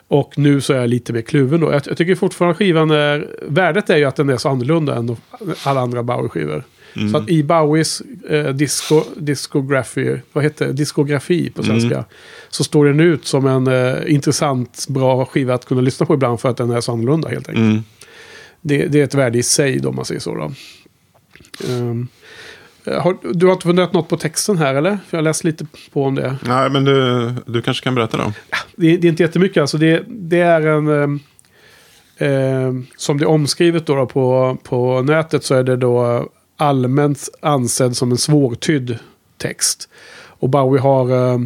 Och 0.08 0.38
nu 0.38 0.62
så 0.62 0.74
är 0.74 0.78
jag 0.78 0.90
lite 0.90 1.14
mer 1.14 1.22
kluven 1.22 1.60
då. 1.60 1.72
Jag, 1.72 1.82
jag 1.86 1.98
tycker 1.98 2.16
fortfarande 2.16 2.56
skivan 2.56 2.92
är... 2.92 3.28
Värdet 3.48 3.90
är 3.90 3.98
ju 3.98 4.06
att 4.06 4.16
den 4.16 4.30
är 4.30 4.38
så 4.38 4.50
annorlunda 4.50 4.96
än 4.96 5.18
alla 5.64 5.82
andra 5.82 6.04
Bowie-skivor. 6.04 6.64
Så 7.12 7.18
att 7.18 7.30
i 7.30 7.44
Bowies 7.44 8.02
eh, 8.30 8.50
disco, 8.54 9.04
discografi, 9.18 10.22
vad 10.34 10.44
heter 10.44 10.68
det? 10.68 10.74
diskografi 10.74 11.50
på 11.50 11.64
svenska. 11.64 12.06
Så 12.50 12.64
står 12.64 12.86
den 12.86 13.00
ut 13.00 13.26
som 13.26 13.48
en 13.48 13.68
eh, 13.68 14.14
intressant, 14.14 14.86
bra 14.90 15.26
skiva 15.26 15.54
att 15.54 15.66
kunna 15.66 15.82
lyssna 15.82 16.06
på 16.06 16.14
ibland 16.14 16.40
för 16.40 16.50
att 16.50 16.58
den 16.58 16.72
är 16.72 16.82
så 16.82 16.92
annorlunda 16.92 17.30
helt 17.30 17.50
enkelt. 17.50 17.66
Mm. 17.66 17.84
Det, 18.62 18.86
det 18.88 19.00
är 19.00 19.04
ett 19.04 19.14
värde 19.14 19.38
i 19.38 19.44
sig 19.44 19.80
då, 19.80 19.90
om 19.90 19.96
man 19.96 20.06
säger 20.06 20.22
så. 20.22 20.36
Då. 20.36 20.52
Ehm, 21.64 22.08
har, 22.86 23.34
du 23.34 23.46
har 23.46 23.54
inte 23.54 23.68
funderat 23.68 23.94
något 23.94 24.08
på 24.08 24.18
texten 24.18 24.58
här 24.58 24.76
eller? 24.76 24.92
För 24.92 25.18
jag 25.18 25.18
har 25.18 25.24
läst 25.24 25.44
lite 25.44 25.66
på 25.94 26.04
om 26.04 26.16
det. 26.16 26.36
Nej, 26.46 26.70
men 26.70 26.86
du, 26.86 27.30
du 27.46 27.62
kanske 27.62 27.84
kan 27.84 27.96
berätta 27.96 28.18
då? 28.18 28.34
Det, 28.76 28.98
det 28.98 29.08
är 29.08 29.10
inte 29.10 29.24
jättemycket. 29.24 29.62
Alltså 29.62 29.78
det, 29.78 30.04
det 30.08 30.42
är 30.42 30.62
en... 30.62 30.88
ehm, 30.88 31.20
ehm, 32.18 32.86
som 32.96 33.18
det 33.18 33.24
är 33.24 33.30
omskrivet 33.30 33.86
då, 33.86 33.96
då 33.96 34.06
på, 34.06 34.58
på 34.64 35.02
nätet 35.02 35.44
så 35.44 35.56
är 35.56 35.64
det 35.64 35.76
då 35.76 36.28
allmänt 36.58 37.30
ansedd 37.42 37.98
som 37.98 38.12
en 38.12 38.18
svårtydd 38.18 39.00
text. 39.38 39.90
Och 40.28 40.50
Bowie 40.50 40.82
har 40.82 41.40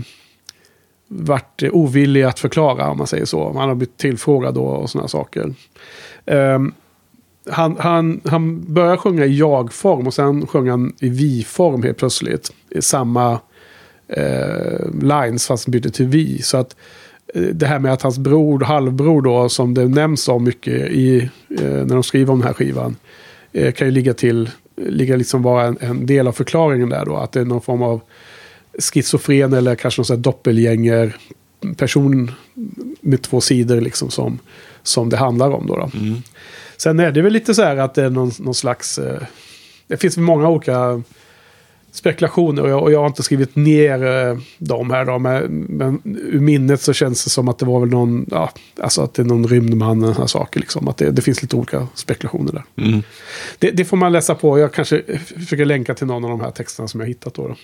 varit 1.07 1.63
ovillig 1.71 2.23
att 2.23 2.39
förklara 2.39 2.89
om 2.89 2.97
man 2.97 3.07
säger 3.07 3.25
så. 3.25 3.53
Han 3.57 3.69
har 3.69 3.75
blivit 3.75 3.97
tillfrågad 3.97 4.53
då 4.53 4.65
och 4.65 4.89
sådana 4.89 5.07
saker. 5.07 5.53
Ehm, 6.25 6.73
han, 7.51 7.77
han, 7.79 8.21
han 8.25 8.73
börjar 8.73 8.97
sjunga 8.97 9.25
i 9.25 9.37
jag-form 9.37 10.07
och 10.07 10.13
sen 10.13 10.47
sjunger 10.47 10.71
han 10.71 10.93
i 10.99 11.09
vi-form 11.09 11.83
helt 11.83 11.97
plötsligt. 11.97 12.51
I 12.69 12.81
samma 12.81 13.39
eh, 14.07 14.93
lines 15.01 15.47
fast 15.47 15.65
han 15.65 15.71
byter 15.71 15.89
till 15.89 16.07
vi. 16.07 16.41
Så 16.41 16.57
att 16.57 16.75
eh, 17.33 17.41
det 17.41 17.65
här 17.65 17.79
med 17.79 17.93
att 17.93 18.01
hans 18.01 18.17
bror, 18.17 18.59
halvbror 18.59 19.21
då, 19.21 19.49
som 19.49 19.73
det 19.73 19.87
nämns 19.87 20.27
om 20.27 20.43
mycket 20.43 20.91
i, 20.91 21.29
eh, 21.49 21.61
när 21.61 21.93
de 21.93 22.03
skriver 22.03 22.33
om 22.33 22.39
den 22.39 22.47
här 22.47 22.53
skivan. 22.53 22.95
Eh, 23.51 23.71
kan 23.71 23.87
ju 23.87 23.91
ligga 23.91 24.13
till, 24.13 24.49
ligga 24.75 25.15
liksom 25.15 25.43
vara 25.43 25.65
en, 25.65 25.77
en 25.79 26.05
del 26.05 26.27
av 26.27 26.31
förklaringen 26.31 26.89
där 26.89 27.05
då. 27.05 27.17
Att 27.17 27.31
det 27.31 27.39
är 27.39 27.45
någon 27.45 27.61
form 27.61 27.81
av 27.81 28.01
schizofren 28.79 29.53
eller 29.53 29.75
kanske 29.75 29.99
någon 29.99 30.05
sån 30.05 30.15
här 30.15 30.23
doppelgänger 30.23 31.15
person 31.77 32.31
med 33.01 33.21
två 33.21 33.41
sidor 33.41 33.81
liksom 33.81 34.09
som, 34.09 34.39
som 34.83 35.09
det 35.09 35.17
handlar 35.17 35.51
om 35.51 35.67
då. 35.67 35.75
då. 35.75 35.91
Mm. 35.97 36.21
Sen 36.81 36.99
är 36.99 37.11
det 37.11 37.21
väl 37.21 37.33
lite 37.33 37.53
så 37.53 37.63
här 37.63 37.77
att 37.77 37.93
det 37.93 38.03
är 38.03 38.09
någon, 38.09 38.31
någon 38.39 38.55
slags... 38.55 38.99
Eh, 38.99 39.21
det 39.87 39.97
finns 39.97 40.17
många 40.17 40.49
olika 40.49 41.03
spekulationer 41.91 42.61
och 42.63 42.69
jag, 42.69 42.83
och 42.83 42.91
jag 42.91 42.99
har 42.99 43.07
inte 43.07 43.23
skrivit 43.23 43.55
ner 43.55 44.05
eh, 44.05 44.37
dem 44.57 44.91
här 44.91 45.05
då. 45.05 45.19
Men, 45.19 45.43
men 45.69 46.01
ur 46.05 46.39
minnet 46.39 46.81
så 46.81 46.93
känns 46.93 47.23
det 47.23 47.29
som 47.29 47.47
att 47.47 47.59
det 47.59 47.65
var 47.65 47.79
väl 47.79 47.89
någon... 47.89 48.25
Ja, 48.31 48.51
alltså 48.81 49.01
att 49.01 49.13
det 49.13 49.21
är 49.21 49.25
någon 49.25 49.47
rymdman 49.47 50.03
och 50.03 50.13
sådana 50.13 50.27
saker 50.27 50.59
liksom. 50.59 50.87
Att 50.87 50.97
det, 50.97 51.11
det 51.11 51.21
finns 51.21 51.41
lite 51.41 51.55
olika 51.55 51.87
spekulationer 51.93 52.51
där. 52.51 52.63
Det, 53.59 53.71
det 53.71 53.85
får 53.85 53.97
man 53.97 54.11
läsa 54.11 54.35
på. 54.35 54.59
Jag 54.59 54.73
kanske 54.73 55.01
försöker 55.37 55.65
länka 55.65 55.93
till 55.93 56.07
någon 56.07 56.23
av 56.23 56.29
de 56.29 56.41
här 56.41 56.51
texterna 56.51 56.87
som 56.87 56.99
jag 56.99 57.07
hittat 57.07 57.33
då. 57.33 57.47
då. 57.47 57.55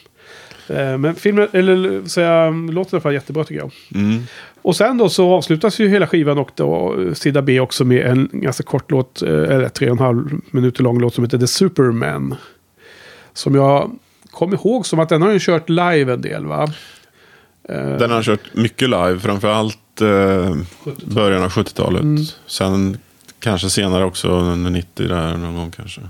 Eh, 0.76 0.98
Men 0.98 1.16
filmen, 1.16 1.48
eller 1.54 2.08
så 2.08 2.20
jag, 2.20 2.74
låter 2.74 2.94
i 2.94 2.96
alla 2.96 3.02
fall 3.02 3.14
jättebra 3.14 3.44
tycker 3.44 3.62
jag. 3.62 3.72
Och 4.62 4.76
sen 4.76 4.98
då 4.98 5.10
så 5.10 5.34
avslutas 5.34 5.80
ju 5.80 5.88
hela 5.88 6.08
skivan 6.08 6.38
och 6.38 6.52
då 6.56 6.96
sida 7.14 7.42
B 7.42 7.60
också 7.60 7.86
med 7.86 8.06
en 8.06 8.30
ganska 8.32 8.64
kort 8.64 8.92
låt, 8.92 9.22
eh, 9.22 9.30
eller 9.30 9.70
tre 9.70 9.88
och 9.90 9.98
en 9.98 10.00
halv 10.06 10.30
minuter 10.52 10.84
lång 10.84 11.00
låt 11.00 11.14
som 11.14 11.24
heter 11.24 11.38
The 11.38 11.48
Superman. 11.48 12.36
Som 13.34 13.56
jag 13.56 13.92
kom 14.36 14.54
ihåg 14.54 14.86
som 14.86 15.00
att 15.00 15.10
den 15.10 15.22
har 15.22 15.32
ju 15.32 15.40
kört 15.42 15.70
live 15.70 16.14
en 16.14 16.22
del 16.22 16.46
va? 16.46 16.68
Den 18.00 18.12
har 18.12 18.24
kört 18.24 18.54
mycket 18.54 18.90
live, 18.90 19.20
framförallt 19.20 20.02
eh, 20.02 20.56
början 21.06 21.44
av 21.44 21.50
70-talet. 21.50 22.02
Mm. 22.02 22.24
Sen 22.46 22.98
kanske 23.40 23.70
senare 23.70 24.06
också, 24.06 24.28
under 24.28 24.70
90 24.72 25.08
där 25.08 25.38
någon 25.38 25.56
gång 25.56 25.72
kanske. 25.72 26.02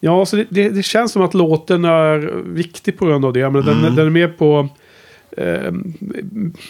Ja, 0.00 0.26
så 0.26 0.36
det, 0.36 0.46
det, 0.48 0.68
det 0.68 0.82
känns 0.82 1.12
som 1.12 1.22
att 1.22 1.34
låten 1.34 1.84
är 1.84 2.18
viktig 2.44 2.98
på 2.98 3.06
grund 3.06 3.24
av 3.24 3.32
det. 3.32 3.50
Menar, 3.50 3.70
Mm. 3.70 3.82
den, 3.82 3.94
den 3.96 4.06
är 4.06 4.10
med 4.10 4.38
på 4.38 4.68
eh, 5.36 5.72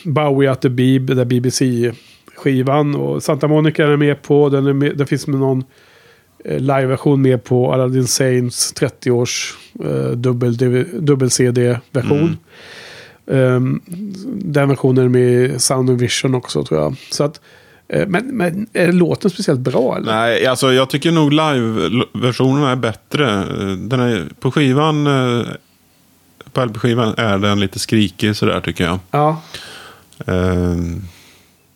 Bowie 0.05 0.51
at 0.51 0.63
the 0.63 0.69
Beeb, 0.69 1.07
där 1.17 1.25
BBC-skivan. 1.25 2.95
Och 2.95 3.23
Santa 3.23 3.49
Monica 3.49 3.87
är 3.87 3.97
med 3.97 4.23
på. 4.23 4.49
Den, 4.49 4.67
är 4.67 4.73
med, 4.73 4.97
det 4.97 5.07
finns 5.07 5.27
med 5.27 5.41
någon 5.41 5.59
eh, 5.59 5.65
live-version 6.45 7.23
med 7.23 7.45
på 7.45 7.73
Aladdin 7.73 8.07
Saints 8.07 8.75
30-års 8.75 9.55
eh, 9.85 10.11
dubbel, 10.11 10.57
dubbel 11.05 11.31
CD-version. 11.31 12.37
Ehm, 13.31 13.81
den 14.27 14.69
versionen 14.69 15.05
är 15.05 15.09
med 15.09 15.23
i 15.23 15.59
Sound 15.59 15.91
and 15.91 16.01
Vision 16.01 16.35
också 16.35 16.65
tror 16.65 16.81
jag. 16.81 16.97
Så 17.11 17.25
att, 17.25 17.41
eh, 17.89 18.07
men, 18.07 18.27
men 18.27 18.67
är 18.73 18.93
låten 18.93 19.31
speciellt 19.31 19.61
bra 19.61 19.97
eller? 19.97 20.13
Nej, 20.13 20.47
alltså 20.47 20.73
jag 20.73 20.91
tycker 20.91 21.13
nog 21.13 21.33
live-versionen 21.33 22.65
är 22.65 22.77
bättre. 22.77 23.33
Eh, 23.39 23.73
Den 23.77 24.01
är, 24.01 24.29
på 24.41 24.51
skivan, 24.51 25.07
eh, 25.07 25.47
på 26.53 26.65
LP-skivan 26.65 27.15
är 27.17 27.39
den 27.39 27.61
lite 27.61 27.79
skrikig 27.79 28.37
sådär 28.37 28.61
tycker 28.61 28.85
jag. 28.85 28.99
Ja. 29.11 29.43
Eh, 30.27 30.77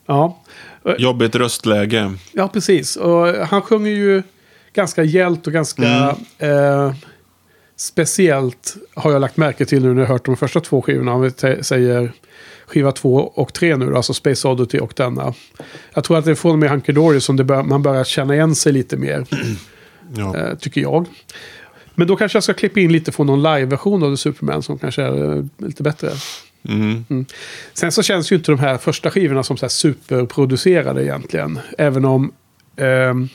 Ja. 0.06 0.38
jobbigt 0.98 1.34
röstläge. 1.36 2.12
Ja, 2.32 2.48
precis. 2.48 2.96
Och 2.96 3.26
han 3.26 3.62
sjunger 3.62 3.90
ju 3.90 4.22
ganska 4.78 5.02
gällt 5.04 5.46
och 5.46 5.52
ganska 5.52 6.16
eh, 6.38 6.92
speciellt. 7.76 8.76
Har 8.94 9.12
jag 9.12 9.20
lagt 9.20 9.36
märke 9.36 9.64
till 9.64 9.82
nu 9.82 9.94
när 9.94 10.02
jag 10.02 10.08
hört 10.08 10.24
de 10.24 10.36
första 10.36 10.60
två 10.60 10.82
skivorna. 10.82 11.12
Om 11.12 11.20
vi 11.20 11.62
säger 11.62 12.12
skiva 12.66 12.92
två 12.92 13.32
och 13.34 13.52
tre 13.54 13.76
nu, 13.76 13.90
då, 13.90 13.96
alltså 13.96 14.14
Space 14.14 14.48
Oddity 14.48 14.78
och 14.78 14.92
denna. 14.96 15.34
Jag 15.94 16.04
tror 16.04 16.18
att 16.18 16.24
det 16.24 16.30
är 16.30 16.34
från 16.34 16.52
och 16.52 16.58
med 16.58 16.70
Hunky 16.70 16.92
Dory 16.92 17.20
som 17.20 17.36
bör, 17.36 17.62
man 17.62 17.82
börjar 17.82 18.04
känna 18.04 18.34
igen 18.34 18.54
sig 18.54 18.72
lite 18.72 18.96
mer, 18.96 19.26
Ja. 20.16 20.36
eh, 20.36 20.54
tycker 20.54 20.80
jag. 20.80 21.06
Men 21.94 22.06
då 22.08 22.16
kanske 22.16 22.36
jag 22.36 22.42
ska 22.44 22.54
klippa 22.54 22.80
in 22.80 22.92
lite 22.92 23.12
från 23.12 23.26
någon 23.26 23.42
live-version 23.42 24.02
av 24.02 24.10
The 24.10 24.16
Superman 24.16 24.62
som 24.62 24.78
kanske 24.78 25.02
är 25.02 25.36
eh, 25.36 25.44
lite 25.56 25.82
bättre. 25.82 26.10
Mm. 26.68 27.26
Sen 27.74 27.92
så 27.92 28.02
känns 28.02 28.32
ju 28.32 28.36
inte 28.36 28.52
de 28.52 28.58
här 28.58 28.78
första 28.78 29.10
skivorna 29.10 29.42
som 29.42 29.56
så 29.56 29.68
superproducerade 29.68 31.04
egentligen. 31.04 31.58
Även 31.78 32.04
om 32.04 32.32
ehm, 32.76 33.28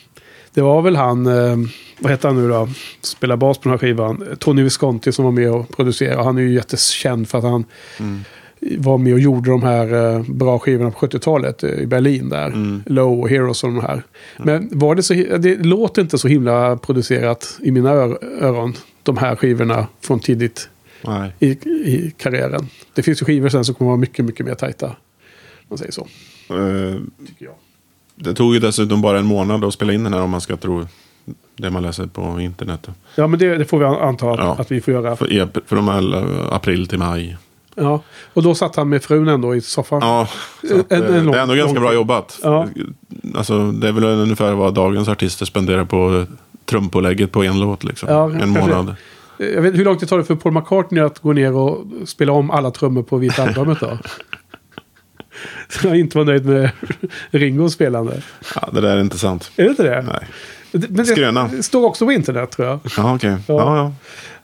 det 0.53 0.61
var 0.61 0.81
väl 0.81 0.95
han, 0.95 1.25
ehm, 1.27 1.67
vad 1.99 2.11
heter 2.11 2.27
han 2.29 2.37
nu 2.41 2.49
då, 2.49 2.69
spelar 3.01 3.37
bas 3.37 3.57
på 3.57 3.63
den 3.63 3.71
här 3.71 3.77
skivan, 3.77 4.23
Tony 4.39 4.63
Visconti 4.63 5.11
som 5.11 5.25
var 5.25 5.31
med 5.31 5.51
och 5.51 5.69
producerade. 5.69 6.23
Han 6.23 6.37
är 6.37 6.41
ju 6.41 6.53
jättekänd 6.53 7.27
för 7.29 7.37
att 7.37 7.43
han 7.43 7.65
var 8.77 8.97
med 8.97 9.13
och 9.13 9.19
gjorde 9.19 9.49
de 9.49 9.63
här 9.63 10.15
eh, 10.15 10.23
bra 10.29 10.59
skivorna 10.59 10.91
på 10.91 11.07
70-talet 11.07 11.63
eh, 11.63 11.69
i 11.69 11.85
Berlin 11.85 12.29
där. 12.29 12.81
Low 12.85 13.19
och 13.19 13.29
Heroes 13.29 13.63
och 13.63 13.69
de 13.73 13.81
här. 13.81 14.03
Men 14.37 14.69
var 14.71 14.95
det 14.95 15.03
så, 15.03 15.13
det 15.13 15.55
låter 15.65 16.01
inte 16.01 16.17
så 16.17 16.27
himla 16.27 16.77
producerat 16.77 17.57
i 17.63 17.71
mina 17.71 17.89
ör- 17.91 18.17
öron, 18.41 18.73
de 19.03 19.17
här 19.17 19.35
skivorna 19.35 19.87
från 20.01 20.19
tidigt 20.19 20.69
i, 21.39 21.47
i 21.49 22.13
karriären. 22.17 22.67
Det 22.93 23.03
finns 23.03 23.21
ju 23.21 23.25
skivor 23.25 23.49
sen 23.49 23.65
som 23.65 23.75
kommer 23.75 23.89
vara 23.89 23.99
mycket, 23.99 24.25
mycket 24.25 24.45
mer 24.45 24.53
tajta. 24.55 24.85
Om 24.87 24.93
man 25.69 25.77
säger 25.77 25.91
så, 25.91 26.07
Eh, 26.49 26.95
tycker 27.27 27.45
jag. 27.45 27.53
Det 28.15 28.33
tog 28.33 28.53
ju 28.53 28.59
dessutom 28.59 29.01
bara 29.01 29.19
en 29.19 29.25
månad 29.25 29.63
att 29.63 29.73
spela 29.73 29.93
in 29.93 30.03
den 30.03 30.13
här 30.13 30.21
om 30.21 30.29
man 30.29 30.41
ska 30.41 30.57
tro 30.57 30.87
det 31.55 31.69
man 31.69 31.83
läser 31.83 32.05
på 32.07 32.41
internet. 32.41 32.87
Ja, 33.15 33.27
men 33.27 33.39
det, 33.39 33.57
det 33.57 33.65
får 33.65 33.79
vi 33.79 33.85
an- 33.85 34.01
anta 34.01 34.31
att, 34.31 34.39
Ja. 34.39 34.55
att 34.59 34.71
vi 34.71 34.81
får 34.81 34.93
göra. 34.93 35.15
För, 35.15 35.27
här 35.87 36.15
eh, 36.15 36.53
april 36.55 36.87
till 36.87 36.99
maj. 36.99 37.37
Ja. 37.75 38.01
Och 38.33 38.43
då 38.43 38.55
satt 38.55 38.75
han 38.75 38.89
med 38.89 39.03
frun 39.03 39.27
ändå 39.27 39.55
i 39.55 39.61
soffan. 39.61 39.99
Ja, 40.01 40.27
så 40.69 40.79
att, 40.79 40.91
En- 40.91 41.03
eh, 41.03 41.15
en 41.15 41.23
lång- 41.25 41.31
det 41.33 41.39
är 41.39 41.43
ändå 41.43 41.55
ganska 41.55 41.73
lång- 41.73 41.83
bra 41.83 41.93
jobbat. 41.93 42.39
Ja. 42.43 42.67
alltså, 43.35 43.71
det 43.71 43.87
är 43.87 43.91
väl 43.91 44.03
ungefär 44.03 44.53
vad 44.53 44.73
dagens 44.73 45.07
artister 45.07 45.45
spenderar 45.45 45.85
på 45.85 46.25
trumpålägget 46.65 47.31
på 47.31 47.43
en 47.43 47.59
låt. 47.59 47.83
Liksom. 47.83 48.09
Ja, 48.09 48.31
en 48.31 48.49
månad. 48.49 48.95
Jag 49.37 49.61
vet, 49.61 49.75
hur 49.75 49.85
långt 49.85 49.99
det 49.99 50.05
tar 50.05 50.17
det 50.17 50.23
för 50.23 50.35
Paul 50.35 50.53
McCartney 50.53 51.03
att 51.03 51.19
gå 51.19 51.33
ner 51.33 51.55
och 51.55 51.85
spela 52.05 52.31
om 52.31 52.51
alla 52.51 52.71
trummor 52.71 53.03
på 53.03 53.17
Vita 53.17 53.43
albumet 53.47 53.79
då? 53.79 53.97
Så 55.69 55.87
jag 55.87 55.99
inte 55.99 56.17
var 56.17 56.25
nöjd 56.25 56.45
med 56.45 56.69
Ringos 57.31 57.73
spelande. 57.73 58.21
Ja, 58.55 58.69
det 58.73 58.81
där 58.81 58.97
är 58.97 59.01
inte 59.01 59.17
sant. 59.17 59.51
Är 59.55 59.63
det 59.63 59.69
inte 59.69 59.83
det? 59.83 60.01
Nej. 60.01 60.27
Men 60.89 61.05
Skröna. 61.05 61.47
det 61.47 61.63
står 61.63 61.85
också 61.85 62.05
på 62.05 62.11
internet 62.11 62.51
tror 62.51 62.67
jag. 62.67 62.79
Ja, 62.97 63.15
okej. 63.15 63.35
Ja. 63.47 63.77
Ja. 63.77 63.93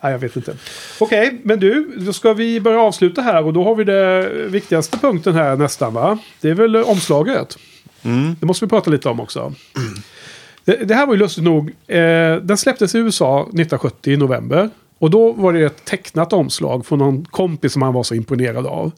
Nej, 0.01 0.11
jag 0.11 0.19
vet 0.19 0.35
inte. 0.35 0.55
Okej, 0.99 1.41
men 1.43 1.59
du, 1.59 1.95
då 1.97 2.13
ska 2.13 2.33
vi 2.33 2.59
börja 2.59 2.81
avsluta 2.81 3.21
här 3.21 3.45
och 3.45 3.53
då 3.53 3.63
har 3.63 3.75
vi 3.75 3.83
det 3.83 4.29
viktigaste 4.47 4.97
punkten 4.97 5.33
här 5.33 5.55
nästan 5.55 5.93
va? 5.93 6.17
Det 6.41 6.49
är 6.49 6.53
väl 6.53 6.75
omslaget. 6.75 7.57
Mm. 8.01 8.35
Det 8.39 8.45
måste 8.45 8.65
vi 8.65 8.69
prata 8.69 8.91
lite 8.91 9.09
om 9.09 9.19
också. 9.19 9.53
Det, 10.65 10.75
det 10.75 10.93
här 10.93 11.05
var 11.05 11.13
ju 11.13 11.19
lustigt 11.19 11.43
nog. 11.43 11.69
Eh, 11.87 12.35
den 12.35 12.57
släpptes 12.57 12.95
i 12.95 12.97
USA 12.97 13.41
1970 13.41 14.13
i 14.13 14.17
november. 14.17 14.69
Och 14.99 15.09
då 15.09 15.31
var 15.31 15.53
det 15.53 15.65
ett 15.65 15.85
tecknat 15.85 16.33
omslag 16.33 16.85
från 16.85 16.99
någon 16.99 17.25
kompis 17.25 17.73
som 17.73 17.81
han 17.81 17.93
var 17.93 18.03
så 18.03 18.15
imponerad 18.15 18.67
av. 18.67 18.91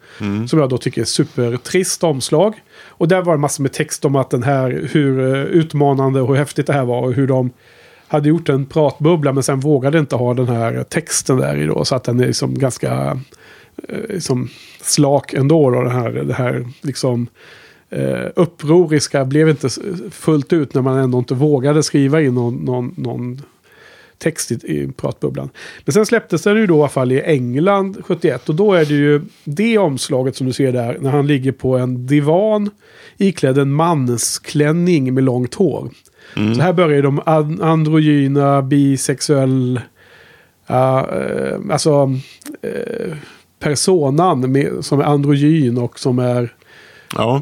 Som 0.47 0.59
jag 0.59 0.69
då 0.69 0.77
tycker 0.77 1.01
är 1.01 1.05
supertrist 1.05 2.03
omslag. 2.03 2.53
Och 2.85 3.07
där 3.07 3.21
var 3.21 3.33
det 3.33 3.39
massor 3.39 3.63
med 3.63 3.73
text 3.73 4.05
om 4.05 4.15
att 4.15 4.29
den 4.29 4.43
här, 4.43 4.89
hur 4.91 5.35
eh, 5.35 5.43
utmanande 5.43 6.21
och 6.21 6.27
hur 6.27 6.35
häftigt 6.35 6.67
det 6.67 6.73
här 6.73 6.85
var. 6.85 7.01
Och 7.01 7.13
hur 7.13 7.27
de 7.27 7.51
hade 8.07 8.29
gjort 8.29 8.49
en 8.49 8.65
pratbubbla 8.65 9.33
men 9.33 9.43
sen 9.43 9.59
vågade 9.59 9.99
inte 9.99 10.15
ha 10.15 10.33
den 10.33 10.47
här 10.47 10.83
texten 10.83 11.37
där 11.37 11.57
i 11.57 11.65
då. 11.65 11.85
Så 11.85 11.95
att 11.95 12.03
den 12.03 12.19
är 12.19 12.27
liksom 12.27 12.59
ganska 12.59 13.19
eh, 13.89 13.97
liksom 14.09 14.49
slak 14.81 15.33
ändå. 15.33 15.69
Då, 15.69 15.81
den 15.81 15.91
här, 15.91 16.09
det 16.09 16.33
här 16.33 16.67
liksom 16.81 17.27
eh, 17.89 18.27
upproriska 18.35 19.25
blev 19.25 19.49
inte 19.49 19.69
fullt 20.11 20.53
ut 20.53 20.73
när 20.73 20.81
man 20.81 20.97
ändå 20.97 21.17
inte 21.17 21.33
vågade 21.33 21.83
skriva 21.83 22.21
in 22.21 22.35
någon, 22.35 22.55
någon, 22.55 22.93
någon 22.97 23.41
text 24.21 24.51
i, 24.51 24.55
i 24.55 24.91
pratbubblan. 24.97 25.49
Men 25.85 25.93
sen 25.93 26.05
släpptes 26.05 26.43
den 26.43 26.57
ju 26.57 26.67
då 26.67 26.75
i 26.75 26.79
alla 26.79 26.89
fall 26.89 27.11
i 27.11 27.21
England 27.21 27.97
71 28.05 28.49
och 28.49 28.55
då 28.55 28.73
är 28.73 28.85
det 28.85 28.93
ju 28.93 29.21
det 29.43 29.77
omslaget 29.77 30.35
som 30.35 30.47
du 30.47 30.53
ser 30.53 30.71
där 30.71 30.97
när 30.99 31.11
han 31.11 31.27
ligger 31.27 31.51
på 31.51 31.77
en 31.77 32.07
divan 32.07 32.69
iklädd 33.17 33.57
en 33.57 33.73
mansklänning 33.73 35.13
med 35.13 35.23
långt 35.23 35.53
hår. 35.53 35.89
Så 36.55 36.61
här 36.61 36.73
börjar 36.73 37.01
de 37.01 37.21
an- 37.25 37.61
androgyna, 37.61 38.61
bisexuell, 38.61 39.81
ja, 40.67 41.09
eh, 41.09 41.59
alltså 41.71 42.13
eh, 42.61 43.17
personan 43.59 44.51
med, 44.51 44.85
som 44.85 44.99
är 44.99 45.03
androgyn 45.03 45.77
och 45.77 45.99
som 45.99 46.19
är 46.19 46.53
ja. 47.15 47.41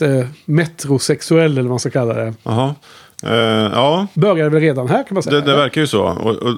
eh, 0.00 0.26
metrosexuell 0.44 1.52
eller 1.52 1.62
vad 1.62 1.70
man 1.70 1.78
ska 1.78 1.90
kalla 1.90 2.14
det. 2.14 2.34
Jaha. 2.42 2.74
Eh, 3.22 3.30
ja, 3.74 4.06
Börjar 4.14 4.50
väl 4.50 4.60
redan 4.60 4.88
här 4.88 5.02
kan 5.04 5.14
man 5.14 5.22
säga. 5.22 5.40
det, 5.40 5.46
det 5.50 5.56
verkar 5.56 5.80
ju 5.80 5.86
så. 5.86 6.02
Och, 6.02 6.34
och, 6.36 6.54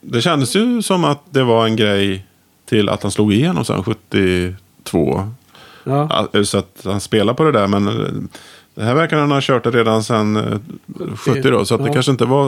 det 0.00 0.20
kändes 0.22 0.56
ju 0.56 0.82
som 0.82 1.04
att 1.04 1.22
det 1.30 1.42
var 1.42 1.66
en 1.66 1.76
grej 1.76 2.26
till 2.68 2.88
att 2.88 3.02
han 3.02 3.12
slog 3.12 3.32
igenom 3.32 3.64
sen 3.64 3.82
72. 3.84 5.30
ja. 5.84 6.28
Så 6.44 6.58
att 6.58 6.80
han 6.84 7.00
spelar 7.00 7.34
på 7.34 7.44
det 7.44 7.52
där. 7.52 7.66
Men 7.66 7.88
eh, 7.88 7.94
det 8.74 8.84
här 8.84 8.94
verkar 8.94 9.16
han 9.16 9.30
ha 9.30 9.38
kört 9.42 9.64
det 9.64 9.70
redan 9.70 10.04
sen 10.04 10.36
eh, 10.36 10.58
70 11.16 11.50
då. 11.50 11.64
Så 11.64 11.74
att 11.74 11.80
det 11.82 11.86
Ja. 11.88 11.92
kanske 11.92 12.12
inte 12.12 12.24
var... 12.24 12.46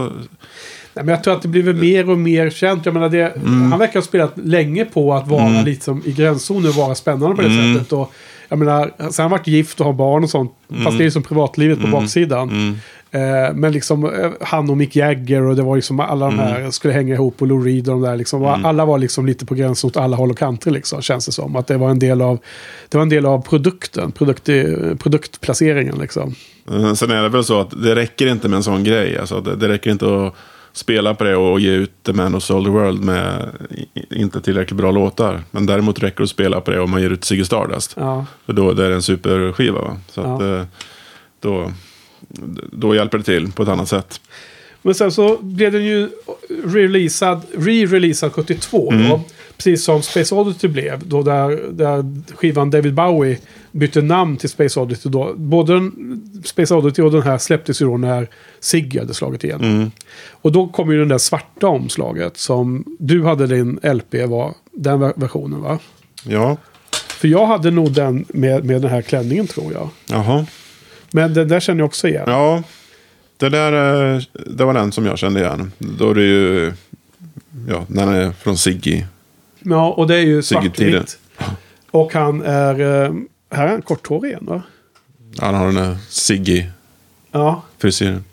Nej, 0.94 1.04
men 1.04 1.08
jag 1.08 1.24
tror 1.24 1.34
att 1.34 1.42
det 1.42 1.48
blir 1.48 1.72
mer 1.74 2.10
och 2.10 2.18
mer 2.18 2.50
känt. 2.50 2.84
Jag 2.86 2.92
menar 2.94 3.08
det, 3.08 3.22
Mm. 3.36 3.70
Han 3.70 3.78
verkar 3.78 3.94
ha 4.00 4.02
spelat 4.06 4.32
länge 4.38 4.84
på 4.84 5.14
att 5.14 5.28
vara 5.28 5.62
lite 5.62 5.84
som 5.84 6.02
i 6.04 6.12
gränszonen 6.12 6.68
och 6.68 6.74
vara 6.74 6.94
spännande 6.94 7.36
på 7.36 7.42
det 7.42 7.48
Mm. 7.48 7.74
sättet. 7.74 7.92
Och, 7.92 8.12
jag 8.48 8.58
menar, 8.58 8.92
sen 8.98 9.06
har 9.06 9.22
han 9.22 9.30
varit 9.30 9.46
gift 9.46 9.80
och 9.80 9.86
har 9.86 9.92
barn 9.92 10.24
och 10.24 10.30
sånt. 10.30 10.52
Fast 10.84 10.98
det 10.98 11.02
är 11.02 11.04
ju 11.04 11.10
som 11.10 11.22
privatlivet 11.22 11.80
på 11.80 11.86
baksidan. 11.86 12.50
Mm. 12.50 12.74
Eh, 13.10 13.54
men 13.54 13.72
liksom 13.72 14.04
eh, 14.04 14.30
han 14.40 14.70
och 14.70 14.76
Mick 14.76 14.96
Jagger 14.96 15.42
och 15.42 15.56
det 15.56 15.62
var 15.62 15.76
liksom 15.76 16.00
alla 16.00 16.26
de 16.26 16.34
Mm. 16.34 16.46
här 16.46 16.70
skulle 16.70 16.94
hänga 16.94 17.14
ihop 17.14 17.42
och 17.42 17.46
Lou 17.46 17.64
Reed 17.64 17.88
och 17.88 17.94
de 17.94 18.02
där 18.02 18.16
liksom. 18.16 18.44
Alla 18.44 18.84
var 18.84 18.98
liksom 18.98 19.26
lite 19.26 19.46
på 19.46 19.54
gränsen 19.54 19.88
åt 19.88 19.96
alla 19.96 20.16
håll 20.16 20.30
och 20.30 20.38
kanter 20.38 20.70
liksom. 20.70 21.02
Känns 21.02 21.26
det 21.26 21.32
som. 21.32 21.56
Att 21.56 21.66
det 21.66 21.76
var 21.76 21.90
en 21.90 21.98
del 21.98 22.22
av, 22.22 22.38
det 22.88 22.96
var 22.98 23.02
en 23.02 23.08
del 23.08 23.26
av 23.26 23.42
produkten. 23.42 24.12
Produkt, 24.12 24.48
produktplaceringen 24.98 25.98
liksom. 26.00 26.34
Eh, 26.70 26.94
Sen 26.94 27.10
är 27.10 27.22
det 27.22 27.28
väl 27.28 27.44
så 27.44 27.60
att 27.60 27.82
det 27.82 27.94
räcker 27.94 28.26
inte 28.26 28.48
med 28.48 28.56
en 28.56 28.62
sån 28.62 28.84
grej. 28.84 29.18
Alltså, 29.18 29.40
det, 29.40 29.56
det 29.56 29.68
räcker 29.68 29.90
inte 29.90 30.26
att 30.26 30.34
spela 30.78 31.14
på 31.14 31.24
det 31.24 31.36
och 31.36 31.60
ge 31.60 31.70
ut 31.70 31.92
The 32.02 32.12
Man 32.12 32.32
Who 32.32 32.40
Sold 32.40 32.66
the 32.66 32.70
World 32.70 33.04
med 33.04 33.48
inte 34.10 34.40
tillräckligt 34.40 34.76
bra 34.76 34.90
låtar. 34.90 35.42
Men 35.50 35.66
däremot 35.66 35.98
räcker 36.02 36.16
det 36.16 36.22
att 36.24 36.30
spela 36.30 36.60
på 36.60 36.70
det 36.70 36.80
om 36.80 36.90
man 36.90 37.02
ger 37.02 37.10
ut 37.10 37.24
Ziggy 37.24 37.44
Stardust. 37.44 37.94
Ja. 37.96 38.26
För 38.46 38.52
då 38.52 38.72
det 38.72 38.84
är 38.84 38.88
det 38.88 38.94
en 38.94 39.02
superskiva. 39.02 39.80
Va? 39.80 39.96
Så 40.10 40.20
att, 40.20 40.42
Ja. 40.42 40.56
eh, 40.58 40.64
då, 41.40 41.72
då 42.72 42.94
hjälper 42.94 43.18
det 43.18 43.24
till 43.24 43.52
på 43.52 43.62
ett 43.62 43.68
annat 43.68 43.88
sätt. 43.88 44.20
Men 44.82 44.94
sen 44.94 45.12
så 45.12 45.36
blev 45.42 45.72
den 45.72 45.84
ju 45.84 46.08
releasad, 46.64 47.40
re-releasad 47.56 48.30
72 48.32 48.92
Mm. 48.92 49.08
då. 49.08 49.20
Precis 49.58 49.84
som 49.84 50.02
Space 50.02 50.34
Oddity 50.34 50.68
blev. 50.68 51.08
Då 51.08 51.22
där, 51.22 51.72
där 51.72 52.04
skivan 52.36 52.70
David 52.70 52.94
Bowie 52.94 53.38
bytte 53.72 54.02
namn 54.02 54.36
till 54.36 54.48
Space 54.48 54.80
Oddity. 54.80 55.08
Då. 55.08 55.34
Både 55.36 55.72
den, 55.74 55.92
Space 56.44 56.74
Oddity 56.74 57.02
och 57.02 57.10
den 57.12 57.22
här 57.22 57.38
släpptes 57.38 57.82
ju 57.82 57.86
då 57.86 57.96
när 57.96 58.28
Ziggy 58.60 58.98
hade 58.98 59.14
slagit 59.14 59.44
igen. 59.44 59.60
Mm. 59.60 59.90
Och 60.30 60.52
då 60.52 60.68
kom 60.68 60.92
ju 60.92 60.98
den 60.98 61.08
där 61.08 61.18
svarta 61.18 61.66
omslaget 61.66 62.36
som 62.36 62.84
du 62.98 63.24
hade 63.24 63.46
din 63.46 63.78
LP 63.82 64.14
var 64.28 64.54
den 64.72 64.98
ver- 65.02 65.12
versionen 65.16 65.60
va? 65.60 65.78
Ja, 66.24 66.56
För 66.92 67.28
jag 67.28 67.46
hade 67.46 67.70
nog 67.70 67.92
den 67.92 68.24
med, 68.28 68.64
med 68.64 68.82
den 68.82 68.90
här 68.90 69.02
klänningen 69.02 69.46
tror 69.46 69.72
jag. 69.72 69.88
jaha. 70.06 70.46
Men 71.10 71.34
den 71.34 71.48
där 71.48 71.60
känner 71.60 71.80
jag 71.80 71.86
också 71.86 72.08
igen. 72.08 72.24
Ja, 72.26 72.62
det 73.36 73.48
där 73.48 74.14
eh, 74.14 74.22
det 74.46 74.64
var 74.64 74.74
den 74.74 74.92
som 74.92 75.06
jag 75.06 75.18
kände 75.18 75.40
igen. 75.40 75.72
Då 75.78 76.10
är 76.10 76.14
det 76.14 76.22
ju, 76.24 76.72
ja, 77.68 77.84
den 77.88 78.08
är 78.08 78.32
från 78.32 78.56
Ziggy. 78.58 79.02
Ja, 79.70 79.90
och 79.92 80.06
det 80.06 80.16
är 80.16 80.20
ju 80.22 80.42
svartvitt. 80.42 81.18
Och 81.90 82.14
han 82.14 82.42
är... 82.42 82.80
eh, 83.04 83.12
Här 83.50 83.66
är 83.66 83.70
han 83.70 83.82
korthårig 83.82 84.30
igen 84.30 84.44
va? 84.46 84.62
Han 85.38 85.54
har 85.54 85.66
den 85.66 85.74
där 85.74 85.96
Ziggy-frisyren. 86.10 88.24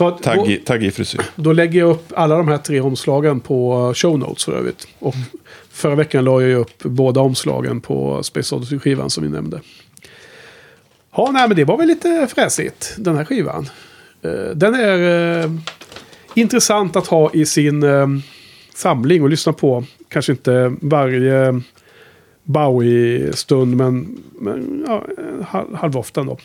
Ja. 0.00 0.18
Taggig, 0.22 0.66
taggig 0.66 0.94
frisyr. 0.94 1.20
då 1.36 1.52
lägger 1.52 1.80
jag 1.80 1.90
upp 1.90 2.12
alla 2.16 2.36
de 2.36 2.48
här 2.48 2.58
tre 2.58 2.80
omslagen 2.80 3.40
på 3.40 3.92
show 3.96 4.18
notes 4.18 4.44
för 4.44 4.52
övrigt. 4.52 4.86
Och 4.98 5.14
förra 5.70 5.94
veckan 5.94 6.24
la 6.24 6.42
jag 6.42 6.60
upp 6.60 6.82
båda 6.82 7.20
omslagen 7.20 7.80
på 7.80 8.22
Space 8.22 8.54
Odyssey-skivan 8.54 9.10
som 9.10 9.22
vi 9.24 9.30
nämnde. 9.30 9.60
Ja, 11.16 11.30
nej 11.32 11.48
men 11.48 11.56
det 11.56 11.64
var 11.64 11.76
väl 11.76 11.86
lite 11.88 12.28
fräsigt, 12.34 12.94
den 12.98 13.16
här 13.16 13.24
skivan. 13.24 13.68
Eh, 14.22 14.30
Den 14.54 14.74
är 14.74 15.38
eh, 15.44 15.50
intressant 16.34 16.96
att 16.96 17.06
ha 17.06 17.30
i 17.32 17.46
sin 17.46 17.84
samling 18.74 19.22
och 19.22 19.30
lyssna 19.30 19.52
på. 19.52 19.84
Kanske 20.10 20.32
inte 20.32 20.74
varje 20.80 21.60
Bowie-stund, 22.44 23.76
men, 23.76 24.18
men 24.40 24.84
ja, 24.86 25.04
halv, 25.48 25.74
halvofta 25.74 26.20
ändå. 26.20 26.38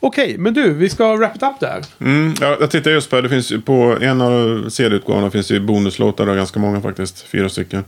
Okej, 0.00 0.38
men 0.38 0.54
du, 0.54 0.72
vi 0.74 0.88
ska 0.88 1.16
wrap 1.16 1.36
it 1.36 1.42
up 1.42 1.60
där. 1.60 1.84
Mm, 2.00 2.34
ja, 2.40 2.56
jag 2.60 2.70
tittar 2.70 2.90
just 2.90 3.10
på 3.10 3.20
det. 3.20 3.28
finns 3.28 3.52
på 3.64 3.98
en 4.00 4.20
av 4.20 4.68
CD-utgåvorna 4.70 5.30
finns 5.30 5.50
ju 5.50 5.60
bonuslåtar. 5.60 6.26
och 6.28 6.36
Ganska 6.36 6.58
många 6.60 6.80
faktiskt. 6.80 7.20
Fyra 7.22 7.48
stycken. 7.48 7.84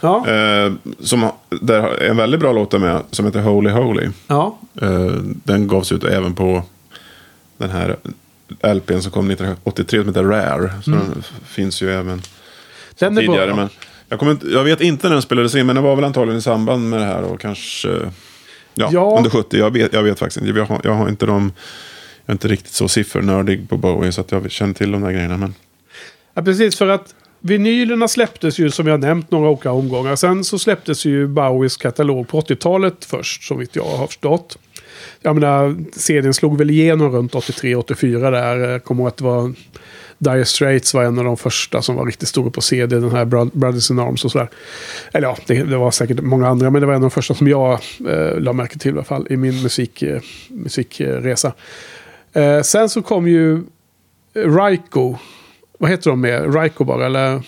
Ja, 0.00 0.26
Eh, 0.28 0.72
som, 1.00 1.30
där 1.50 2.02
en 2.02 2.16
väldigt 2.16 2.40
bra 2.40 2.52
låt 2.52 2.74
är 2.74 2.78
med. 2.78 3.02
Som 3.10 3.24
heter 3.26 3.40
Holy 3.40 3.70
Holy. 3.70 4.08
ja. 4.26 4.58
Eh, 4.82 5.06
den 5.44 5.68
gavs 5.68 5.92
ut 5.92 6.04
även 6.04 6.34
på 6.34 6.62
den 7.58 7.70
här 7.70 7.96
LPn 8.74 9.00
som 9.00 9.12
kom 9.12 9.30
1983 9.30 9.98
som 9.98 10.08
heter 10.08 10.24
Rare. 10.24 10.70
Så 10.84 10.90
den 10.90 11.14
f- 11.18 11.32
finns 11.46 11.82
ju 11.82 11.90
även 11.92 12.08
Mm. 12.08 13.14
Den 13.14 13.16
tidigare. 13.16 13.54
Men 13.54 13.68
jag, 14.08 14.18
kommer 14.18 14.32
inte, 14.32 14.46
jag 14.46 14.64
vet 14.64 14.80
inte 14.80 15.08
när 15.08 15.14
den 15.14 15.22
spelades 15.22 15.54
in, 15.54 15.66
men 15.66 15.76
det 15.76 15.82
var 15.82 15.96
väl 15.96 16.04
antagligen 16.04 16.38
i 16.38 16.42
samband 16.42 16.90
med 16.90 17.00
det 17.00 17.06
här. 17.06 17.22
Och 17.22 17.40
kanske 17.40 17.88
ja, 18.74 18.88
Ja. 18.92 19.14
under 19.18 19.30
70. 19.30 19.58
Jag 19.58 19.70
vet, 19.70 19.92
jag 19.92 20.02
vet 20.02 20.18
faktiskt 20.18 20.46
inte. 20.46 20.58
Jag 20.58 20.66
har, 20.66 20.80
jag 20.84 20.92
har 20.92 21.08
inte 21.08 21.26
de... 21.26 21.52
Jag 22.26 22.32
är 22.32 22.34
inte 22.34 22.48
riktigt 22.48 22.72
så 22.72 22.88
siffernördig 22.88 23.68
på 23.68 23.76
Bowie 23.76 24.12
så 24.12 24.20
att 24.20 24.32
jag 24.32 24.50
känner 24.50 24.74
till 24.74 24.92
de 24.92 25.02
där 25.02 25.12
grejerna. 25.12 25.36
Men 25.36 25.54
Ja, 26.34 26.42
precis. 26.42 26.76
För 26.78 26.88
att 26.88 27.14
vinylerna 27.40 28.08
släpptes 28.08 28.58
ju 28.58 28.70
som 28.70 28.86
jag 28.86 29.00
nämnt 29.00 29.30
några 29.30 29.48
olika 29.50 29.72
omgångar. 29.72 30.16
Sen 30.16 30.44
så 30.44 30.58
släpptes 30.58 31.04
ju 31.04 31.26
Bowies 31.26 31.76
katalog 31.76 32.28
på 32.28 32.40
80-talet 32.40 33.04
först, 33.04 33.50
vitt 33.50 33.76
jag 33.76 33.84
har 33.84 34.06
förstått. 34.06 34.58
Jag 35.22 35.34
menar, 35.40 35.76
serien 35.92 36.34
slog 36.34 36.58
väl 36.58 36.70
igenom 36.70 37.12
runt 37.12 37.32
83-84 37.34 38.30
där. 38.30 38.56
Jag 38.56 38.84
kommer 38.84 39.02
ihåg 39.02 39.08
att 39.08 39.16
det 39.16 39.24
var 39.24 39.52
Dire 40.18 40.44
Straits 40.44 40.94
var 40.94 41.04
en 41.04 41.18
av 41.18 41.24
de 41.24 41.36
första 41.36 41.82
som 41.82 41.96
var 41.96 42.06
riktigt 42.06 42.28
stora 42.28 42.50
på 42.50 42.60
CD. 42.60 42.96
Den 43.00 43.10
här 43.10 43.24
Bro- 43.24 43.50
Brothers 43.52 43.90
in 43.90 43.98
Arms 43.98 44.24
och 44.24 44.30
sådär. 44.32 44.48
Eller 45.12 45.28
ja, 45.28 45.36
det, 45.46 45.62
det 45.62 45.76
var 45.76 45.90
säkert 45.90 46.20
många 46.20 46.48
andra. 46.48 46.70
Men 46.70 46.80
det 46.80 46.86
var 46.86 46.94
en 46.94 46.96
av 46.96 47.02
de 47.02 47.10
första 47.10 47.34
som 47.34 47.48
jag 47.48 47.72
eh, 48.08 48.38
la 48.40 48.52
märke 48.52 48.78
till 48.78 48.90
i 48.90 48.94
alla 48.94 49.04
fall. 49.04 49.26
I 49.30 49.36
min 49.36 49.62
musik, 49.62 50.02
eh, 50.02 50.20
musikresa. 50.48 51.52
Eh, 52.32 52.62
sen 52.62 52.88
så 52.88 53.02
kom 53.02 53.28
ju 53.28 53.62
Raiko. 54.34 55.16
Vad 55.78 55.90
heter 55.90 56.10
de 56.10 56.20
med? 56.20 56.54
Raiko 56.54 56.84
bara? 56.84 57.06
Eller? 57.06 57.42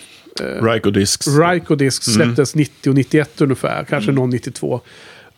Ryko 0.61 0.91
Discs. 0.91 1.27
Ryko 1.27 1.75
Disc 1.75 2.03
släpptes 2.03 2.55
90 2.55 2.89
och 2.89 2.95
91 2.95 3.41
ungefär. 3.41 3.83
Kanske 3.89 4.11
någon 4.11 4.29
92. 4.29 4.81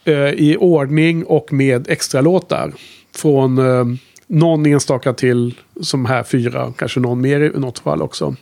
Eh, 0.04 0.30
I 0.30 0.58
ordning 0.60 1.26
och 1.26 1.54
med 1.54 1.90
extra 1.90 2.22
låtar. 2.22 2.74
från 3.16 3.58
eh, 3.58 3.86
någon 4.28 4.66
enstaka 4.66 5.14
till 5.14 5.54
som 5.82 6.06
här 6.06 6.24
fyra, 6.24 6.74
kanske 6.78 7.00
någon 7.00 7.22
mer 7.22 7.40
i 7.42 7.60
något 7.60 7.80
fall 7.80 8.02
också. 8.02 8.36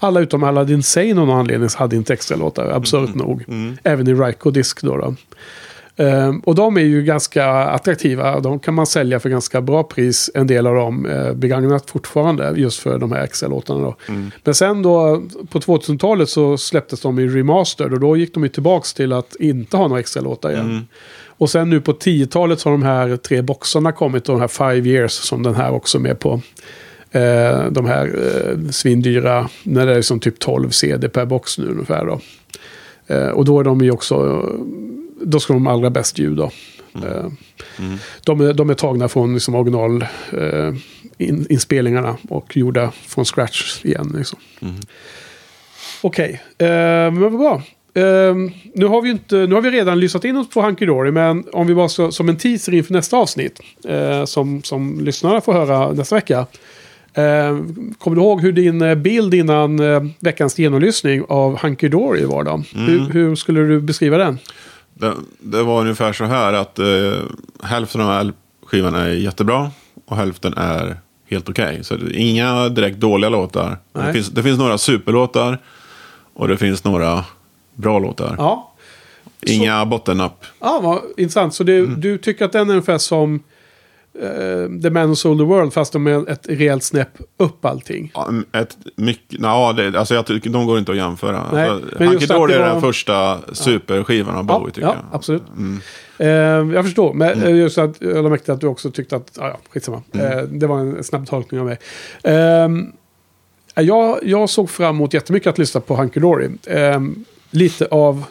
Alla 0.00 0.20
utom 0.20 0.44
Aladdin 0.44 0.82
Sane 0.82 1.10
av 1.10 1.26
någon 1.26 1.38
anledning 1.38 1.68
hade 1.76 1.96
inte 1.96 2.12
extra 2.12 2.36
låtar, 2.36 2.70
absurt 2.70 3.14
nog. 3.14 3.44
Även 3.82 4.08
i 4.08 4.14
Ryko 4.14 4.50
Disk 4.50 4.82
då. 4.82 4.96
då. 4.96 5.14
Ehm, 5.96 6.40
och 6.40 6.54
de 6.54 6.76
är 6.76 6.80
ju 6.80 7.02
ganska 7.02 7.46
attraktiva. 7.48 8.40
De 8.40 8.58
kan 8.58 8.74
man 8.74 8.86
sälja 8.86 9.20
för 9.20 9.28
ganska 9.28 9.60
bra 9.60 9.82
pris. 9.82 10.30
En 10.34 10.46
del 10.46 10.66
av 10.66 10.74
dem 10.74 11.06
eh, 11.06 11.32
begagnat 11.32 11.90
fortfarande 11.90 12.52
just 12.56 12.80
för 12.80 12.98
de 12.98 13.12
här 13.12 13.24
extra 13.24 13.48
låtarna. 13.48 13.80
Då. 13.80 13.96
Men 14.44 14.54
sen 14.54 14.82
då 14.82 15.22
på 15.50 15.58
2000-talet 15.58 16.28
så 16.28 16.58
släpptes 16.58 17.00
de 17.00 17.18
i 17.18 17.28
remastered 17.28 17.92
och 17.92 18.00
då 18.00 18.16
gick 18.16 18.34
de 18.34 18.42
ju 18.42 18.48
tillbaks 18.48 18.94
till 18.94 19.12
att 19.12 19.36
inte 19.36 19.76
ha 19.76 19.88
några 19.88 20.00
extra 20.00 20.22
låtar 20.22 20.50
igen. 20.50 20.88
Och 21.26 21.50
sen 21.50 21.70
nu 21.70 21.80
på 21.80 21.92
10-talet 21.92 22.60
så 22.60 22.68
har 22.68 22.72
de 22.72 22.82
här 22.82 23.16
tre 23.16 23.42
boxarna 23.42 23.92
kommit 23.92 24.28
och 24.28 24.34
de 24.34 24.40
här 24.40 24.48
Five 24.48 24.88
Years 24.88 25.12
som 25.12 25.42
den 25.42 25.54
här 25.54 25.72
också 25.72 25.98
är 25.98 26.02
med 26.02 26.18
på. 26.18 26.40
Eh, 27.10 27.66
de 27.70 27.86
här 27.86 28.06
eh, 28.06 28.70
svindyra, 28.70 29.48
när 29.62 29.86
det 29.86 29.96
är 29.96 30.02
som 30.02 30.20
typ 30.20 30.38
12 30.38 30.70
CD 30.70 31.08
per 31.08 31.24
box 31.24 31.58
nu 31.58 31.66
ungefär 31.66 32.06
då. 32.06 32.20
Eh, 33.14 33.28
och 33.28 33.44
då 33.44 33.60
är 33.60 33.64
de 33.64 33.80
ju 33.80 33.90
också, 33.90 34.46
då 35.24 35.40
ska 35.40 35.52
de 35.52 35.66
allra 35.66 35.90
bäst 35.90 36.18
ljud 36.18 36.36
då. 36.36 36.50
Eh, 36.94 37.26
De, 38.24 38.40
är, 38.40 38.52
de 38.54 38.70
är 38.70 38.74
tagna 38.74 39.08
från 39.08 39.34
liksom 39.34 39.54
original 39.54 40.02
eh, 40.32 40.74
och 42.28 42.56
gjorda 42.56 42.92
från 43.06 43.24
scratch 43.24 43.84
igen. 43.84 44.14
Liksom. 44.18 44.38
Okej, 46.02 46.40
eh, 46.58 46.66
men 46.66 47.20
vad 47.20 47.38
bra. 47.38 47.62
Eh, 47.94 48.34
nu, 48.74 48.86
har 48.86 49.02
vi 49.02 49.10
inte, 49.10 49.36
nu 49.36 49.54
har 49.54 49.62
vi 49.62 49.70
redan 49.70 50.00
lyssnat 50.00 50.24
in 50.24 50.36
oss 50.36 50.50
på 50.50 50.62
Hunky 50.62 50.86
Dory, 50.86 51.10
men 51.10 51.44
om 51.52 51.66
vi 51.66 51.74
bara 51.74 51.88
så, 51.88 52.12
som 52.12 52.28
en 52.28 52.36
teaser 52.36 52.74
inför 52.74 52.92
nästa 52.92 53.16
avsnitt, 53.16 53.60
eh, 53.88 54.24
som, 54.24 54.62
som 54.62 55.00
lyssnarna 55.00 55.40
får 55.40 55.52
höra 55.52 55.92
nästa 55.92 56.14
vecka. 56.14 56.46
Eh, 57.14 57.58
kommer 57.98 58.16
du 58.16 58.22
ihåg 58.22 58.40
hur 58.40 58.52
din 58.52 59.02
bild 59.02 59.34
innan 59.34 59.80
veckans 60.18 60.58
genomlyssning 60.58 61.24
av 61.28 61.58
Hunky 61.58 61.88
Dory 61.88 62.24
var 62.24 62.44
då? 62.44 62.62
Hur, 62.74 63.12
hur 63.12 63.34
skulle 63.34 63.60
du 63.60 63.80
beskriva 63.80 64.18
den? 64.18 64.38
Det, 65.02 65.14
det 65.38 65.62
var 65.62 65.80
ungefär 65.80 66.12
så 66.12 66.24
här 66.24 66.52
att 66.52 66.78
eh, 66.78 66.86
hälften 67.62 68.00
av 68.00 68.10
all 68.10 68.32
skivan 68.66 68.94
är 68.94 69.08
jättebra 69.08 69.70
och 70.06 70.16
hälften 70.16 70.54
är 70.56 70.96
helt 71.30 71.48
okej. 71.48 71.84
Så 71.84 71.96
det 71.96 72.16
är 72.16 72.30
inga 72.30 72.68
direkt 72.68 72.98
dåliga 72.98 73.30
låtar. 73.30 73.78
Det 73.92 74.12
finns, 74.12 74.28
det 74.28 74.42
finns 74.42 74.58
några 74.58 74.78
superlåtar 74.78 75.58
och 76.34 76.48
det 76.48 76.56
finns 76.56 76.84
några 76.84 77.24
bra 77.74 77.98
låtar. 77.98 78.34
Ja, 78.38 78.72
Inga 79.46 79.84
bottennapp. 79.84 80.44
Ja, 80.60 80.80
vad 80.82 81.02
intressant. 81.16 81.54
Så 81.54 81.64
du, 81.64 81.86
du 81.86 82.18
tycker 82.18 82.44
att 82.44 82.52
den 82.52 82.68
är 82.68 82.72
ungefär 82.74 82.98
som 82.98 83.42
eh, 84.20 84.80
The 84.82 84.90
Man 84.90 85.08
Who 85.08 85.14
Sold 85.14 85.40
the 85.40 85.44
World 85.44 85.72
fast 85.72 85.92
de 85.92 86.06
är 86.06 86.30
ett 86.30 86.48
rejält 86.48 86.82
snäpp 86.82 87.18
upp 87.36 87.64
allting. 87.64 88.12
Ja, 88.14 88.30
Ett 88.52 88.76
mycket, 88.96 89.40
ja, 89.40 89.72
det, 89.72 89.98
alltså 89.98 90.14
jag 90.14 90.26
tycker 90.26 90.50
de 90.50 90.66
går 90.66 90.78
inte 90.78 90.92
att 90.92 90.98
jämföra. 90.98 91.52
Nej, 91.52 91.68
alltså, 91.68 92.04
Hunky 92.04 92.26
Dory 92.26 92.54
är 92.54 92.58
den 92.58 92.80
första 92.80 93.38
superskivan 93.52 94.36
av 94.36 94.44
Bowie 94.44 94.72
tycker 94.72 94.88
ja, 94.88 94.94
jag. 94.94 95.16
absolut. 95.16 95.42
Eh, 96.18 96.28
jag 96.74 96.84
förstår, 96.84 97.14
men 97.14 97.42
eh, 97.42 97.56
just 97.56 97.78
att 97.78 97.96
jag 98.00 98.44
till 98.44 98.52
att 98.52 98.60
du 98.60 98.66
också 98.66 98.90
tyckte 98.90 99.16
att, 99.16 99.32
ja, 99.38 99.48
ja 99.48 99.58
skitsamma. 99.70 100.02
Eh, 100.14 100.42
det 100.42 100.66
var 100.66 100.78
en 100.78 101.04
snabb 101.04 101.26
tolkning 101.28 101.60
av 101.60 101.66
mig. 101.66 101.78
Ehm, 102.24 102.92
jag, 103.74 104.18
jag 104.22 104.50
såg 104.50 104.70
fram 104.70 104.96
emot 104.96 105.14
jättemycket 105.14 105.48
att 105.48 105.58
lyssna 105.58 105.80
på 105.80 105.96
Hunky 105.96 106.20
Dory. 106.20 106.48
Ehm, 106.66 107.24
lite 107.50 107.86
av 107.86 108.24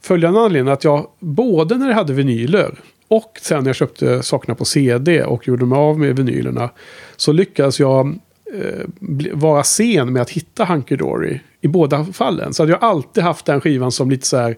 följande 0.00 0.40
anledning 0.40 0.72
att 0.72 0.84
jag 0.84 1.06
både 1.18 1.78
när 1.78 1.88
jag 1.88 1.94
hade 1.94 2.12
vinyler 2.12 2.74
och 3.08 3.38
sen 3.42 3.62
när 3.62 3.68
jag 3.68 3.76
köpte 3.76 4.22
sakerna 4.22 4.54
på 4.54 4.64
CD 4.64 5.24
och 5.24 5.48
gjorde 5.48 5.66
mig 5.66 5.78
av 5.78 5.98
med 5.98 6.16
vinylerna 6.16 6.70
så 7.16 7.32
lyckades 7.32 7.80
jag 7.80 8.18
eh, 8.54 8.86
vara 9.32 9.62
sen 9.62 10.12
med 10.12 10.22
att 10.22 10.30
hitta 10.30 10.64
Hunky 10.64 10.96
Dory 10.96 11.38
i 11.60 11.68
båda 11.68 12.04
fallen. 12.04 12.54
Så 12.54 12.62
att 12.62 12.68
jag 12.68 12.84
alltid 12.84 13.24
haft 13.24 13.46
den 13.46 13.60
skivan 13.60 13.92
som 13.92 14.10
lite 14.10 14.26
så 14.26 14.36
här 14.36 14.56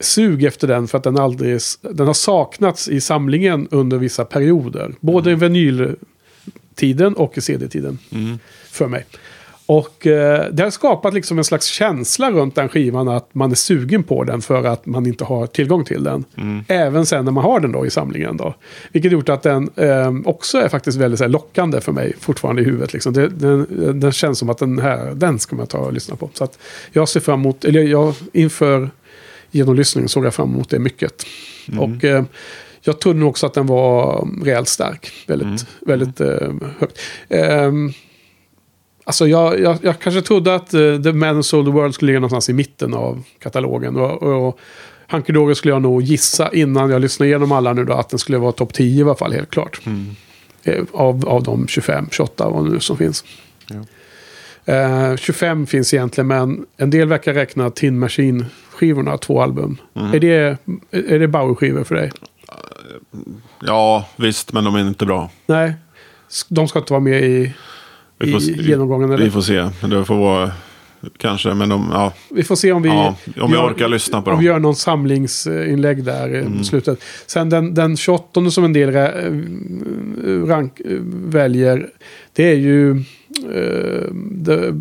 sug 0.00 0.44
efter 0.44 0.68
den 0.68 0.88
för 0.88 0.98
att 0.98 1.04
den 1.04 1.16
aldrig 1.16 1.60
den 1.80 2.06
har 2.06 2.14
saknats 2.14 2.88
i 2.88 3.00
samlingen 3.00 3.68
under 3.70 3.98
vissa 3.98 4.24
perioder. 4.24 4.94
Både 5.00 5.30
i 5.30 5.34
vinyltiden 5.34 7.14
och 7.14 7.38
i 7.38 7.40
CD-tiden. 7.40 7.98
För 8.70 8.86
mig. 8.86 9.06
Och 9.66 10.06
eh, 10.06 10.46
det 10.52 10.62
har 10.62 10.70
skapat 10.70 11.14
liksom 11.14 11.38
en 11.38 11.44
slags 11.44 11.66
känsla 11.66 12.30
runt 12.30 12.54
den 12.54 12.68
skivan 12.68 13.08
att 13.08 13.34
man 13.34 13.50
är 13.50 13.54
sugen 13.54 14.02
på 14.02 14.24
den 14.24 14.42
för 14.42 14.64
att 14.64 14.86
man 14.86 15.06
inte 15.06 15.24
har 15.24 15.46
tillgång 15.46 15.84
till 15.84 16.04
den. 16.04 16.24
Även 16.68 17.06
sen 17.06 17.24
när 17.24 17.32
man 17.32 17.44
har 17.44 17.60
den 17.60 17.72
då 17.72 17.86
i 17.86 17.90
samlingen 17.90 18.36
då. 18.36 18.54
Vilket 18.92 19.12
gjort 19.12 19.28
att 19.28 19.42
den 19.42 19.70
eh, 19.76 20.12
också 20.24 20.58
är 20.58 20.68
faktiskt 20.68 20.98
väldigt 20.98 21.20
här, 21.20 21.28
lockande 21.28 21.80
för 21.80 21.92
mig 21.92 22.12
fortfarande 22.20 22.62
i 22.62 22.64
huvudet. 22.64 22.92
Liksom. 22.92 23.12
Det, 23.12 23.28
den, 23.28 24.00
den 24.00 24.12
känns 24.12 24.38
som 24.38 24.50
att 24.50 24.58
den 24.58 24.78
här, 24.78 25.14
den 25.14 25.38
ska 25.38 25.56
man 25.56 25.66
ta 25.66 25.78
och 25.78 25.92
lyssna 25.92 26.16
på. 26.16 26.30
Så 26.34 26.44
att 26.44 26.58
jag 26.92 27.08
ser 27.08 27.20
fram 27.20 27.40
emot, 27.40 27.64
eller 27.64 27.82
jag 27.82 28.14
inför 28.32 28.90
genomlyssningen 29.50 30.08
såg 30.08 30.24
jag 30.24 30.34
fram 30.34 30.50
emot 30.50 30.70
det 30.70 30.78
mycket. 30.78 31.26
Och 31.78 32.04
eh, 32.04 32.24
jag 32.80 33.00
trodde 33.00 33.18
nog 33.18 33.28
också 33.28 33.46
att 33.46 33.54
den 33.54 33.66
var 33.66 34.28
rejält 34.44 34.68
stark. 34.68 35.12
Väldigt, 35.26 35.66
väldigt 35.80 36.20
eh, 36.20 36.52
högt. 36.78 36.98
Alltså 39.04 39.28
jag, 39.28 39.60
jag, 39.60 39.78
jag 39.82 40.00
kanske 40.00 40.22
trodde 40.22 40.54
att 40.54 40.74
uh, 40.74 41.02
The 41.02 41.12
Man 41.12 41.42
Sold 41.42 41.66
the 41.66 41.72
World 41.72 41.94
skulle 41.94 42.06
ligga 42.06 42.20
någonstans 42.20 42.48
i 42.48 42.52
mitten 42.52 42.94
av 42.94 43.22
katalogen. 43.38 43.96
Och, 43.96 44.22
och 44.22 44.58
Hunky 45.10 45.32
Dory 45.32 45.54
skulle 45.54 45.74
jag 45.74 45.82
nog 45.82 46.02
gissa 46.02 46.50
innan 46.52 46.90
jag 46.90 47.00
lyssnade 47.00 47.28
igenom 47.28 47.52
alla 47.52 47.72
nu 47.72 47.84
då 47.84 47.92
att 47.92 48.08
den 48.08 48.18
skulle 48.18 48.38
vara 48.38 48.52
topp 48.52 48.72
10 48.72 49.00
i 49.00 49.02
alla 49.02 49.14
fall 49.14 49.32
helt 49.32 49.50
klart. 49.50 49.80
Eh, 50.64 50.84
Av, 50.92 51.28
av 51.28 51.42
de 51.42 51.68
25, 51.68 52.08
28 52.10 52.48
vad 52.48 52.70
nu 52.70 52.80
som 52.80 52.96
finns. 52.96 53.24
Ja. 53.66 53.76
Eh, 54.74 55.16
25 55.16 55.66
finns 55.66 55.94
egentligen 55.94 56.26
men 56.28 56.66
en 56.76 56.90
del 56.90 57.08
verkar 57.08 57.34
räkna 57.34 57.70
Tin 57.70 57.98
Machine-skivorna, 57.98 59.18
två 59.18 59.42
album. 59.42 59.76
Är 59.94 60.20
det, 60.20 60.56
är 60.90 61.18
det 61.18 61.28
Bauer-skivor 61.28 61.84
för 61.84 61.94
dig? 61.94 62.12
Ja, 63.60 64.08
visst, 64.16 64.52
men 64.52 64.64
de 64.64 64.74
är 64.74 64.80
inte 64.80 65.06
bra. 65.06 65.30
Nej, 65.46 65.72
de 66.48 66.68
ska 66.68 66.78
inte 66.78 66.92
vara 66.92 67.00
med 67.00 67.22
i, 67.22 67.52
Vi 68.26 68.32
får, 68.32 68.40
i 68.42 68.44
se- 68.44 68.62
genomgången. 68.62 69.10
Eller? 69.12 69.24
Vi 69.24 69.30
får 69.30 69.40
se. 69.40 69.68
Det 69.80 70.04
får 70.04 70.14
vara 70.16 70.50
kanske, 71.18 71.54
men 71.54 71.68
de, 71.68 71.88
ja. 71.92 72.12
Vi 72.30 72.42
får 72.42 72.56
se 72.56 72.72
om 72.72 72.82
vi, 72.82 72.88
Ja, 72.88 73.16
om 73.40 73.52
jag 73.52 73.64
orkar 73.70 73.88
lyssna 73.88 74.22
på 74.22 74.30
om 74.30 74.34
dem. 74.36 74.40
vi 74.40 74.46
gör 74.46 74.58
någon 74.58 74.74
samlingsinlägg 74.76 76.04
där 76.04 76.60
i 76.60 76.64
slutet. 76.64 77.02
Sen 77.26 77.48
den, 77.48 77.74
den 77.74 77.96
28 77.96 78.50
som 78.50 78.64
en 78.64 78.72
del 78.72 78.94
eh, 78.96 79.02
rank, 80.46 80.80
eh, 80.80 80.98
väljer. 81.26 81.88
Det 82.32 82.50
är 82.50 82.54
ju 82.56 82.90
eh, 82.90 84.72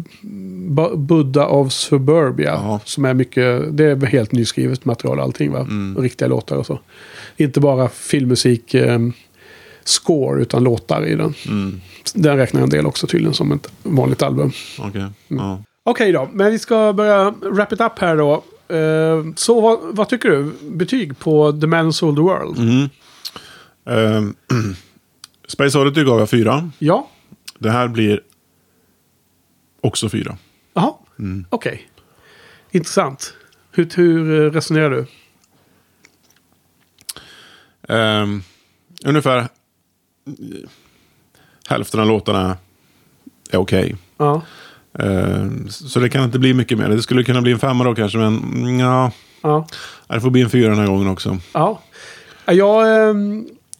Bu- 0.70 0.96
Buddha 0.98 1.48
of 1.48 1.72
Suburbia. 1.74 2.50
Ja. 2.52 2.80
Som 2.86 3.06
är 3.06 3.14
mycket, 3.14 3.78
det 3.78 3.84
är 3.86 4.06
helt 4.06 4.32
nyskrivet 4.32 4.86
material 4.86 5.20
allting 5.20 5.52
va? 5.52 5.68
Riktiga 5.98 6.28
låtar 6.28 6.56
och 6.58 6.66
så. 6.66 6.80
Inte 7.38 7.60
bara 7.60 7.90
filmmusik 7.90 8.74
eh, 8.74 9.00
score 9.84 10.42
utan 10.42 10.64
låtar 10.64 11.06
i 11.06 11.16
den. 11.16 11.34
Mm, 11.48 11.82
Den 12.14 12.38
räknar 12.38 12.62
en 12.62 12.70
del 12.70 12.86
också 12.86 13.08
tydligen 13.08 13.34
som 13.34 13.52
ett 13.52 13.72
vanligt 13.84 14.22
album. 14.22 14.52
okej. 14.80 15.02
Mm. 15.02 15.14
Ja. 15.28 15.64
Okej 15.84 16.12
då, 16.12 16.30
men 16.34 16.52
vi 16.52 16.60
ska 16.60 16.94
börja 16.94 17.30
wrap 17.32 17.74
it 17.74 17.82
up 17.82 18.00
här 18.00 18.18
då. 18.18 18.44
Eh, 18.76 19.34
så 19.36 19.62
vad, 19.62 19.80
vad 19.96 20.10
tycker 20.10 20.30
du? 20.30 20.54
Betyg 20.72 21.20
på 21.20 21.52
The 21.52 21.68
Man 21.68 21.86
Who 21.86 21.92
Sold 21.92 22.18
the 22.18 22.22
World? 22.22 22.58
Mm. 22.60 22.90
Ehm, 23.86 24.36
Space 25.48 25.80
Oddity 25.80 26.04
gav 26.04 26.20
jag 26.20 26.30
fyra. 26.30 26.72
Ja? 26.80 27.08
Det 27.60 27.72
här 27.72 27.88
blir 27.88 28.22
också 29.82 30.10
fyra. 30.10 30.38
Jaha, 30.74 30.94
Mm. 31.20 31.46
okej. 31.50 31.88
Intressant. 32.72 33.34
Hur, 33.72 33.90
hur 33.96 34.42
eh, 34.46 34.52
resonerar 34.52 34.90
du? 34.90 35.06
Ehm, 37.94 38.44
ungefär 39.06 39.48
hälften 41.70 42.00
av 42.00 42.08
låtarna 42.08 42.58
är 43.52 43.58
okej. 43.58 43.96
Ja, 44.18 44.42
Ehm, 45.00 45.70
så 45.70 46.00
det 46.00 46.10
kan 46.10 46.24
inte 46.24 46.40
bli 46.40 46.54
mycket 46.54 46.78
mer. 46.78 46.90
Det 46.90 47.02
skulle 47.02 47.24
kunna 47.24 47.42
bli 47.42 47.52
en 47.52 47.60
femma 47.60 47.84
då 47.84 47.96
kanske, 47.96 48.18
men 48.18 48.80
ja, 48.80 49.12
ja, 49.42 49.68
det 50.08 50.22
får 50.22 50.30
bli 50.30 50.42
en 50.42 50.50
fyra 50.50 50.70
den 50.70 50.80
här 50.80 50.88
gången 50.88 51.08
också. 51.08 51.38
ja. 51.54 51.82
Jag 52.46 53.08
eh, 53.10 53.14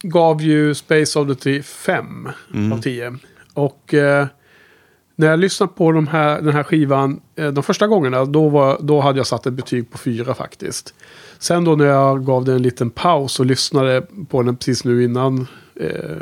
gav 0.02 0.42
ju 0.42 0.74
Space 0.74 1.18
Oddity 1.18 1.62
5 1.62 2.28
Mm. 2.54 2.72
av 2.72 2.80
10. 2.80 3.16
Och 3.54 3.94
eh, 3.94 4.26
när 5.16 5.26
jag 5.26 5.38
lyssnade 5.38 5.72
på 5.72 5.92
de 5.92 6.06
här, 6.06 6.40
den 6.42 6.52
här 6.54 6.62
skivan 6.62 7.20
eh, 7.36 7.48
de 7.48 7.64
första 7.64 7.86
gångerna, 7.86 8.24
då, 8.24 8.48
var, 8.48 8.78
då 8.80 9.00
hade 9.00 9.18
jag 9.18 9.26
satt 9.26 9.46
ett 9.46 9.52
betyg 9.52 9.90
på 9.90 9.98
4 9.98 10.34
faktiskt. 10.34 10.94
Sen 11.38 11.64
då 11.64 11.76
när 11.76 11.84
jag 11.84 12.26
gav 12.26 12.44
den 12.44 12.54
en 12.56 12.62
liten 12.62 12.90
paus 12.90 13.40
och 13.40 13.46
lyssnade 13.46 14.02
på 14.28 14.42
den 14.42 14.56
precis 14.56 14.84
nu 14.84 15.04
innan, 15.04 15.46
eh, 15.80 16.16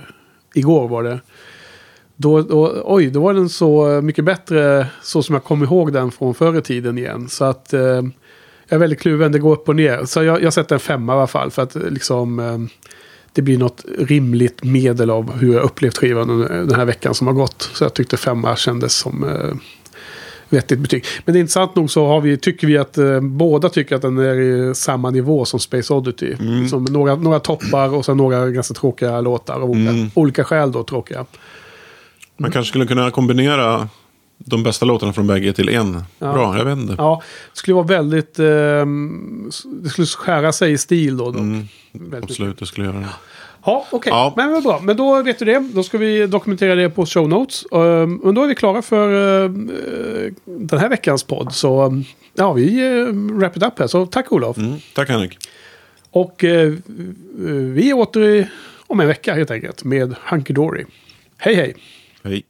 igår 0.55 0.88
var 0.88 1.03
det. 1.03 1.20
Då, 2.16 2.42
då, 2.42 2.82
oj, 2.84 3.11
då 3.11 3.20
var 3.20 3.34
den 3.34 3.48
så 3.48 4.01
mycket 4.03 4.24
bättre 4.24 4.86
så 5.03 5.22
som 5.22 5.34
jag 5.34 5.44
kom 5.44 5.62
ihåg 5.62 5.92
den 5.92 6.11
från 6.11 6.34
förr 6.34 6.59
i 6.59 6.62
tiden 6.62 6.98
igen. 6.98 7.28
Så 7.28 7.44
att 7.44 7.72
eh, 7.72 7.80
jag 7.80 8.76
är 8.76 8.78
väldigt 8.78 9.01
kluven, 9.01 9.32
det 9.32 9.38
går 9.38 9.53
upp 9.53 9.68
och 9.68 9.76
ner. 9.76 10.05
Så 10.05 10.22
jag, 10.22 10.42
jag 10.42 10.53
sätter 10.53 10.74
en 10.74 10.80
femma 10.80 11.12
i 11.12 11.16
alla 11.16 11.26
fall 11.26 11.51
för 11.51 11.62
att 11.62 11.76
eh, 11.76 11.82
liksom... 11.82 12.38
Eh, 12.38 12.59
det 13.32 13.42
blir 13.42 13.59
något 13.59 13.84
rimligt 13.98 14.64
medel 14.64 15.11
av 15.11 15.32
hur 15.32 15.55
jag 15.55 15.62
upplevt 15.62 15.98
skivan 15.98 16.40
den 16.40 16.74
här 16.74 16.84
veckan 16.84 17.14
som 17.14 17.26
har 17.26 17.34
gått. 17.34 17.70
Så 17.74 17.84
jag 17.84 17.94
tyckte 17.94 18.16
femma 18.16 18.57
kändes 18.57 18.94
som 18.94 19.24
eh, 19.24 19.55
vettigt 20.51 20.78
betyg. 20.78 21.05
Men 21.24 21.36
intressant 21.36 21.74
nog 21.74 21.90
så 21.90 22.07
har 22.07 22.20
vi, 22.20 22.36
tycker 22.36 22.66
vi 22.66 22.78
att 22.78 22.98
eh, 22.98 23.20
båda 23.20 23.68
tycker 23.68 23.96
att 23.96 24.03
den 24.03 24.18
är 24.18 24.40
i 24.40 24.74
samma 24.74 25.11
nivå 25.11 25.44
som 25.44 25.61
Space 25.61 25.94
Oddity. 25.94 26.36
Som 26.70 26.84
några, 26.84 27.14
några 27.14 27.40
toppar 27.40 27.94
och 27.94 28.05
sen 28.05 28.16
några 28.16 28.51
ganska 28.51 28.74
tråkiga 28.74 29.20
låtar 29.20 29.55
av 29.55 29.70
olika, 29.70 30.11
olika 30.14 30.44
skäl 30.44 30.72
då 30.72 30.82
tråkiga. 30.82 31.26
Man 32.36 32.51
kanske 32.51 32.68
skulle 32.68 32.86
kunna 32.86 33.11
kombinera 33.11 33.88
de 34.45 34.62
bästa 34.62 34.86
låtarna 34.86 35.12
från 35.12 35.26
bägge 35.26 35.53
till 35.53 35.68
en. 35.68 36.03
Ja. 36.18 36.32
Bra, 36.32 36.59
jag 36.59 36.64
vet 36.64 36.78
inte. 36.78 36.95
Ja, 36.99 37.22
det 37.53 37.59
skulle 37.59 37.74
vara 37.74 37.86
väldigt... 37.86 38.38
ehm, 38.38 39.51
det 39.82 39.88
skulle 39.88 40.07
skära 40.07 40.53
sig 40.53 40.72
i 40.72 40.78
stil 40.78 41.16
då. 41.16 41.30
Väldigt 41.93 42.30
Absolut, 42.30 42.59
det 42.59 42.66
skulle 42.66 42.86
göra 42.86 42.99
det. 42.99 43.07
Ja, 43.64 43.86
okej. 43.91 44.11
Ja. 44.12 44.34
Men 44.36 44.53
vad 44.53 44.62
bra. 44.62 44.80
Men 44.82 44.97
då 44.97 45.22
vet 45.22 45.38
du 45.38 45.45
det. 45.45 45.68
Då 45.74 45.82
ska 45.82 45.99
vi 45.99 46.26
dokumentera 46.26 46.74
det 46.74 46.91
på 46.91 47.07
show 47.07 47.28
notes. 47.28 47.66
Men 48.22 48.34
då 48.34 48.43
är 48.43 48.49
vi 48.49 48.55
klara 48.55 48.82
för 48.82 49.09
uh, 49.45 49.51
den 50.45 50.78
här 50.78 50.88
veckans 50.88 51.24
podd. 51.24 51.53
Så 51.53 52.03
ja, 52.34 52.53
vi 52.53 52.82
uh, 52.82 53.36
wrap 53.38 53.57
it 53.57 53.62
up 53.62 53.78
här. 53.78 53.86
Så 53.86 54.07
tack 54.07 54.32
Olof. 54.32 54.57
Mm. 54.57 54.76
Tack 54.95 55.09
Henrik. 55.09 55.38
Och 56.11 56.45
uh, 56.45 56.76
vi 57.74 57.91
är 57.91 57.95
åter 57.95 58.51
om 58.86 59.01
en 59.01 59.09
vecka 59.09 59.34
helt 59.34 59.51
enkelt 59.51 59.84
med 59.84 60.14
Hunky 60.30 60.53
Dory. 60.53 60.84
Hej 61.36 61.55
hej! 61.55 61.76
Hej. 62.22 62.45